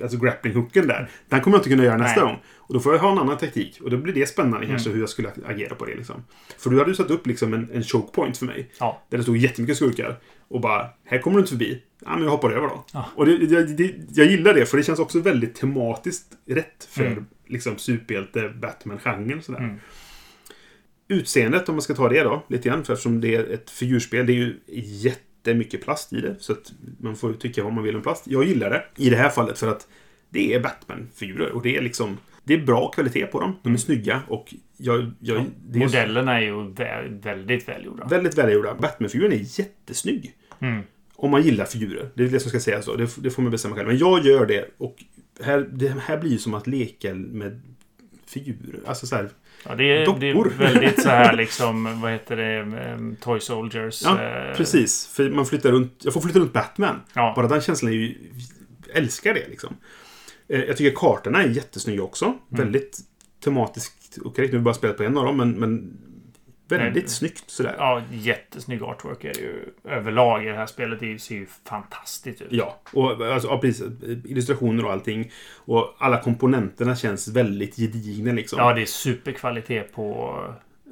alltså 0.03 0.19
grappling-hooken 0.19 0.87
där. 0.87 1.11
Den 1.29 1.41
kommer 1.41 1.57
jag 1.57 1.61
inte 1.61 1.71
kunna 1.71 1.85
göra 1.85 1.97
nästa 1.97 2.21
Nej. 2.21 2.33
gång. 2.33 2.43
Och 2.57 2.75
då 2.75 2.81
får 2.81 2.93
jag 2.95 3.01
ha 3.01 3.13
en 3.13 3.19
annan 3.19 3.39
taktik. 3.39 3.81
Och 3.83 3.91
då 3.91 3.97
blir 3.97 4.13
det 4.15 4.27
spännande 4.27 4.67
kanske 4.67 4.91
hur 4.91 5.01
jag 5.01 5.09
skulle 5.09 5.31
agera 5.47 5.75
på 5.75 5.85
det 5.85 5.95
liksom. 5.95 6.25
För 6.59 6.71
du 6.71 6.79
hade 6.79 6.91
ju 6.91 6.95
satt 6.95 7.11
upp 7.11 7.27
liksom 7.27 7.55
en, 7.55 7.71
en 7.73 7.83
choke 7.83 8.13
point 8.15 8.39
för 8.39 8.47
mig. 8.47 8.71
Ja. 8.81 9.03
Där 9.09 9.19
det 9.19 9.23
stod 9.23 9.37
jättemycket 9.37 9.77
skurkar. 9.77 10.19
Och 10.49 10.61
bara, 10.61 10.89
här 11.05 11.19
kommer 11.19 11.37
du 11.37 11.41
inte 11.41 11.51
förbi. 11.51 11.83
Ja, 12.05 12.15
men 12.15 12.23
jag 12.23 12.31
hoppar 12.31 12.51
över 12.51 12.69
då. 12.69 12.85
Ja. 12.93 13.09
Och 13.17 13.27
det, 13.27 13.39
det, 13.39 13.65
det, 13.65 13.95
jag 14.15 14.27
gillar 14.27 14.55
det, 14.55 14.67
för 14.67 14.77
det 14.77 14.83
känns 14.83 14.99
också 14.99 15.21
väldigt 15.21 15.55
tematiskt 15.55 16.27
rätt 16.47 16.89
för 16.91 17.07
Mm. 17.07 17.27
liksom 17.47 17.79
superhjälte 17.79 18.49
Batman-genren. 18.61 19.43
Sådär. 19.43 19.59
Mm. 19.59 19.77
Utseendet, 21.09 21.69
om 21.69 21.75
man 21.75 21.83
ska 21.83 21.95
ta 21.95 22.09
det 22.09 22.23
då, 22.23 22.43
lite 22.49 22.69
grann. 22.69 22.85
För 22.85 22.93
eftersom 22.93 23.21
det 23.21 23.35
är 23.35 23.53
ett 23.53 23.71
figurspel, 23.71 24.27
det 24.27 24.33
är 24.33 24.37
ju 24.37 24.61
jättemycket 25.43 25.83
plast 25.85 26.13
i 26.13 26.21
det. 26.21 26.37
Så 26.39 26.53
att 26.53 26.73
man 27.01 27.17
får 27.17 27.33
tycka 27.33 27.65
vad 27.65 27.73
man 27.73 27.85
vill 27.85 27.97
om 27.97 28.03
plast. 28.03 28.27
Jag 28.27 28.45
gillar 28.45 28.71
det 28.71 28.85
i 28.97 29.11
det 29.11 29.17
här 29.17 29.29
fallet 29.29 29.59
för 29.59 29.69
att 29.69 29.89
det 30.31 30.55
är 30.55 30.61
Batman-figurer. 30.61 31.51
Och 31.51 31.63
det 31.63 31.77
är 31.77 31.83
liksom... 31.83 32.19
Det 32.45 32.55
är 32.55 32.59
bra 32.59 32.91
kvalitet 32.91 33.27
på 33.27 33.41
dem. 33.41 33.57
De 33.63 33.75
är 33.75 33.79
snygga 33.79 34.23
och 34.29 34.55
jag... 34.77 35.13
jag 35.21 35.37
är 35.37 35.79
Modellerna 35.79 36.37
är 36.37 36.41
ju 36.41 36.53
vä- 36.53 37.23
väldigt 37.23 37.69
välgjorda. 37.69 38.07
väldigt 38.07 38.39
välgjorda. 38.39 38.75
Batman-figuren 38.75 39.33
är 39.33 39.61
jättesnygg. 39.61 40.35
Mm. 40.61 40.83
Om 41.15 41.31
man 41.31 41.43
gillar 41.43 41.65
figurer. 41.65 42.11
Det 42.15 42.25
är 42.25 42.29
det 42.29 42.41
som 42.41 42.49
ska 42.49 42.61
sägas 42.61 42.85
så. 42.85 42.97
Det, 42.97 43.09
det 43.17 43.31
får 43.31 43.43
man 43.43 43.51
bestämma 43.51 43.75
själv. 43.77 43.89
Men 43.89 43.99
jag 43.99 44.25
gör 44.25 44.47
det. 44.47 44.71
Och 44.79 45.05
här, 45.43 45.69
det 45.73 45.89
här 45.89 46.19
blir 46.19 46.31
ju 46.31 46.39
som 46.39 46.55
att 46.55 46.67
leka 46.67 47.15
med 47.15 47.61
figurer. 48.27 48.81
Alltså 48.87 49.07
så 49.07 49.17
här. 49.17 49.31
Ja, 49.69 49.75
det, 49.75 49.85
är, 49.85 50.19
det 50.21 50.31
är 50.31 50.59
väldigt 50.59 51.03
så 51.03 51.09
här 51.09 51.37
liksom, 51.37 52.01
vad 52.01 52.13
heter 52.13 52.37
det, 52.37 52.81
em, 52.81 53.17
Toy 53.21 53.41
Soldiers. 53.41 54.03
Ja, 54.05 54.23
eh, 54.23 54.57
precis. 54.57 55.07
För 55.07 55.31
man 55.31 55.47
flyttar 55.47 55.73
runt. 55.73 56.01
Jag 56.03 56.13
får 56.15 56.21
flytta 56.21 56.39
runt 56.39 56.53
Batman. 56.53 57.01
Ja. 57.15 57.33
Bara 57.37 57.49
den 57.49 57.61
känslan 57.61 57.93
är 57.93 57.97
ju... 57.97 58.15
Älskar 58.95 59.35
det 59.35 59.49
liksom. 59.49 59.77
Eh, 60.49 60.61
Jag 60.61 60.77
tycker 60.77 60.97
kartorna 60.97 61.43
är 61.43 61.49
jättesnygga 61.49 62.03
också. 62.03 62.25
Mm. 62.25 62.39
Väldigt 62.49 62.99
tematiskt. 63.45 64.19
Okej, 64.25 64.45
nu 64.47 64.53
har 64.53 64.59
vi 64.59 64.65
bara 64.65 64.75
spelat 64.75 64.97
på 64.97 65.03
en 65.03 65.19
av 65.19 65.25
dem, 65.25 65.37
men, 65.37 65.51
men 65.51 65.99
väldigt 66.79 67.03
Nej. 67.05 67.11
snyggt 67.11 67.45
sådär. 67.51 67.75
Ja, 67.79 68.03
jättesnygg 68.13 68.83
artwork 68.83 69.25
är 69.25 69.33
det 69.35 69.41
ju 69.41 69.65
överlag 69.89 70.45
i 70.45 70.49
det 70.49 70.55
här 70.57 70.67
spelet. 70.67 71.01
Det 71.01 71.19
ser 71.19 71.35
ju 71.35 71.47
fantastiskt 71.69 72.43
ut. 72.43 72.49
Ja, 72.51 72.81
och 72.93 73.11
alltså, 73.27 73.49
ja, 73.49 73.59
precis. 73.59 73.85
Illustrationer 74.25 74.85
och 74.85 74.93
allting. 74.93 75.31
Och 75.57 75.95
alla 75.99 76.21
komponenterna 76.23 76.97
känns 76.97 77.29
väldigt 77.29 77.77
gedigna 77.77 78.33
liksom. 78.33 78.59
Ja, 78.59 78.73
det 78.75 78.83
är 78.83 78.87
superkvalitet 78.87 79.93
på, 79.95 80.39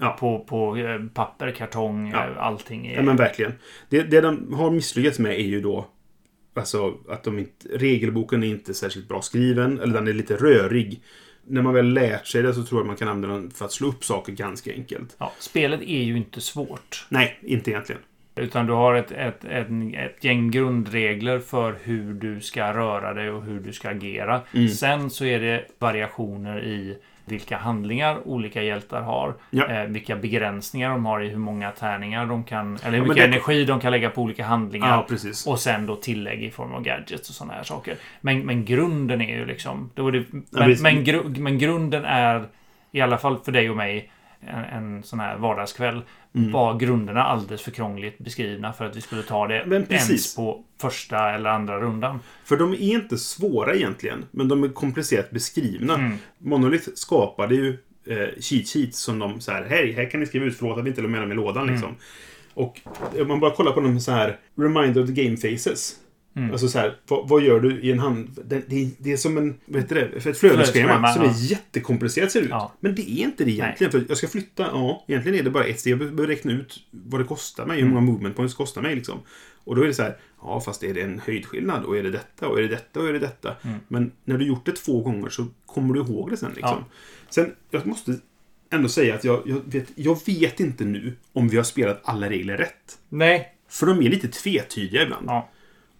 Ja. 0.00 0.16
på, 0.20 0.44
på 0.44 0.76
eh, 0.76 1.00
papper, 1.14 1.50
kartong, 1.52 2.10
Ja. 2.10 2.26
eh, 2.26 2.42
allting. 2.42 2.86
Är, 2.86 2.96
Ja, 2.96 3.02
men 3.02 3.16
verkligen. 3.16 3.52
Det, 3.88 4.02
det 4.02 4.20
de 4.20 4.54
har 4.54 4.70
misslyckats 4.70 5.18
med 5.18 5.32
är 5.32 5.44
ju 5.44 5.60
då 5.60 5.86
Alltså 6.54 6.94
att 7.08 7.24
de 7.24 7.38
inte, 7.38 7.68
regelboken 7.68 8.42
är 8.42 8.46
inte 8.48 8.74
särskilt 8.74 9.08
bra 9.08 9.22
skriven, 9.22 9.80
eller 9.80 9.94
den 9.94 10.08
är 10.08 10.12
lite 10.12 10.36
rörig. 10.36 11.02
När 11.46 11.62
man 11.62 11.74
väl 11.74 11.92
lärt 11.92 12.26
sig 12.26 12.42
det 12.42 12.54
så 12.54 12.62
tror 12.62 12.80
jag 12.80 12.86
man 12.86 12.96
kan 12.96 13.08
använda 13.08 13.36
den 13.36 13.50
för 13.50 13.64
att 13.64 13.72
slå 13.72 13.88
upp 13.88 14.04
saker 14.04 14.32
ganska 14.32 14.72
enkelt. 14.72 15.16
ja, 15.18 15.32
spelet 15.38 15.80
är 15.80 16.02
ju 16.02 16.16
inte 16.16 16.40
svårt. 16.40 17.06
Nej, 17.08 17.38
inte 17.42 17.70
egentligen. 17.70 18.02
Utan 18.34 18.66
du 18.66 18.72
har 18.72 18.94
ett, 18.94 19.12
ett, 19.12 19.44
ett, 19.44 19.68
ett 19.94 20.24
gäng 20.24 20.50
grundregler 20.50 21.38
för 21.38 21.78
hur 21.82 22.14
du 22.14 22.40
ska 22.40 22.74
röra 22.74 23.14
dig 23.14 23.30
och 23.30 23.42
hur 23.42 23.60
du 23.60 23.72
ska 23.72 23.88
agera. 23.88 24.40
Mm. 24.54 24.68
Sen 24.68 25.10
så 25.10 25.24
är 25.24 25.40
det 25.40 25.64
variationer 25.78 26.64
i 26.64 26.98
vilka 27.24 27.56
handlingar 27.56 28.28
olika 28.28 28.62
hjältar 28.62 29.02
har. 29.02 29.34
Ja. 29.50 29.68
Eh, 29.68 29.84
vilka 29.84 30.16
begränsningar 30.16 30.90
de 30.90 31.06
har 31.06 31.20
i 31.20 31.28
hur 31.28 31.38
många 31.38 31.70
tärningar 31.70 32.26
de 32.26 32.44
kan... 32.44 32.78
Eller 32.84 32.98
hur 32.98 33.02
mycket 33.02 33.16
det- 33.16 33.24
energi 33.24 33.64
de 33.64 33.80
kan 33.80 33.92
lägga 33.92 34.10
på 34.10 34.22
olika 34.22 34.44
handlingar. 34.44 35.06
Ja. 35.10 35.30
Och 35.46 35.58
sen 35.58 35.86
då 35.86 35.96
tillägg 35.96 36.42
i 36.42 36.50
form 36.50 36.72
av 36.72 36.82
gadgets 36.82 37.28
och 37.28 37.34
sådana 37.34 37.54
här 37.54 37.62
saker. 37.62 37.96
Men, 38.20 38.46
men 38.46 38.64
grunden 38.64 39.20
är 39.20 39.36
ju 39.38 39.46
liksom... 39.46 39.90
Då 39.94 40.08
är 40.08 40.12
det, 40.12 40.24
men, 40.50 40.76
men, 40.82 41.04
gru, 41.04 41.22
men 41.24 41.58
grunden 41.58 42.04
är, 42.04 42.48
i 42.92 43.00
alla 43.00 43.18
fall 43.18 43.38
för 43.38 43.52
dig 43.52 43.70
och 43.70 43.76
mig, 43.76 44.10
en, 44.46 44.64
en 44.64 45.02
sån 45.02 45.20
här 45.20 45.38
vardagskväll, 45.38 46.02
Mm. 46.34 46.52
var 46.52 46.78
grunderna 46.78 47.22
alldeles 47.24 47.62
för 47.62 47.70
krångligt 47.70 48.18
beskrivna 48.18 48.72
för 48.72 48.84
att 48.84 48.96
vi 48.96 49.00
skulle 49.00 49.22
ta 49.22 49.46
det 49.46 49.64
Men 49.66 49.86
precis. 49.86 50.08
ens 50.10 50.36
på 50.36 50.64
första 50.80 51.30
eller 51.30 51.50
andra 51.50 51.80
rundan. 51.80 52.20
För 52.44 52.56
de 52.56 52.72
är 52.72 52.76
inte 52.76 53.18
svåra 53.18 53.74
egentligen, 53.74 54.24
men 54.30 54.48
de 54.48 54.64
är 54.64 54.68
komplicerat 54.68 55.30
beskrivna. 55.30 55.94
Mm. 55.94 56.12
Monolith 56.38 56.88
skapade 56.94 57.54
ju 57.54 57.68
eh, 58.06 58.16
cheat 58.40 58.68
sheets 58.68 58.98
som 58.98 59.18
de 59.18 59.40
så 59.40 59.52
här, 59.52 59.66
hej, 59.70 59.92
här 59.92 60.10
kan 60.10 60.20
ni 60.20 60.26
skriva 60.26 60.44
ut, 60.46 60.56
förlåt 60.58 60.78
att 60.78 60.84
vi 60.84 60.88
inte 60.88 61.02
la 61.02 61.08
med 61.08 61.20
dem 61.20 61.32
i 61.32 61.34
lådan 61.34 61.62
Mm. 61.62 61.74
liksom. 61.74 61.94
Och 62.54 62.80
om 63.20 63.28
man 63.28 63.40
bara 63.40 63.50
kollar 63.50 63.72
på 63.72 63.80
dem 63.80 64.00
så 64.00 64.12
här, 64.12 64.38
reminder 64.58 65.02
of 65.02 65.06
the 65.14 65.24
game 65.24 65.36
faces. 65.36 65.94
Mm. 66.36 66.50
Alltså 66.50 66.68
så 66.68 66.78
här, 66.78 66.96
vad, 67.08 67.28
vad 67.28 67.42
gör 67.42 67.60
du 67.60 67.80
i 67.80 67.92
en 67.92 67.98
hand? 67.98 68.40
Det, 68.44 68.62
det, 68.68 68.90
det 68.98 69.12
är 69.12 69.16
som 69.16 69.36
en, 69.36 69.60
vad 69.64 69.82
heter 69.82 69.94
det, 69.94 70.20
för 70.20 70.30
ett 70.30 70.38
flödesschema 70.38 71.12
som 71.12 71.24
ja. 71.24 71.30
är 71.30 71.34
jättekomplicerat 71.50 72.32
ser 72.32 72.40
det 72.40 72.46
ut. 72.46 72.50
Ja. 72.50 72.72
Men 72.80 72.94
det 72.94 73.10
är 73.10 73.24
inte 73.24 73.44
det 73.44 73.50
egentligen. 73.50 73.90
För 73.90 74.04
jag 74.08 74.16
ska 74.16 74.28
flytta, 74.28 74.62
ja, 74.62 75.04
egentligen 75.08 75.38
är 75.38 75.42
det 75.42 75.50
bara 75.50 75.64
ett 75.64 75.80
steg. 75.80 75.92
Jag 75.92 75.98
behöver 75.98 76.26
räkna 76.26 76.52
ut 76.52 76.80
vad 76.90 77.20
det 77.20 77.24
kostar 77.24 77.66
mig, 77.66 77.76
hur 77.76 77.82
Mm. 77.82 77.94
många 77.94 78.06
movement 78.12 78.36
points 78.36 78.54
det 78.54 78.56
kostar 78.56 78.82
mig 78.82 78.94
liksom. 78.94 79.18
Och 79.64 79.76
då 79.76 79.82
är 79.82 79.86
det 79.86 79.94
så 79.94 80.02
här, 80.02 80.16
ja 80.42 80.60
fast 80.60 80.82
är 80.82 80.94
det 80.94 81.00
en 81.02 81.18
höjdskillnad 81.18 81.84
och 81.84 81.98
är 81.98 82.02
det 82.02 82.10
detta 82.10 82.48
och 82.48 82.58
är 82.58 82.62
det 82.62 82.68
detta 82.68 83.00
och 83.00 83.08
är 83.08 83.12
det 83.12 83.18
detta. 83.18 83.56
Mm. 83.62 83.78
Men 83.88 84.12
när 84.24 84.38
du 84.38 84.46
gjort 84.46 84.66
det 84.66 84.72
två 84.72 85.02
gånger 85.02 85.28
så 85.28 85.46
kommer 85.66 85.94
du 85.94 86.00
ihåg 86.00 86.30
det 86.30 86.36
sen 86.36 86.52
liksom. 86.56 86.84
Sen, 87.30 87.52
jag 87.70 87.86
måste 87.86 88.18
ändå 88.70 88.88
säga 88.88 89.14
att 89.14 89.24
jag, 89.24 89.42
jag, 89.46 89.60
vet, 89.64 89.86
jag 89.94 90.18
vet 90.26 90.60
inte 90.60 90.84
nu 90.84 91.16
om 91.32 91.48
vi 91.48 91.56
har 91.56 91.64
spelat 91.64 92.00
alla 92.04 92.30
regler 92.30 92.56
rätt. 92.56 92.98
Nej. 93.08 93.54
För 93.68 93.86
de 93.86 93.98
är 94.02 94.10
lite 94.10 94.28
tvetydiga 94.28 95.02
ibland. 95.02 95.26
Ja. 95.28 95.50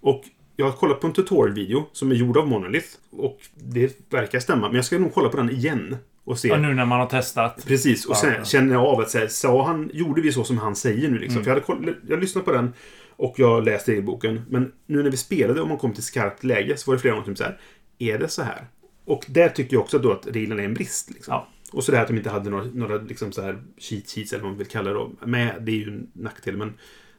Och 0.01 0.25
jag 0.57 0.67
har 0.67 0.73
kollat 0.73 1.01
på 1.01 1.07
en 1.07 1.13
tutorial-video 1.13 1.87
som 1.93 2.11
är 2.11 2.15
gjord 2.15 2.37
av 2.37 2.49
Monolith. 2.49 2.89
Och 3.11 3.39
det 3.55 4.13
verkar 4.13 4.41
stämma. 4.41 4.67
Men 4.67 4.77
jag 4.77 4.85
ska 4.85 4.99
nog 4.99 5.15
kolla 5.15 5.29
på 5.29 5.37
den 5.37 5.51
igen. 5.51 5.97
Och 6.25 6.39
se. 6.39 6.51
Och 6.53 6.61
nu 6.61 6.75
när 6.75 6.85
man 6.85 7.01
har 7.01 7.07
testat. 7.07 7.65
Precis, 7.67 8.07
och 8.07 8.17
sen 8.17 8.35
Ja. 8.39 8.45
känner 8.45 8.73
jag 8.73 8.85
av 8.85 9.01
att 9.01 9.15
här, 9.15 9.27
sa 9.27 9.67
han, 9.67 9.91
gjorde 9.93 10.21
vi 10.23 10.33
så 10.33 10.45
som 10.45 10.59
han 10.59 10.77
säger 10.77 11.09
nu 11.09 11.19
liksom? 11.19 11.43
Mm. 11.43 11.45
För 11.45 11.51
jag 11.51 11.77
hade 11.77 11.95
jag 12.09 12.21
lyssnat 12.21 12.45
på 12.45 12.53
den 12.53 12.73
och 13.17 13.35
jag 13.39 13.65
läste 13.65 13.91
regelboken. 13.91 14.43
Men 14.49 14.73
nu 14.87 15.03
när 15.03 15.11
vi 15.11 15.17
spelade 15.17 15.61
och 15.61 15.69
man 15.69 15.79
kom 15.79 15.93
till 15.93 16.03
skarpt 16.03 16.45
läge 16.45 16.77
så 16.77 16.91
var 16.91 16.97
det 16.97 17.01
flera 17.01 17.15
gånger 17.15 17.25
som 17.25 17.37
så 17.37 17.45
här, 17.45 17.59
är 17.99 18.19
det 18.19 18.29
så 18.29 18.43
här? 18.43 18.67
Och 19.05 19.25
där 19.29 19.49
tycker 19.49 19.75
jag 19.77 19.83
också 19.83 19.99
då 19.99 20.13
att 20.13 20.27
reglerna 20.27 20.63
är 20.63 20.67
en 20.67 20.75
brist. 20.75 21.11
Liksom. 21.11 21.33
Ja. 21.35 21.49
Och 21.73 21.85
så 21.85 21.91
det 21.91 21.97
här 21.97 22.05
att 22.05 22.09
de 22.11 22.17
inte 22.17 22.31
hade 22.31 22.51
några, 22.51 22.65
några 22.65 22.97
liksom 22.97 23.33
så 23.33 23.43
här 23.43 23.63
cheat 23.79 24.11
sheets 24.11 24.33
eller 24.33 24.43
vad 24.43 24.51
man 24.53 24.59
vill 24.59 24.67
kalla 24.67 24.91
det 24.91 24.95
då. 24.97 25.11
Med, 25.27 25.55
det 25.61 25.73
är 25.73 25.77
ju 25.77 25.89
en 25.89 26.11
nackdel, 26.13 26.57
men 26.57 26.75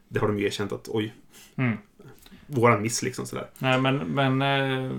det 0.08 0.20
har 0.20 0.28
de 0.28 0.38
ju 0.38 0.46
erkänt 0.46 0.72
att 0.72 0.88
oj, 0.88 1.14
Mm. 1.56 1.76
Våran 2.46 2.82
miss 2.82 3.02
liksom 3.02 3.26
sådär. 3.26 3.46
Nej, 3.58 3.80
men, 3.80 3.96
men 3.96 4.42
eh, 4.42 4.92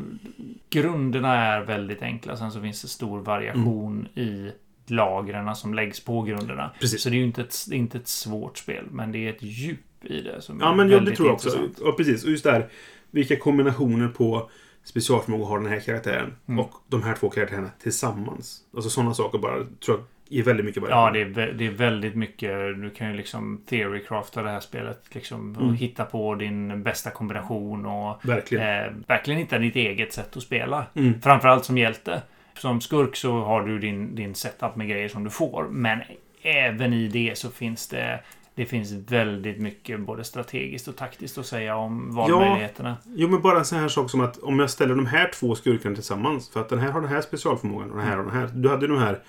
grunderna 0.69 1.36
är 1.36 1.62
väldigt 1.62 2.01
enkla. 2.01 2.38
Sen 2.38 2.51
så 2.51 2.62
finns 2.62 2.82
det 2.82 2.88
stor 2.88 3.19
variation 3.19 4.08
i 4.15 4.51
lagren 4.88 5.56
som 5.56 5.73
läggs 5.73 5.99
på 5.99 6.21
grunderna. 6.21 6.71
Precis. 6.79 7.01
Så 7.01 7.10
det 7.10 7.15
är 7.15 7.17
ju 7.17 7.25
inte 7.25 7.41
ett, 7.41 7.56
det 7.69 7.75
inte 7.75 7.97
ett 7.97 8.08
svårt 8.08 8.58
spel, 8.58 8.86
men 8.91 9.12
det 9.12 9.17
är 9.17 9.29
ett 9.29 9.43
djup 9.43 9.79
i 10.06 10.21
det 10.21 10.41
som 10.41 10.60
Ja, 10.60 10.71
är 10.71 10.75
men 10.75 10.86
ja, 10.86 10.89
det 10.91 10.95
väldigt 10.95 11.15
tror 11.15 11.27
jag 11.27 11.34
också. 11.36 11.47
intressant. 11.49 11.77
Ja, 11.84 11.91
precis. 11.91 12.23
Och 12.23 12.32
just 12.32 12.43
där, 12.43 12.69
vilka 13.12 13.36
kombinationer 13.39 14.08
på 14.08 14.49
specialförmågor 14.84 15.45
har 15.45 15.60
den 15.60 15.69
här 15.69 15.79
karaktären 15.79 16.34
Mm. 16.47 16.60
och 16.60 16.71
de 16.88 17.03
här 17.03 17.15
två 17.15 17.29
karaktärerna 17.29 17.69
tillsammans. 17.84 18.62
Alltså 18.75 18.89
sådana 18.89 19.13
saker 19.13 19.38
bara, 19.38 19.58
tror 19.58 19.97
jag 19.97 19.99
är 20.39 20.43
väldigt 20.43 20.65
mycket 20.65 20.84
Ja, 20.89 21.02
variation. 21.02 21.34
det 21.34 21.41
är, 21.43 21.54
det 21.54 21.65
är 21.67 21.72
väldigt 21.72 22.15
mycket. 22.15 22.52
Du 22.82 22.89
kan 22.89 23.12
ju 23.12 23.17
liksom 23.17 23.62
theorycrafta 23.69 24.41
det 24.43 24.50
här 24.50 24.60
spelet. 24.60 25.02
Liksom, 25.12 25.56
Mm. 25.56 25.69
och 25.69 25.76
hitta 25.76 26.06
på 26.06 26.36
din 26.36 26.84
bästa 26.84 27.10
kombination 27.10 27.86
och 27.86 28.19
Verkligen. 28.26 28.86
eh, 28.86 28.91
verkligen 29.08 29.39
hitta 29.39 29.58
ditt 29.58 29.76
eget 29.76 30.13
sätt 30.13 30.38
att 30.38 30.43
spela. 30.43 30.86
Mm. 30.96 31.22
Framförallt 31.22 31.65
som 31.65 31.78
hjälte. 31.78 32.22
Som 32.58 32.82
skurk 32.82 33.15
så 33.15 33.39
har 33.43 33.62
du 33.63 33.80
din, 33.80 34.15
din 34.15 34.36
setup 34.36 34.76
med 34.76 34.88
grejer 34.89 35.10
som 35.10 35.24
du 35.24 35.30
får. 35.30 35.67
Men 35.69 36.00
även 36.41 36.93
i 36.93 37.08
det 37.08 37.38
så 37.38 37.50
finns 37.50 37.88
det 37.88 38.19
det 38.56 38.65
finns 38.65 38.91
väldigt 38.91 39.60
mycket 39.60 40.00
både 40.00 40.24
strategiskt 40.24 40.88
och 40.88 40.98
taktiskt 40.98 41.38
att 41.38 41.46
säga 41.46 41.76
om 41.76 42.15
valmöjligheterna. 42.15 42.98
Jo, 43.15 43.28
men 43.30 43.41
bara 43.41 43.58
en 43.60 43.65
sån 43.65 43.80
här 43.80 43.88
sak 43.88 44.10
som 44.10 44.22
att 44.22 44.38
om 44.38 44.60
jag 44.60 44.69
ställer 44.69 44.96
de 44.96 45.06
här 45.06 45.32
två 45.34 45.56
skurkarna 45.56 45.96
tillsammans. 45.96 46.50
För 46.50 46.62
att 46.62 46.69
den 46.69 46.80
här 46.80 46.91
har 46.91 47.02
den 47.02 47.10
här 47.10 47.22
specialförmågan 47.22 47.91
och 47.91 47.98
den 47.98 48.08
här 48.08 48.17
har 48.17 48.24
den 48.24 48.34
här. 48.34 48.50
Du 48.54 48.69
hade 48.69 48.88
de 48.88 48.98
här 48.98 49.19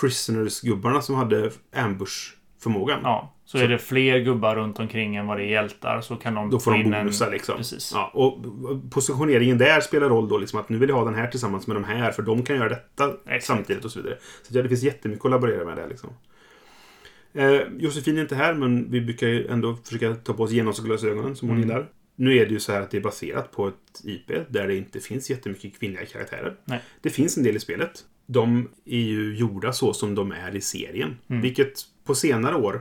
Prisoners-gubbarna 0.00 1.02
som 1.02 1.14
hade 1.14 1.50
ambush-förmågan. 1.76 3.00
Ja, 3.02 3.34
så, 3.44 3.58
Så- 3.58 3.64
är 3.64 3.68
det 3.68 3.78
fler 3.78 4.18
gubbar 4.18 4.56
runt 4.56 4.78
omkring 4.78 5.16
än 5.16 5.26
vad 5.26 5.36
det 5.38 5.44
är 5.44 5.48
hjältar 5.50 6.00
så 6.00 6.16
kan 6.16 6.34
de 6.34 6.50
Då 6.50 6.58
får 6.58 6.64
få 6.70 6.70
de 6.70 6.80
in 6.84 6.94
en- 6.94 7.00
bonusar 7.04 7.30
liksom. 7.30 7.56
Precis. 7.56 7.90
Ja, 7.94 8.10
och 8.14 8.38
positioneringen 8.90 9.58
där 9.58 9.80
spelar 9.80 10.08
roll 10.08 10.28
då. 10.28 10.38
Liksom, 10.38 10.60
att 10.60 10.68
nu 10.68 10.78
vill 10.78 10.88
jag 10.88 10.96
ha 10.96 11.04
den 11.04 11.14
här 11.14 11.26
tillsammans 11.26 11.66
med 11.66 11.76
de 11.76 11.84
här. 11.84 12.12
För 12.12 12.22
de 12.22 12.42
kan 12.42 12.56
göra 12.56 12.68
detta 12.68 13.12
Exakt. 13.26 13.44
samtidigt 13.44 13.84
och 13.84 13.90
så 13.90 14.00
vidare. 14.02 14.18
Så 14.42 14.58
ja, 14.58 14.62
det 14.62 14.68
finns 14.68 14.82
jättemycket 14.82 15.24
att 15.24 15.30
laborera 15.30 15.64
med 15.64 15.76
där. 15.76 15.88
Liksom. 15.88 16.10
Eh, 17.34 17.60
Josefin 17.78 18.18
är 18.18 18.22
inte 18.22 18.34
här, 18.36 18.54
men 18.54 18.90
vi 18.90 19.00
brukar 19.00 19.26
ju 19.28 19.46
ändå 19.46 19.76
försöka 19.84 20.14
ta 20.14 20.32
på 20.32 20.42
oss 20.42 20.50
genomglasögonen 20.50 21.36
som 21.36 21.48
hon 21.48 21.56
Mm. 21.56 21.68
gillar. 21.68 21.88
Nu 22.18 22.36
är 22.36 22.46
det 22.46 22.52
ju 22.52 22.60
så 22.60 22.72
här 22.72 22.80
att 22.80 22.90
det 22.90 22.96
är 22.96 23.00
baserat 23.00 23.52
på 23.52 23.68
ett 23.68 23.74
IP 24.04 24.32
där 24.48 24.66
det 24.68 24.76
inte 24.76 25.00
finns 25.00 25.30
jättemycket 25.30 25.78
kvinnliga 25.80 26.06
karaktärer. 26.06 26.54
Nej. 26.64 26.80
Det 27.00 27.10
finns 27.10 27.36
en 27.36 27.42
del 27.42 27.56
i 27.56 27.60
spelet. 27.60 28.04
De 28.26 28.68
är 28.84 29.00
ju 29.00 29.36
gjorda 29.36 29.72
så 29.72 29.92
som 29.92 30.14
de 30.14 30.32
är 30.32 30.56
i 30.56 30.60
serien. 30.60 31.18
Mm. 31.28 31.42
Vilket 31.42 31.72
på 32.04 32.14
senare 32.14 32.54
år 32.54 32.80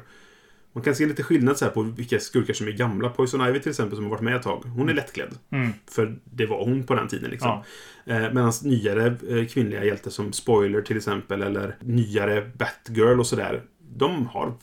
man 0.73 0.83
kan 0.83 0.95
se 0.95 1.05
lite 1.05 1.23
skillnad 1.23 1.57
så 1.57 1.69
på 1.69 1.81
vilka 1.81 2.19
skurkar 2.19 2.53
som 2.53 2.67
är 2.67 2.71
gamla. 2.71 3.09
Poison 3.09 3.47
Ivy 3.49 3.59
till 3.59 3.69
exempel, 3.69 3.95
som 3.95 4.03
har 4.05 4.11
varit 4.11 4.21
med 4.21 4.35
ett 4.35 4.43
tag. 4.43 4.63
Hon 4.75 4.89
är 4.89 4.93
lättklädd. 4.93 5.37
Mm. 5.49 5.69
För 5.91 6.15
det 6.23 6.45
var 6.45 6.65
hon 6.65 6.83
på 6.83 6.95
den 6.95 7.07
tiden. 7.07 7.29
Liksom. 7.31 7.61
Ja. 8.05 8.13
Eh, 8.13 8.33
Medan 8.33 8.51
nyare 8.63 9.05
eh, 9.29 9.45
kvinnliga 9.47 9.83
hjältar 9.83 10.11
som 10.11 10.33
Spoiler 10.33 10.81
till 10.81 10.97
exempel, 10.97 11.41
eller 11.41 11.75
nyare 11.79 12.51
Batgirl 12.57 13.19
och 13.19 13.27
sådär. 13.27 13.61
De 13.97 14.27
har 14.27 14.53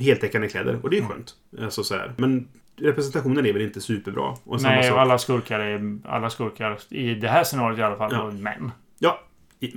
heltäckande 0.00 0.48
kläder 0.48 0.78
och 0.82 0.90
det 0.90 0.96
är 0.96 1.00
Mm. 1.00 1.12
skönt. 1.12 1.34
Alltså, 1.60 1.84
sådär. 1.84 2.14
Men 2.18 2.48
representationen 2.76 3.46
är 3.46 3.52
väl 3.52 3.62
inte 3.62 3.80
superbra. 3.80 4.36
Och 4.44 4.62
Nej, 4.62 4.88
alla 4.88 5.18
skurkar 5.18 5.60
är... 5.60 5.98
Alla 6.04 6.30
skurkar, 6.30 6.78
i 6.88 7.14
det 7.14 7.28
här 7.28 7.44
scenariot 7.44 7.78
i 7.78 7.82
alla 7.82 7.96
fall, 7.96 8.12
Ja. 8.12 8.30
män. 8.30 8.70
Ja. 8.98 9.20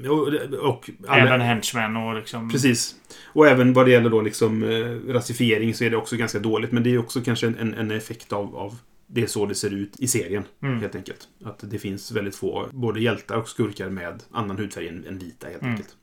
Och, 0.09 0.27
och 0.69 0.89
alla, 1.07 1.27
Även 1.27 1.41
henchmen 1.41 1.97
och 1.97 2.15
liksom... 2.15 2.49
Precis. 2.49 2.95
Och 3.25 3.47
även 3.47 3.73
vad 3.73 3.85
det 3.85 3.91
gäller 3.91 4.09
då 4.09 4.21
liksom 4.21 4.63
eh, 4.63 5.13
rasifiering 5.13 5.73
så 5.73 5.83
är 5.83 5.89
det 5.89 5.97
också 5.97 6.15
ganska 6.15 6.39
dåligt. 6.39 6.71
Men 6.71 6.83
det 6.83 6.89
är 6.93 6.97
också 6.97 7.21
kanske 7.21 7.47
en, 7.47 7.73
en 7.73 7.91
effekt 7.91 8.33
av, 8.33 8.55
av 8.55 8.75
det 9.07 9.23
är 9.23 9.27
så 9.27 9.45
det 9.45 9.55
ser 9.55 9.73
ut 9.73 9.99
i 9.99 10.07
serien. 10.07 10.43
Mm. 10.63 10.79
Helt 10.79 10.95
enkelt. 10.95 11.27
Att 11.43 11.71
det 11.71 11.79
finns 11.79 12.11
väldigt 12.11 12.35
få 12.35 12.67
både 12.71 12.99
hjältar 13.01 13.37
och 13.37 13.49
skurkar 13.49 13.89
med 13.89 14.23
annan 14.31 14.57
hudfärg 14.57 14.87
än, 14.87 15.05
än 15.07 15.19
vita 15.19 15.47
helt 15.47 15.61
Mm. 15.61 15.73
enkelt. 15.73 15.95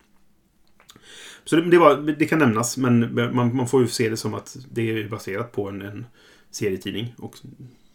Så 1.45 1.57
det, 1.57 1.71
det, 1.71 1.79
var, 1.79 1.97
det 2.19 2.27
kan 2.27 2.39
nämnas, 2.39 2.77
men 2.77 3.15
man, 3.15 3.57
man 3.57 3.69
får 3.69 3.83
ju 3.83 3.89
se 3.89 4.09
det 4.09 4.17
som 4.17 4.35
att 4.35 4.57
det 4.71 4.91
är 4.91 5.09
baserat 5.09 5.53
på 5.53 5.69
en, 5.69 5.83
en 5.83 6.07
serietidning. 6.51 7.15
Och 7.19 7.35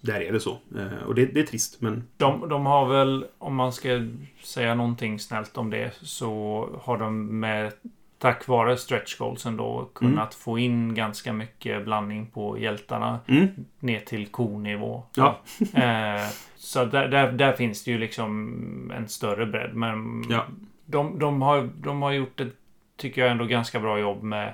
där 0.02 0.22
är 0.22 0.32
det 0.32 0.40
så. 0.40 0.58
Eh, 0.78 1.08
och 1.08 1.16
det, 1.16 1.26
det 1.26 1.40
är 1.40 1.44
trist, 1.46 1.82
men 1.82 2.04
De, 2.18 2.50
de 2.50 2.66
har 2.66 2.86
väl, 2.88 3.26
om 3.38 3.56
man 3.56 3.74
ska 3.74 4.08
säga 4.44 4.76
någonting 4.76 5.20
snällt 5.20 5.58
om 5.58 5.70
det, 5.70 5.92
så 6.02 6.70
har 6.82 6.98
de 6.98 7.40
med 7.40 7.72
tack 8.18 8.48
vare 8.48 8.78
stretch 8.78 9.18
goalsen 9.18 9.58
då 9.58 9.90
kunnat 9.96 10.36
få 10.36 10.60
in 10.60 10.94
ganska 10.94 11.34
mycket 11.34 11.86
blandning 11.86 12.26
på 12.28 12.60
hjältarna 12.60 13.20
mm, 13.28 13.48
ner 13.80 14.00
till 14.00 14.28
konivå. 14.28 15.04
Ja. 15.16 15.40
Eh, 15.74 16.28
så 16.56 16.86
där, 16.86 17.08
där, 17.08 17.32
där 17.32 17.54
finns 17.54 17.84
det 17.84 17.92
ju 17.92 17.98
liksom 17.98 18.92
en 18.96 19.08
större 19.08 19.46
bredd. 19.46 19.76
Men 19.76 20.24
Ja. 20.30 20.46
de, 20.86 21.20
de, 21.20 21.42
har, 21.42 21.70
de 21.78 22.02
har 22.02 22.12
gjort 22.12 22.40
ett, 22.40 22.54
tycker 22.98 23.22
jag, 23.22 23.32
ändå 23.32 23.46
ganska 23.46 23.80
bra 23.80 24.00
jobb 24.00 24.24
med, 24.24 24.54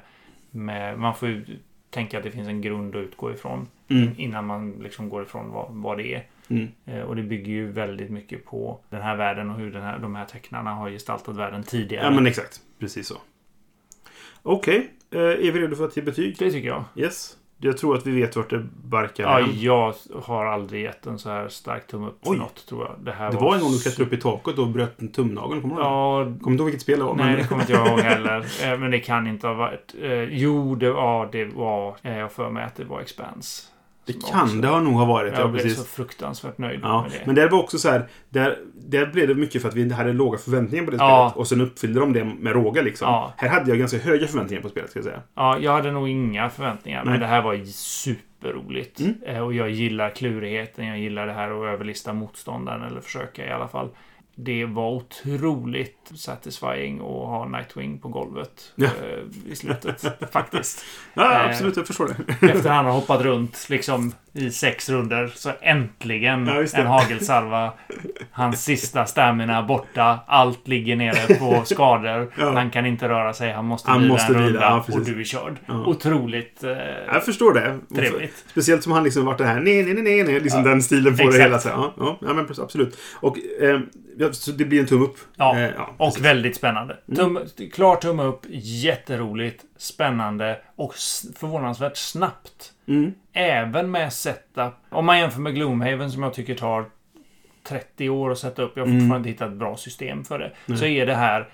med 0.52 1.00
man 1.00 1.16
får 1.16 1.28
ju 1.30 1.46
tänka 1.90 2.18
att 2.18 2.24
det 2.24 2.32
finns 2.32 2.48
en 2.48 2.62
grund 2.62 2.96
att 2.96 3.00
utgå 3.02 3.32
ifrån 3.32 3.68
mm, 3.88 4.10
innan 4.18 4.46
man 4.46 4.72
liksom 4.72 5.10
går 5.10 5.22
ifrån 5.24 5.52
vad, 5.52 5.66
vad 5.70 5.98
det 5.98 6.14
är. 6.14 6.24
mm. 6.48 6.68
Eh, 6.86 7.02
Och 7.02 7.16
det 7.16 7.24
bygger 7.24 7.52
ju 7.52 7.72
väldigt 7.72 8.10
mycket 8.10 8.46
på 8.46 8.80
den 8.90 9.02
här 9.02 9.16
världen 9.16 9.50
och 9.50 9.56
hur 9.60 9.72
den 9.72 9.82
här, 9.82 10.00
de 10.00 10.16
här 10.16 10.26
tecknarna 10.26 10.72
har 10.72 10.90
gestaltat 10.90 11.36
världen 11.36 11.64
tidigare. 11.64 12.04
Ja, 12.06 12.12
men 12.12 12.28
exakt. 12.28 12.62
Precis 12.80 13.08
så. 13.08 13.16
Okej. 14.44 14.90
Eh, 15.12 15.20
är 15.22 15.52
vi 15.52 15.60
redo 15.60 15.76
för 15.76 15.86
att 15.86 15.98
ge 15.98 16.04
betyg? 16.04 16.36
Det 16.40 16.52
tycker 16.52 16.68
jag. 16.68 16.84
Yes. 16.96 17.38
Jag 17.58 17.78
tror 17.78 17.96
att 17.98 18.08
vi 18.08 18.12
vet 18.22 18.36
vart 18.36 18.50
det 18.50 18.66
barkar 18.84 19.24
Ja, 19.24 19.48
jag 19.54 19.94
har 20.24 20.46
aldrig 20.46 20.84
gett 20.84 21.06
en 21.06 21.20
så 21.20 21.30
här 21.30 21.48
stark 21.48 21.88
tumme 21.88 22.08
upp 22.08 22.26
för 22.28 22.34
något, 22.34 22.66
tror 22.68 22.84
jag. 22.86 22.96
Det, 23.06 23.12
här 23.12 23.32
Det 23.32 23.38
var 23.38 23.56
en 23.56 23.62
gång 23.62 23.72
du 23.72 23.80
klättrade 23.80 24.08
upp 24.08 24.14
i 24.14 24.22
taket 24.22 24.58
och 24.60 24.68
bröt 24.68 25.02
en 25.02 25.12
tumnagel. 25.12 25.62
Kommer 25.62 25.76
du 25.76 25.82
ihåg? 25.82 25.92
Ja, 25.92 26.24
Kommer 26.24 26.52
inte 26.52 26.62
ihåg 26.62 26.66
vilket 26.66 26.82
spel 26.82 27.00
det 27.00 27.06
var. 27.06 27.16
nej, 27.16 27.26
men... 27.26 27.36
det 27.38 27.48
kommer 27.48 27.62
inte 27.62 27.74
jag 27.74 27.88
ihåg 27.88 28.00
heller. 28.00 28.46
Eh, 28.74 28.80
Men 28.80 28.92
det 28.92 29.00
kan 29.00 29.28
inte 29.28 29.48
ha 29.48 29.54
varit... 29.54 29.96
Jo, 30.30 30.76
det 30.76 30.92
var... 30.92 31.30
Det 31.32 31.46
var 31.46 31.96
jag 32.02 32.32
för 32.32 32.50
mig 32.50 32.64
att 32.64 32.76
det 32.76 32.84
var 32.84 33.02
Expanse. 33.02 33.64
Det 34.06 34.26
kan 34.32 34.62
det 34.62 34.68
ha 34.68 34.80
nog 34.80 34.94
ha 34.94 35.06
varit. 35.06 35.34
Ja, 35.34 35.40
Jag 35.40 35.52
blev 35.52 35.62
precis. 35.64 35.78
så 35.80 35.86
fruktansvärt 35.86 36.58
nöjd 36.58 36.80
Ja, 36.84 37.02
med 37.02 37.12
det. 37.12 37.26
men 37.26 37.36
det 37.36 37.48
var 37.48 37.60
också 37.60 37.78
så 37.78 37.90
här. 37.90 38.08
Där, 38.30 38.58
där 38.74 39.06
blev 39.06 39.28
det 39.28 39.36
mycket 39.36 39.62
för 39.62 39.70
att 39.70 39.76
vi 39.76 39.94
hade 39.94 40.14
låga 40.14 40.38
förväntningar 40.38 40.86
på 40.86 40.92
det 40.92 40.98
Ja. 40.98 41.30
spelet. 41.30 41.40
Och 41.40 41.48
sen 41.48 41.62
uppfyllde 41.62 42.00
de 42.00 42.14
det 42.14 42.24
med 42.24 42.54
råga 42.54 42.82
liksom. 42.82 43.08
Ja. 43.08 43.34
Här 43.38 43.50
hade 43.50 43.70
jag 43.70 43.80
ganska 43.80 43.98
höga 43.98 44.28
förväntningar 44.28 44.62
på 44.62 44.70
spelet, 44.70 44.90
ska 44.90 45.00
jag 45.00 45.06
säga. 45.06 45.22
Ja, 45.36 45.58
jag 45.60 45.72
hade 45.72 45.92
nog 45.92 46.10
inga 46.10 46.50
förväntningar, 46.50 47.04
Nej. 47.04 47.12
men 47.12 47.20
det 47.20 47.28
här 47.28 47.42
var 47.42 47.56
superroligt. 47.66 49.00
Mm. 49.00 49.16
Eh, 49.26 49.40
Och 49.40 49.54
jag 49.54 49.70
gillar 49.70 50.10
klurigheten, 50.10 50.88
jag 50.88 51.00
gillar 51.00 51.28
det 51.28 51.34
här 51.34 51.52
att 51.52 51.74
överlista 51.74 52.14
motståndaren, 52.14 52.82
eller 52.84 53.02
försöka 53.02 53.46
i 53.48 53.52
alla 53.52 53.68
fall. 53.68 53.90
Det 54.36 54.66
var 54.66 54.92
otroligt 54.92 56.05
satisfying 56.16 56.96
att 57.00 57.06
ha 57.06 57.46
Nightwing 57.48 58.00
på 58.00 58.08
golvet 58.08 58.72
Ja. 58.76 58.86
eh, 58.86 59.52
i 59.52 59.56
slutet, 59.56 60.06
faktiskt. 60.32 60.86
Ja, 61.14 61.34
Eh. 61.34 61.46
absolut. 61.50 61.78
Jag 61.78 61.88
förstår 61.88 62.08
det. 62.40 62.48
Efter 62.52 62.70
han 62.70 62.86
har 62.86 62.92
hoppat 62.92 63.22
runt 63.22 63.66
liksom 63.70 64.14
i 64.34 64.52
sex 64.52 64.90
runder 64.90 65.32
så 65.36 65.52
äntligen 65.62 66.48
Ja, 66.48 66.64
en 66.80 66.86
hagelsalva. 66.88 67.74
Hans 68.32 68.64
sista 68.64 69.06
stamina 69.06 69.64
borta. 69.64 70.20
Allt 70.28 70.68
ligger 70.68 70.96
nere 70.96 71.36
på 71.36 71.62
skador. 71.66 72.32
Ja. 72.38 72.52
Han 72.54 72.70
kan 72.72 72.86
inte 72.86 73.10
röra 73.10 73.34
sig. 73.34 73.52
Han 73.52 73.66
måste 73.66 73.92
Han 73.92 74.02
vila 74.02 74.14
måste 74.14 74.34
en 74.34 74.40
runda 74.44 74.62
ja, 74.62 74.86
och 74.94 75.06
du 75.06 75.20
är 75.20 75.24
körd. 75.24 75.56
Ja. 75.66 75.86
Otroligt 75.86 76.64
eh, 76.64 76.72
Jag 77.14 77.26
förstår 77.26 77.54
det. 77.54 77.80
trevligt. 77.96 78.46
Speciellt 78.52 78.84
som 78.84 78.92
han 78.92 79.04
liksom 79.04 79.26
varit 79.26 79.38
det 79.38 79.46
här 79.46 79.60
nej, 79.60 79.84
nej, 79.84 79.94
nej, 80.04 80.24
nej. 80.24 80.40
Liksom 80.40 80.64
Ja. 80.64 80.70
den 80.70 80.82
stilen 80.84 81.18
på 81.18 81.24
Exakt. 81.24 81.38
det 81.38 81.44
hela. 81.44 81.60
Så, 81.60 81.70
ja, 81.70 81.94
ja, 81.98 82.18
ja, 82.22 82.34
men 82.34 82.48
absolut. 82.62 82.98
Och 83.20 83.38
eh, 83.62 83.80
ja, 84.18 84.30
det 84.58 84.66
blir 84.66 84.80
en 84.80 84.86
tumme 84.86 85.06
upp. 85.06 85.18
Ja, 85.38 85.60
Eh, 85.60 85.70
Och 85.98 86.08
precis. 86.08 86.22
väldigt 86.26 86.56
spännande. 86.56 86.98
Mm. 87.08 87.16
Tum, 87.18 87.70
klar 87.74 87.96
tumme 87.96 88.24
upp. 88.24 88.46
Jätteroligt. 88.50 89.64
Spännande. 89.78 90.60
Och 90.76 90.94
förvånansvärt 91.36 91.98
snabbt. 91.98 92.72
Mm. 92.88 93.14
Även 93.34 93.92
med 93.92 94.14
setup. 94.14 94.74
Om 94.90 95.06
man 95.06 95.20
jämför 95.20 95.40
med 95.42 95.56
Gloomhaven 95.56 96.12
som 96.12 96.24
jag 96.24 96.34
tycker 96.34 96.56
tar 96.56 96.86
30 97.68 98.10
år 98.10 98.32
att 98.32 98.38
sätta 98.40 98.62
upp. 98.62 98.72
Jag 98.76 98.84
har 98.84 98.88
Mm. 98.88 99.00
fortfarande 99.02 99.30
inte 99.30 99.44
hittat 99.46 99.52
ett 99.54 99.60
bra 99.60 99.78
system 99.78 100.24
för 100.24 100.40
det. 100.68 100.78
Så 100.78 100.86
är 100.86 101.06
det 101.06 101.16
här 101.16 101.50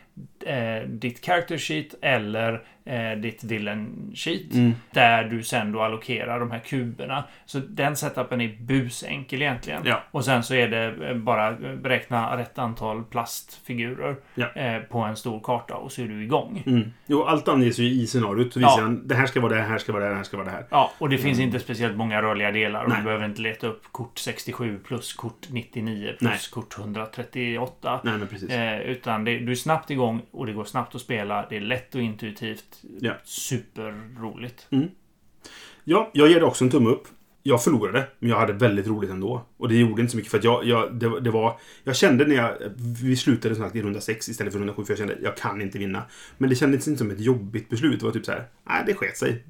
eh, 0.45 0.87
ditt 0.87 1.25
character 1.25 1.57
sheet 1.57 1.95
eller 2.01 2.63
eh, 2.85 3.11
ditt 3.11 3.43
villain 3.43 4.11
sheet. 4.15 4.53
Mm. 4.53 4.71
Där 4.91 5.23
du 5.23 5.43
sen 5.43 5.71
då 5.71 5.81
allokerar 5.81 6.39
de 6.39 6.51
här 6.51 6.59
kuberna. 6.59 7.23
Så 7.45 7.59
den 7.59 7.95
setupen 7.95 8.41
är 8.41 8.57
busenkel 8.61 9.41
egentligen. 9.41 9.81
Ja. 9.85 10.03
Och 10.11 10.25
sen 10.25 10.43
så 10.43 10.53
är 10.55 10.67
det 10.67 11.09
eh, 11.09 11.15
bara 11.15 11.51
beräkna 11.75 12.37
rätt 12.37 12.59
antal 12.59 13.03
plastfigurer 13.03 14.15
Ja. 14.35 14.51
eh, 14.55 14.81
på 14.81 14.99
en 14.99 15.15
stor 15.15 15.39
karta 15.39 15.75
och 15.75 15.91
så 15.91 16.01
är 16.01 16.07
du 16.07 16.23
igång. 16.23 16.63
Mm. 16.65 16.91
Jo, 17.05 17.23
allt 17.23 17.47
anges 17.47 17.79
ju 17.79 17.83
i 17.85 18.07
scenariot. 18.07 18.53
Så 18.53 18.59
visar 18.59 18.71
Ja. 18.77 18.81
han 18.81 19.07
det 19.07 19.15
här 19.15 19.25
ska 19.25 19.41
vara 19.41 19.53
det 19.55 19.61
här, 19.61 19.77
ska 19.77 19.91
vara 19.93 20.03
det 20.03 20.09
här, 20.09 20.15
här 20.15 20.23
ska 20.23 20.37
vara 20.37 20.47
det 20.47 20.51
här. 20.53 20.65
Ja, 20.69 20.91
och 20.97 21.09
det 21.09 21.17
finns 21.17 21.39
inte 21.39 21.59
speciellt 21.59 21.97
många 21.97 22.21
rörliga 22.21 22.51
delar. 22.51 22.83
Och 22.83 22.95
du 22.97 23.01
behöver 23.03 23.25
inte 23.25 23.41
leta 23.41 23.67
upp 23.67 23.83
kort 23.91 24.17
67 24.17 24.79
plus 24.87 25.13
kort 25.13 25.47
99 25.49 26.13
plus 26.19 26.21
Nej. 26.31 26.39
kort 26.51 26.77
138. 26.77 28.01
Nej, 28.03 28.17
men 28.17 28.27
precis. 28.27 28.49
Eh, 28.49 28.79
utan 28.81 29.23
det, 29.23 29.39
du 29.39 29.51
är 29.51 29.55
snabbt 29.55 29.89
igång 29.91 30.21
och 30.31 30.45
det 30.45 30.53
går 30.53 30.63
snabbt 30.63 30.95
att 30.95 31.01
spela. 31.01 31.45
Det 31.49 31.57
är 31.57 31.61
lätt 31.61 31.95
och 31.95 32.01
intuitivt. 32.01 32.70
Ja. 32.99 33.13
Superroligt. 33.23 34.67
Ja, 35.83 36.11
jag 36.13 36.29
ger 36.29 36.39
det 36.39 36.45
också 36.45 36.63
en 36.63 36.69
tumme 36.71 36.89
upp. 36.89 37.07
Jag 37.43 37.63
förlorade, 37.63 38.07
men 38.19 38.29
jag 38.29 38.39
hade 38.39 38.53
väldigt 38.53 38.87
roligt 38.87 39.09
ändå. 39.09 39.45
Och 39.57 39.69
det 39.69 39.75
gjorde 39.75 40.01
inte 40.01 40.11
så 40.11 40.17
mycket 40.17 40.31
för 40.31 40.37
att 40.37 40.43
jag, 40.43 40.65
jag 40.65 40.95
det, 40.95 41.19
det 41.19 41.31
var... 41.31 41.59
Jag 41.83 41.95
kände 41.95 42.25
när 42.27 42.35
jag... 42.35 42.57
Vi 43.03 43.15
slutade 43.15 43.55
som 43.55 43.63
sagt 43.63 43.75
i 43.75 43.81
runda 43.81 44.01
6 44.01 44.29
istället 44.29 44.53
för 44.53 44.59
runda 44.59 44.73
7 44.73 44.85
för 44.85 44.91
jag 44.91 44.97
kände 44.97 45.17
jag 45.21 45.37
kan 45.37 45.61
inte 45.61 45.77
vinna. 45.77 46.03
Men 46.37 46.49
det 46.49 46.55
kändes 46.55 46.87
inte 46.87 46.97
som 46.97 47.11
ett 47.11 47.19
jobbigt 47.19 47.69
beslut. 47.69 47.99
Det 47.99 48.05
var 48.05 48.13
typ 48.13 48.25
så 48.25 48.31
här, 48.31 48.47
nej 48.63 48.83
det 48.87 48.93
sket 48.93 49.17
sig. 49.17 49.43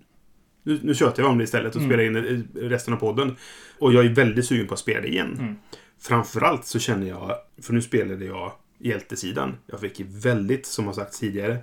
Nu, 0.64 0.80
nu 0.84 0.96
tjötar 0.96 1.24
jag 1.24 1.32
om 1.32 1.38
det 1.38 1.44
istället 1.44 1.76
och 1.76 1.82
Mm. 1.82 1.90
spelar 1.90 2.04
in 2.04 2.48
resten 2.56 2.94
av 2.94 2.98
podden. 2.98 3.36
Och 3.80 3.94
jag 3.94 4.06
är 4.06 4.10
väldigt 4.10 4.46
sugen 4.46 4.68
på 4.68 4.74
att 4.74 4.80
spela 4.80 5.02
det 5.02 5.08
igen. 5.08 5.38
Mm. 5.40 5.56
Framförallt 6.00 6.66
så 6.66 6.80
känner 6.80 7.08
jag, 7.08 7.32
för 7.62 7.74
nu 7.74 7.82
spelade 7.82 8.26
jag 8.26 8.52
hjältesidan. 8.80 9.58
Jag 9.66 9.80
fick 9.80 10.02
väldigt, 10.08 10.66
som 10.66 10.86
har 10.86 10.94
sagt 10.94 11.20
tidigare, 11.20 11.58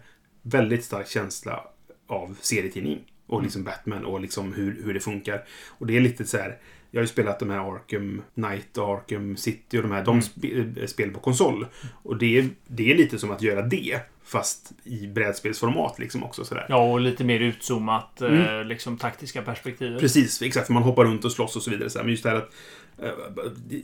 väldigt 0.50 0.84
stark 0.84 1.08
känsla 1.08 1.64
av 2.06 2.36
serietidning. 2.40 2.98
Och 3.26 3.42
liksom 3.42 3.64
Batman 3.64 4.04
och 4.04 4.20
liksom 4.20 4.52
hur, 4.52 4.82
hur 4.84 4.94
det 4.94 5.00
funkar. 5.00 5.44
Och 5.68 5.86
det 5.86 5.96
är 5.96 6.00
lite 6.00 6.24
så 6.24 6.36
här... 6.38 6.56
Jag 6.90 6.98
har 7.00 7.02
ju 7.02 7.08
spelat 7.08 7.38
de 7.38 7.50
här 7.50 7.74
Arkham 7.74 8.22
Knight 8.34 8.78
och 8.78 8.88
Arkham 8.88 9.36
City 9.36 9.78
och 9.78 9.82
de 9.82 9.92
här. 9.92 10.04
De 10.04 10.22
spe, 10.22 10.86
spel 10.86 11.10
på 11.10 11.20
konsol. 11.20 11.66
Och 12.02 12.16
det 12.16 12.38
är, 12.38 12.48
det 12.66 12.92
är 12.92 12.96
lite 12.96 13.18
som 13.18 13.30
att 13.30 13.42
göra 13.42 13.62
det. 13.62 14.00
Fast 14.24 14.72
i 14.84 15.06
brädspelsformat 15.06 15.98
liksom 15.98 16.24
också 16.24 16.44
sådär. 16.44 16.66
Ja, 16.68 16.92
och 16.92 17.00
lite 17.00 17.24
mer 17.24 17.40
utzoomat, 17.40 18.20
Mm. 18.20 18.58
eh, 18.58 18.64
liksom 18.64 18.96
taktiska 18.96 19.42
perspektiv. 19.42 19.98
Precis, 19.98 20.42
exakt. 20.42 20.66
För 20.66 20.74
man 20.74 20.82
hoppar 20.82 21.04
runt 21.04 21.24
och 21.24 21.32
slåss 21.32 21.56
och 21.56 21.62
så 21.62 21.70
vidare. 21.70 21.90
Så. 21.90 21.98
Men 21.98 22.10
just 22.10 22.22
det 22.22 22.30
här 22.30 22.36
att... 22.36 22.54
eh, 23.02 23.10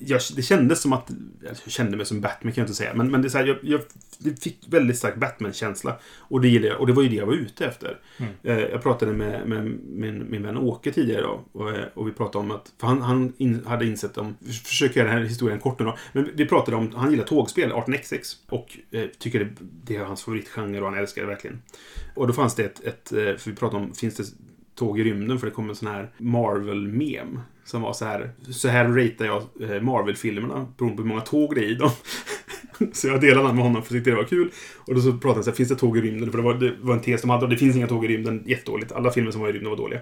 Jag, 0.01 0.21
det 0.37 0.43
kändes 0.43 0.81
som 0.81 0.93
att... 0.93 1.11
Jag 1.43 1.73
kände 1.73 1.97
mig 1.97 2.07
som 2.07 2.21
Batman 2.21 2.53
kan 2.53 2.63
jag 2.63 2.67
inte 2.67 2.75
säga. 2.75 2.95
Men, 2.95 3.11
men 3.11 3.23
det, 3.23 3.29
är 3.29 3.31
så 3.31 3.39
här, 3.39 3.47
jag, 3.47 3.59
jag 3.63 3.81
fick 4.41 4.59
väldigt 4.67 4.99
stark 4.99 5.17
Batman-känsla. 5.17 5.99
Och 6.19 6.41
det 6.41 6.49
gillade 6.49 6.69
jag. 6.69 6.81
Och 6.81 6.87
det 6.87 6.93
var 6.93 7.03
ju 7.03 7.09
det 7.09 7.15
jag 7.15 7.27
var 7.27 7.35
ute 7.35 7.67
efter. 7.67 7.99
Mm. 8.17 8.33
Eh, 8.43 8.59
Jag 8.59 8.83
pratade 8.83 9.13
med, 9.13 9.49
med 9.49 9.65
min, 9.85 10.31
min 10.31 10.43
vän 10.43 10.57
Åke 10.57 10.93
tidigare 10.93 11.23
då. 11.23 11.45
Och, 11.53 11.71
eh, 11.71 11.85
och 11.95 12.09
vi 12.09 12.13
pratade 12.13 12.45
om 12.45 12.51
att... 12.51 12.73
För 12.81 12.87
han, 12.87 13.03
han 13.03 13.33
in, 13.37 13.65
hade 13.67 13.87
insett 13.87 14.19
om... 14.19 14.37
Försöker 14.65 15.01
göra 15.01 15.09
den 15.09 15.19
här 15.19 15.25
historien 15.25 15.61
kort 15.61 15.79
nu 15.79 15.85
då. 15.85 15.97
Men 16.13 16.31
vi 16.35 16.47
pratade 16.47 16.77
om... 16.77 16.95
Han 16.95 17.11
gillar 17.11 17.25
tågspel, 17.25 17.73
18xx. 17.73 18.37
Och 18.49 18.79
eh, 18.91 19.07
tycker 19.19 19.39
det, 19.41 19.51
det 19.85 19.97
är 19.97 20.05
hans 20.05 20.23
favoritgenre 20.23 20.81
och 20.81 20.91
han 20.91 20.99
älskar 20.99 21.23
det 21.23 21.29
verkligen. 21.29 21.63
Och 22.15 22.27
då 22.27 22.33
fanns 22.33 22.55
det 22.55 22.65
ett... 22.65 22.85
ett 22.85 23.09
för 23.09 23.51
vi 23.51 23.57
pratade 23.57 23.85
om... 23.85 23.95
Finns 23.95 24.15
det 24.17 24.25
tåg 24.75 25.01
i 25.01 25.05
rymden 25.05 25.39
för 25.39 25.47
det 25.47 25.53
kom 25.53 25.69
en 25.69 25.77
sån 25.77 25.89
här 25.89 26.11
Marvel-mem. 26.19 27.41
Som 27.65 27.83
var 27.83 27.93
så 27.93 28.05
här. 28.05 28.33
Så 28.51 28.69
här 28.69 28.85
ratear 28.85 29.27
jag 29.27 29.71
eh, 29.71 29.83
Marvel-filmerna 29.83 30.67
beroende 30.79 30.97
på 30.97 31.03
hur 31.03 31.09
många 31.09 31.21
tåg 31.21 31.55
det 31.55 31.61
är 31.61 31.69
i 31.69 31.75
dem. 31.75 31.91
så 32.93 33.09
jag 33.09 33.21
delade 33.21 33.49
den 33.49 33.57
med 33.57 33.65
honom 33.65 33.83
för 33.83 33.95
jag 33.95 33.99
tyckte 33.99 34.11
det 34.11 34.17
var 34.17 34.25
kul. 34.25 34.51
Och 34.77 34.95
då 34.95 35.01
så 35.01 35.13
pratade 35.13 35.35
han 35.35 35.45
så 35.45 35.51
här, 35.51 35.57
finns 35.57 35.69
det 35.69 35.77
tåg 35.77 35.99
i 35.99 36.01
rymden? 36.01 36.31
För 36.31 36.39
det 36.39 36.45
var, 36.45 36.55
det 36.55 36.75
var 36.81 36.95
en 36.95 37.01
tes 37.01 37.21
de 37.21 37.31
hade 37.31 37.45
och 37.45 37.51
det 37.51 37.57
finns 37.57 37.77
inga 37.77 37.87
tåg 37.87 38.05
i 38.05 38.09
rymden. 38.09 38.43
Jättedåligt. 38.47 38.93
Alla 38.93 39.11
filmer 39.11 39.31
som 39.31 39.41
var 39.41 39.49
i 39.49 39.53
rymden 39.53 39.71
var 39.71 39.77
dåliga. 39.77 40.01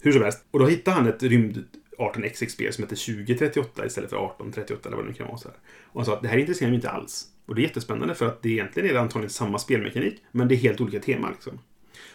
Hur 0.00 0.12
som 0.12 0.22
helst. 0.22 0.44
Och 0.50 0.58
då 0.58 0.66
hittade 0.66 0.96
han 0.96 1.06
ett 1.06 1.22
rymd 1.22 1.64
18xx-spel 1.98 2.72
som 2.72 2.84
heter 2.84 2.96
2038 2.96 3.86
istället 3.86 4.10
för 4.10 4.16
1838 4.16 4.88
eller 4.88 4.96
vad 4.96 5.06
det 5.06 5.08
nu 5.08 5.14
kan 5.14 5.26
vara. 5.26 5.38
Så 5.38 5.48
här. 5.48 5.56
Och 5.92 6.00
han 6.00 6.06
sa 6.06 6.12
att 6.12 6.22
det 6.22 6.28
här 6.28 6.38
intresserar 6.38 6.70
mig 6.70 6.76
inte 6.76 6.90
alls. 6.90 7.26
Och 7.46 7.54
det 7.54 7.60
är 7.60 7.62
jättespännande 7.62 8.14
för 8.14 8.26
att 8.26 8.42
det 8.42 8.48
egentligen 8.48 8.88
är 8.88 8.94
det 8.94 9.00
antagligen 9.00 9.30
samma 9.30 9.58
spelmekanik, 9.58 10.22
men 10.30 10.48
det 10.48 10.54
är 10.54 10.56
helt 10.56 10.80
olika 10.80 11.00
teman. 11.00 11.30
Liksom. 11.32 11.58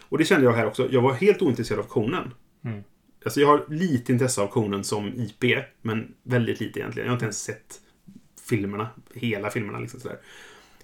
Och 0.08 0.18
det 0.18 0.24
kände 0.24 0.46
jag 0.46 0.52
här 0.52 0.66
också. 0.66 0.88
Jag 0.90 1.02
var 1.02 1.12
helt 1.12 1.42
ointresserad 1.42 1.80
av 1.80 1.84
Conan. 1.84 2.34
Mm. 2.64 2.82
Alltså 3.24 3.40
jag 3.40 3.48
har 3.48 3.64
lite 3.68 4.12
intresse 4.12 4.40
av 4.40 4.46
Conan 4.46 4.84
som 4.84 5.12
IP, 5.16 5.44
men 5.82 6.14
väldigt 6.22 6.60
lite 6.60 6.80
egentligen. 6.80 7.06
Jag 7.06 7.12
har 7.12 7.16
inte 7.16 7.24
ens 7.24 7.42
sett 7.42 7.80
filmerna, 8.48 8.88
hela 9.14 9.50
filmerna 9.50 9.78
liksom 9.78 10.00
sådär. 10.00 10.18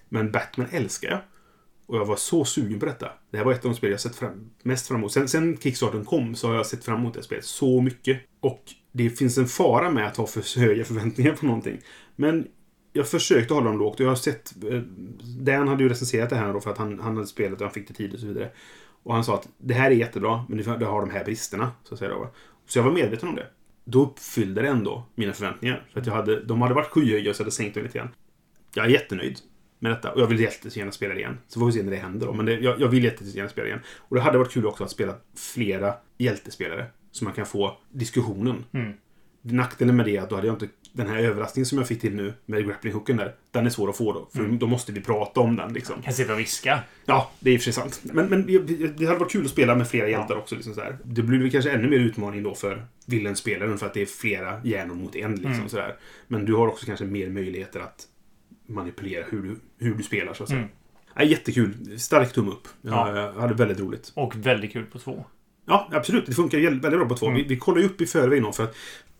Men 0.09 0.31
Batman 0.31 0.67
älskar 0.71 1.09
jag. 1.09 1.19
Och 1.85 1.97
jag 1.97 2.05
var 2.05 2.15
så 2.15 2.45
sugen 2.45 2.79
på 2.79 2.85
detta. 2.85 3.11
Det 3.31 3.37
här 3.37 3.45
var 3.45 3.51
ett 3.51 3.65
av 3.65 3.71
de 3.71 3.77
spel 3.77 3.91
jag 3.91 3.99
sett 3.99 4.15
fram, 4.15 4.49
mest 4.63 4.87
fram 4.87 4.97
emot. 4.97 5.11
Sen, 5.11 5.27
sen 5.27 5.57
Kickstarten 5.57 6.05
kom 6.05 6.35
så 6.35 6.47
har 6.47 6.55
jag 6.55 6.65
sett 6.65 6.85
fram 6.85 6.99
emot 6.99 7.13
det 7.13 7.23
spelet 7.23 7.45
så 7.45 7.81
mycket. 7.81 8.21
Och 8.39 8.63
det 8.91 9.09
finns 9.09 9.37
en 9.37 9.47
fara 9.47 9.91
med 9.91 10.07
att 10.07 10.17
ha 10.17 10.27
för 10.27 10.59
höga 10.59 10.85
förväntningar 10.85 11.33
på 11.33 11.45
någonting. 11.45 11.81
Men 12.15 12.47
jag 12.93 13.07
försökte 13.07 13.53
hålla 13.53 13.69
dem 13.69 13.79
lågt 13.79 13.99
och 13.99 14.05
jag 14.05 14.11
har 14.11 14.15
sett... 14.15 14.53
eh, 14.71 14.81
Dan 15.39 15.67
hade 15.67 15.83
ju 15.83 15.89
recenserat 15.89 16.29
det 16.29 16.35
här 16.35 16.53
då 16.53 16.61
för 16.61 16.71
att 16.71 16.77
han, 16.77 16.99
han 16.99 17.15
hade 17.15 17.27
spelat 17.27 17.61
och 17.61 17.65
han 17.65 17.73
fick 17.73 17.87
det 17.87 17.93
tid 17.93 18.13
och 18.13 18.19
så 18.19 18.27
vidare. 18.27 18.51
Och 19.05 19.13
han 19.13 19.23
sa 19.23 19.35
att 19.35 19.47
det 19.57 19.73
här 19.73 19.91
är 19.91 19.95
jättebra, 19.95 20.45
men 20.49 20.57
det 20.57 20.85
har 20.85 21.01
de 21.01 21.09
här 21.09 21.25
bristerna. 21.25 21.71
Så, 21.83 21.93
att 21.93 21.99
säga 21.99 22.11
då. 22.11 22.29
så 22.65 22.79
jag 22.79 22.83
var 22.83 22.91
medveten 22.91 23.29
om 23.29 23.35
det. 23.35 23.47
Då 23.83 24.03
uppfyllde 24.03 24.61
det 24.61 24.67
ändå 24.67 25.05
mina 25.15 25.33
förväntningar. 25.33 25.87
För 25.93 25.99
att 25.99 26.07
jag 26.07 26.13
hade, 26.13 26.43
de 26.43 26.61
hade 26.61 26.73
varit 26.73 26.87
skyhöga 26.87 27.33
så 27.33 27.41
jag 27.41 27.45
hade 27.45 27.55
sänkt 27.55 27.73
dem 27.73 27.83
lite 27.83 27.97
grann. 27.97 28.09
Jag 28.73 28.85
är 28.85 28.89
jättenöjd 28.89 29.39
med 29.79 29.91
detta. 29.91 30.11
Och 30.11 30.21
jag 30.21 30.27
vill 30.27 30.39
jättegärna 30.39 30.91
spela 30.91 31.13
det 31.13 31.19
igen. 31.19 31.37
Så 31.47 31.59
får 31.59 31.65
vi 31.65 31.71
se 31.71 31.83
när 31.83 31.91
det 31.91 31.97
händer 31.97 32.27
då. 32.27 32.33
Men 32.33 32.45
det, 32.45 32.53
jag, 32.53 32.81
jag 32.81 32.87
vill 32.87 33.03
jättegärna 33.03 33.49
spela 33.49 33.63
det 33.63 33.69
igen. 33.69 33.83
Och 33.97 34.15
det 34.15 34.21
hade 34.21 34.37
varit 34.37 34.51
kul 34.51 34.65
också 34.65 34.83
att 34.83 34.91
spela 34.91 35.15
flera 35.35 35.93
hjältespelare. 36.17 36.85
Så 37.11 37.23
man 37.23 37.33
kan 37.33 37.45
få 37.45 37.77
diskussionen. 37.91 38.65
Mm. 38.71 38.93
Nackdelen 39.53 39.95
med 39.95 40.05
det 40.05 40.17
är 40.17 40.21
att 40.21 40.29
då 40.29 40.35
hade 40.35 40.47
jag 40.47 40.55
inte... 40.55 40.67
Den 40.93 41.07
här 41.07 41.17
överraskningen 41.17 41.65
som 41.65 41.77
jag 41.77 41.87
fick 41.87 42.01
till 42.01 42.15
nu 42.15 42.33
med 42.45 42.65
grappling-hooken 42.65 43.17
där. 43.17 43.35
Den 43.51 43.65
är 43.65 43.69
svår 43.69 43.89
att 43.89 43.97
få 43.97 44.13
då. 44.13 44.27
För 44.33 44.47
då 44.47 44.67
måste 44.67 44.91
vi 44.91 45.01
prata 45.01 45.39
om 45.39 45.55
den 45.55 45.73
liksom. 45.73 46.01
Kan 46.01 46.13
sitta 46.13 46.33
och 46.33 46.39
viska. 46.39 46.79
Ja, 47.05 47.31
det 47.39 47.49
är 47.49 47.53
i 47.53 47.57
och 47.57 47.61
för 47.61 47.63
sig 47.63 47.73
sant. 47.73 47.99
Men, 48.03 48.25
men 48.25 48.45
det 48.97 49.05
hade 49.05 49.19
varit 49.19 49.31
kul 49.31 49.45
att 49.45 49.51
spela 49.51 49.75
med 49.75 49.87
flera 49.87 50.09
hjältar 50.09 50.35
också. 50.37 50.55
Liksom 50.55 50.73
så 50.73 50.81
här. 50.81 50.97
Det 51.03 51.21
blir 51.21 51.49
kanske 51.49 51.71
ännu 51.71 51.87
mer 51.89 51.97
utmaning 51.99 52.43
då 52.43 52.55
för 52.55 52.85
villenspelaren 53.07 53.77
för 53.77 53.85
att 53.85 53.93
det 53.93 54.01
är 54.01 54.05
flera 54.05 54.61
hjärnor 54.63 54.95
mot 54.95 55.15
en. 55.15 55.31
Liksom, 55.31 55.53
Mm. 55.53 55.69
så 55.69 55.77
där. 55.77 55.95
Men 56.27 56.45
du 56.45 56.53
har 56.53 56.67
också 56.67 56.85
kanske 56.85 57.05
mer 57.05 57.29
möjligheter 57.29 57.79
att 57.79 58.03
manipulera 58.67 59.25
hur 59.29 59.41
du, 59.43 59.55
hur 59.85 59.95
du 59.95 60.03
spelar. 60.03 60.33
Så 60.33 60.43
att 60.43 60.49
säga. 60.49 60.59
Mm. 60.61 60.71
Nej, 61.15 61.27
jättekul. 61.31 61.99
Stark 61.99 62.33
tumme 62.33 62.51
upp. 62.51 62.67
Jag, 62.81 62.93
Ja. 63.17 63.31
hade 63.41 63.53
väldigt 63.53 63.79
roligt. 63.79 64.11
Och 64.15 64.35
väldigt 64.35 64.73
kul 64.73 64.85
på 64.85 64.99
två. 64.99 65.25
Ja, 65.67 65.89
absolut. 65.91 66.25
Det 66.25 66.33
funkar 66.33 66.57
väldigt 66.59 66.81
bra 66.81 67.05
på 67.07 67.15
två. 67.17 67.25
Mm. 67.27 67.37
Vi, 67.37 67.43
vi 67.47 67.57
kollade 67.57 67.81
ju 67.81 67.87
upp 67.87 68.01
i 68.01 68.05
förväg 68.05 68.41
nog 68.41 68.55
för 68.55 68.63
att 68.63 68.75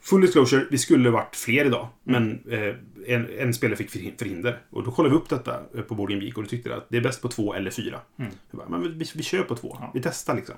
Full 0.05 0.21
disclosure, 0.21 0.65
vi 0.71 0.77
skulle 0.77 1.09
varit 1.09 1.35
fler 1.35 1.65
idag. 1.65 1.87
Mm. 2.07 2.23
Men 2.45 2.53
eh, 2.59 2.75
en, 3.07 3.29
en 3.39 3.53
spelare 3.53 3.77
fick 3.77 3.89
förhin- 3.89 4.17
förhinder. 4.17 4.59
Och 4.69 4.83
då 4.83 4.91
kollade 4.91 5.15
vi 5.15 5.21
upp 5.21 5.29
detta 5.29 5.59
eh, 5.75 5.81
på 5.81 5.95
Boarding 5.95 6.19
Week 6.19 6.37
och 6.37 6.43
då 6.43 6.49
tyckte 6.49 6.75
att 6.75 6.85
det 6.89 6.97
är 6.97 7.01
bäst 7.01 7.21
på 7.21 7.27
två 7.27 7.53
eller 7.53 7.71
fyra. 7.71 7.99
Mm. 8.19 8.31
Jag 8.51 8.57
bara, 8.57 8.69
men 8.69 8.97
vi, 8.97 9.05
vi 9.15 9.23
kör 9.23 9.43
på 9.43 9.55
två. 9.55 9.77
Ja. 9.81 9.91
Vi 9.93 10.01
testar 10.01 10.35
liksom. 10.35 10.55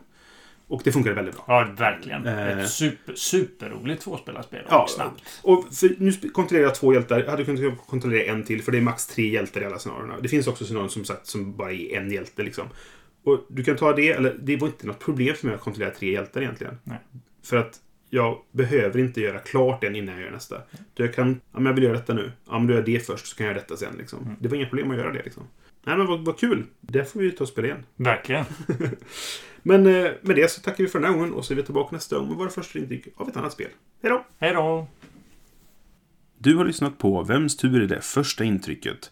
Och 0.67 0.81
det 0.83 0.91
funkade 0.91 1.15
väldigt 1.15 1.35
bra. 1.35 1.43
Ja, 1.47 1.73
verkligen. 1.77 2.25
Eh. 2.27 2.59
Ett 2.59 2.69
super, 2.69 3.15
superroligt 3.15 4.01
tvåspelarspel. 4.01 4.65
Och 4.65 4.71
Ja, 4.71 4.85
snabbt. 4.89 5.23
Och 5.43 5.65
för, 5.75 5.95
nu 5.97 6.11
kontrollerar 6.11 6.67
jag 6.67 6.75
två 6.75 6.93
hjältar. 6.93 7.19
Jag 7.19 7.31
hade 7.31 7.45
kunnat 7.45 7.87
kontrollera 7.87 8.23
en 8.31 8.43
till, 8.43 8.63
för 8.63 8.71
det 8.71 8.77
är 8.77 8.81
max 8.81 9.07
tre 9.07 9.27
hjältar 9.29 9.61
i 9.61 9.65
alla 9.65 9.79
scenarierna. 9.79 10.15
Det 10.21 10.27
finns 10.29 10.47
också 10.47 10.65
scenarion 10.65 10.89
som 10.89 11.05
sagt 11.05 11.27
som 11.27 11.55
bara 11.57 11.71
är 11.71 11.97
en 11.97 12.11
hjälte 12.11 12.43
liksom. 12.43 12.67
Och 13.23 13.45
du 13.49 13.63
kan 13.63 13.75
ta 13.75 13.93
det, 13.93 14.09
eller 14.11 14.37
det 14.41 14.57
var 14.57 14.67
inte 14.67 14.87
något 14.87 14.99
problem 14.99 15.35
för 15.35 15.45
mig 15.47 15.55
att 15.55 15.61
kontrollera 15.61 15.91
tre 15.91 16.11
hjältar 16.11 16.41
egentligen. 16.41 16.77
Nej. 16.83 16.97
För 17.43 17.57
att 17.57 17.79
jag 18.09 18.37
behöver 18.51 18.99
inte 18.99 19.21
göra 19.21 19.39
klart 19.39 19.81
den 19.81 19.95
innan 19.95 20.15
jag 20.15 20.23
gör 20.23 20.31
nästa. 20.31 20.61
Så 20.97 21.03
jag 21.03 21.13
kan, 21.13 21.41
ja 21.51 21.59
men 21.59 21.65
jag 21.65 21.73
vill 21.73 21.83
göra 21.83 21.93
detta 21.93 22.13
nu. 22.13 22.31
Ja 22.45 22.59
men 22.59 22.67
då 22.67 22.73
gör 22.73 22.79
jag 22.79 22.85
det 22.85 22.99
först, 22.99 23.27
så 23.27 23.35
kan 23.35 23.45
jag 23.45 23.53
göra 23.53 23.61
detta 23.61 23.77
sen 23.77 23.95
liksom. 23.97 24.23
Mm. 24.23 24.35
Det 24.39 24.47
var 24.47 24.57
inga 24.57 24.67
problem 24.67 24.91
att 24.91 24.97
göra 24.97 25.13
det 25.13 25.23
liksom. 25.23 25.43
Nej 25.83 25.97
men 25.97 26.07
vad, 26.07 26.25
vad 26.25 26.39
kul! 26.39 26.65
Det 26.81 27.11
får 27.11 27.19
vi 27.19 27.31
ta 27.31 27.43
och 27.43 27.47
spela 27.47 27.67
igen. 27.67 27.85
Verkligen. 27.95 28.45
Men 29.63 29.85
eh, 29.85 30.11
med 30.21 30.35
det 30.35 30.51
så 30.51 30.61
tackar 30.61 30.83
vi 30.83 30.89
för 30.89 30.99
den 30.99 31.11
här 31.11 31.17
gången 31.17 31.33
och 31.33 31.45
så 31.45 31.53
är 31.53 31.55
vi 31.55 31.63
tillbaka 31.63 31.95
nästa 31.95 32.17
gång 32.17 32.27
med 32.27 32.37
våra 32.37 32.49
första 32.49 32.79
intryck 32.79 33.07
av 33.15 33.29
ett 33.29 33.37
annat 33.37 33.53
spel. 33.53 33.69
Hej 34.01 34.11
då! 34.11 34.25
Hej 34.39 34.53
då! 34.53 34.87
Du 36.37 36.55
har 36.55 36.65
lyssnat 36.65 36.97
på 36.97 37.23
Vems 37.23 37.57
tur 37.57 37.81
är 37.81 37.87
det 37.87 38.01
första 38.01 38.43
intrycket? 38.43 39.11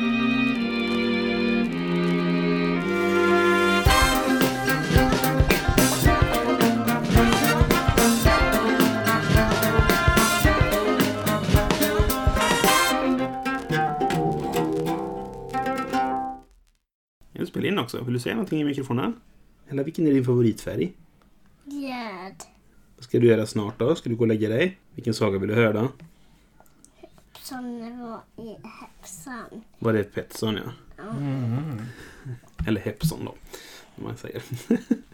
Jag 17.61 17.65
spelar 17.65 17.73
in 17.73 17.83
också. 17.83 18.03
Vill 18.03 18.13
du 18.13 18.19
säga 18.19 18.35
någonting 18.35 18.61
i 18.61 18.63
mikrofonen? 18.63 19.13
Eller 19.69 19.83
vilken 19.83 20.07
är 20.07 20.11
din 20.13 20.25
favoritfärg? 20.25 20.93
Gärd. 21.63 22.35
Vad 22.95 23.03
ska 23.03 23.19
du 23.19 23.27
göra 23.27 23.45
snart 23.45 23.79
då? 23.79 23.95
Ska 23.95 24.09
du 24.09 24.15
gå 24.15 24.23
och 24.23 24.27
lägga 24.27 24.49
dig? 24.49 24.79
Vilken 24.95 25.13
saga 25.13 25.39
vill 25.39 25.49
du 25.49 25.55
höra 25.55 25.73
då? 25.73 25.91
Det 27.49 27.97
var 27.99 28.21
i 28.45 28.57
häxan. 28.63 29.63
Var 29.79 29.93
det 29.93 30.03
Petson 30.03 30.55
ja? 30.55 31.03
Mm. 31.17 31.81
Eller 32.67 32.81
Hepson 32.81 33.25
då. 33.25 33.35
Om 33.95 34.03
man 34.03 34.17
säger. 34.17 34.43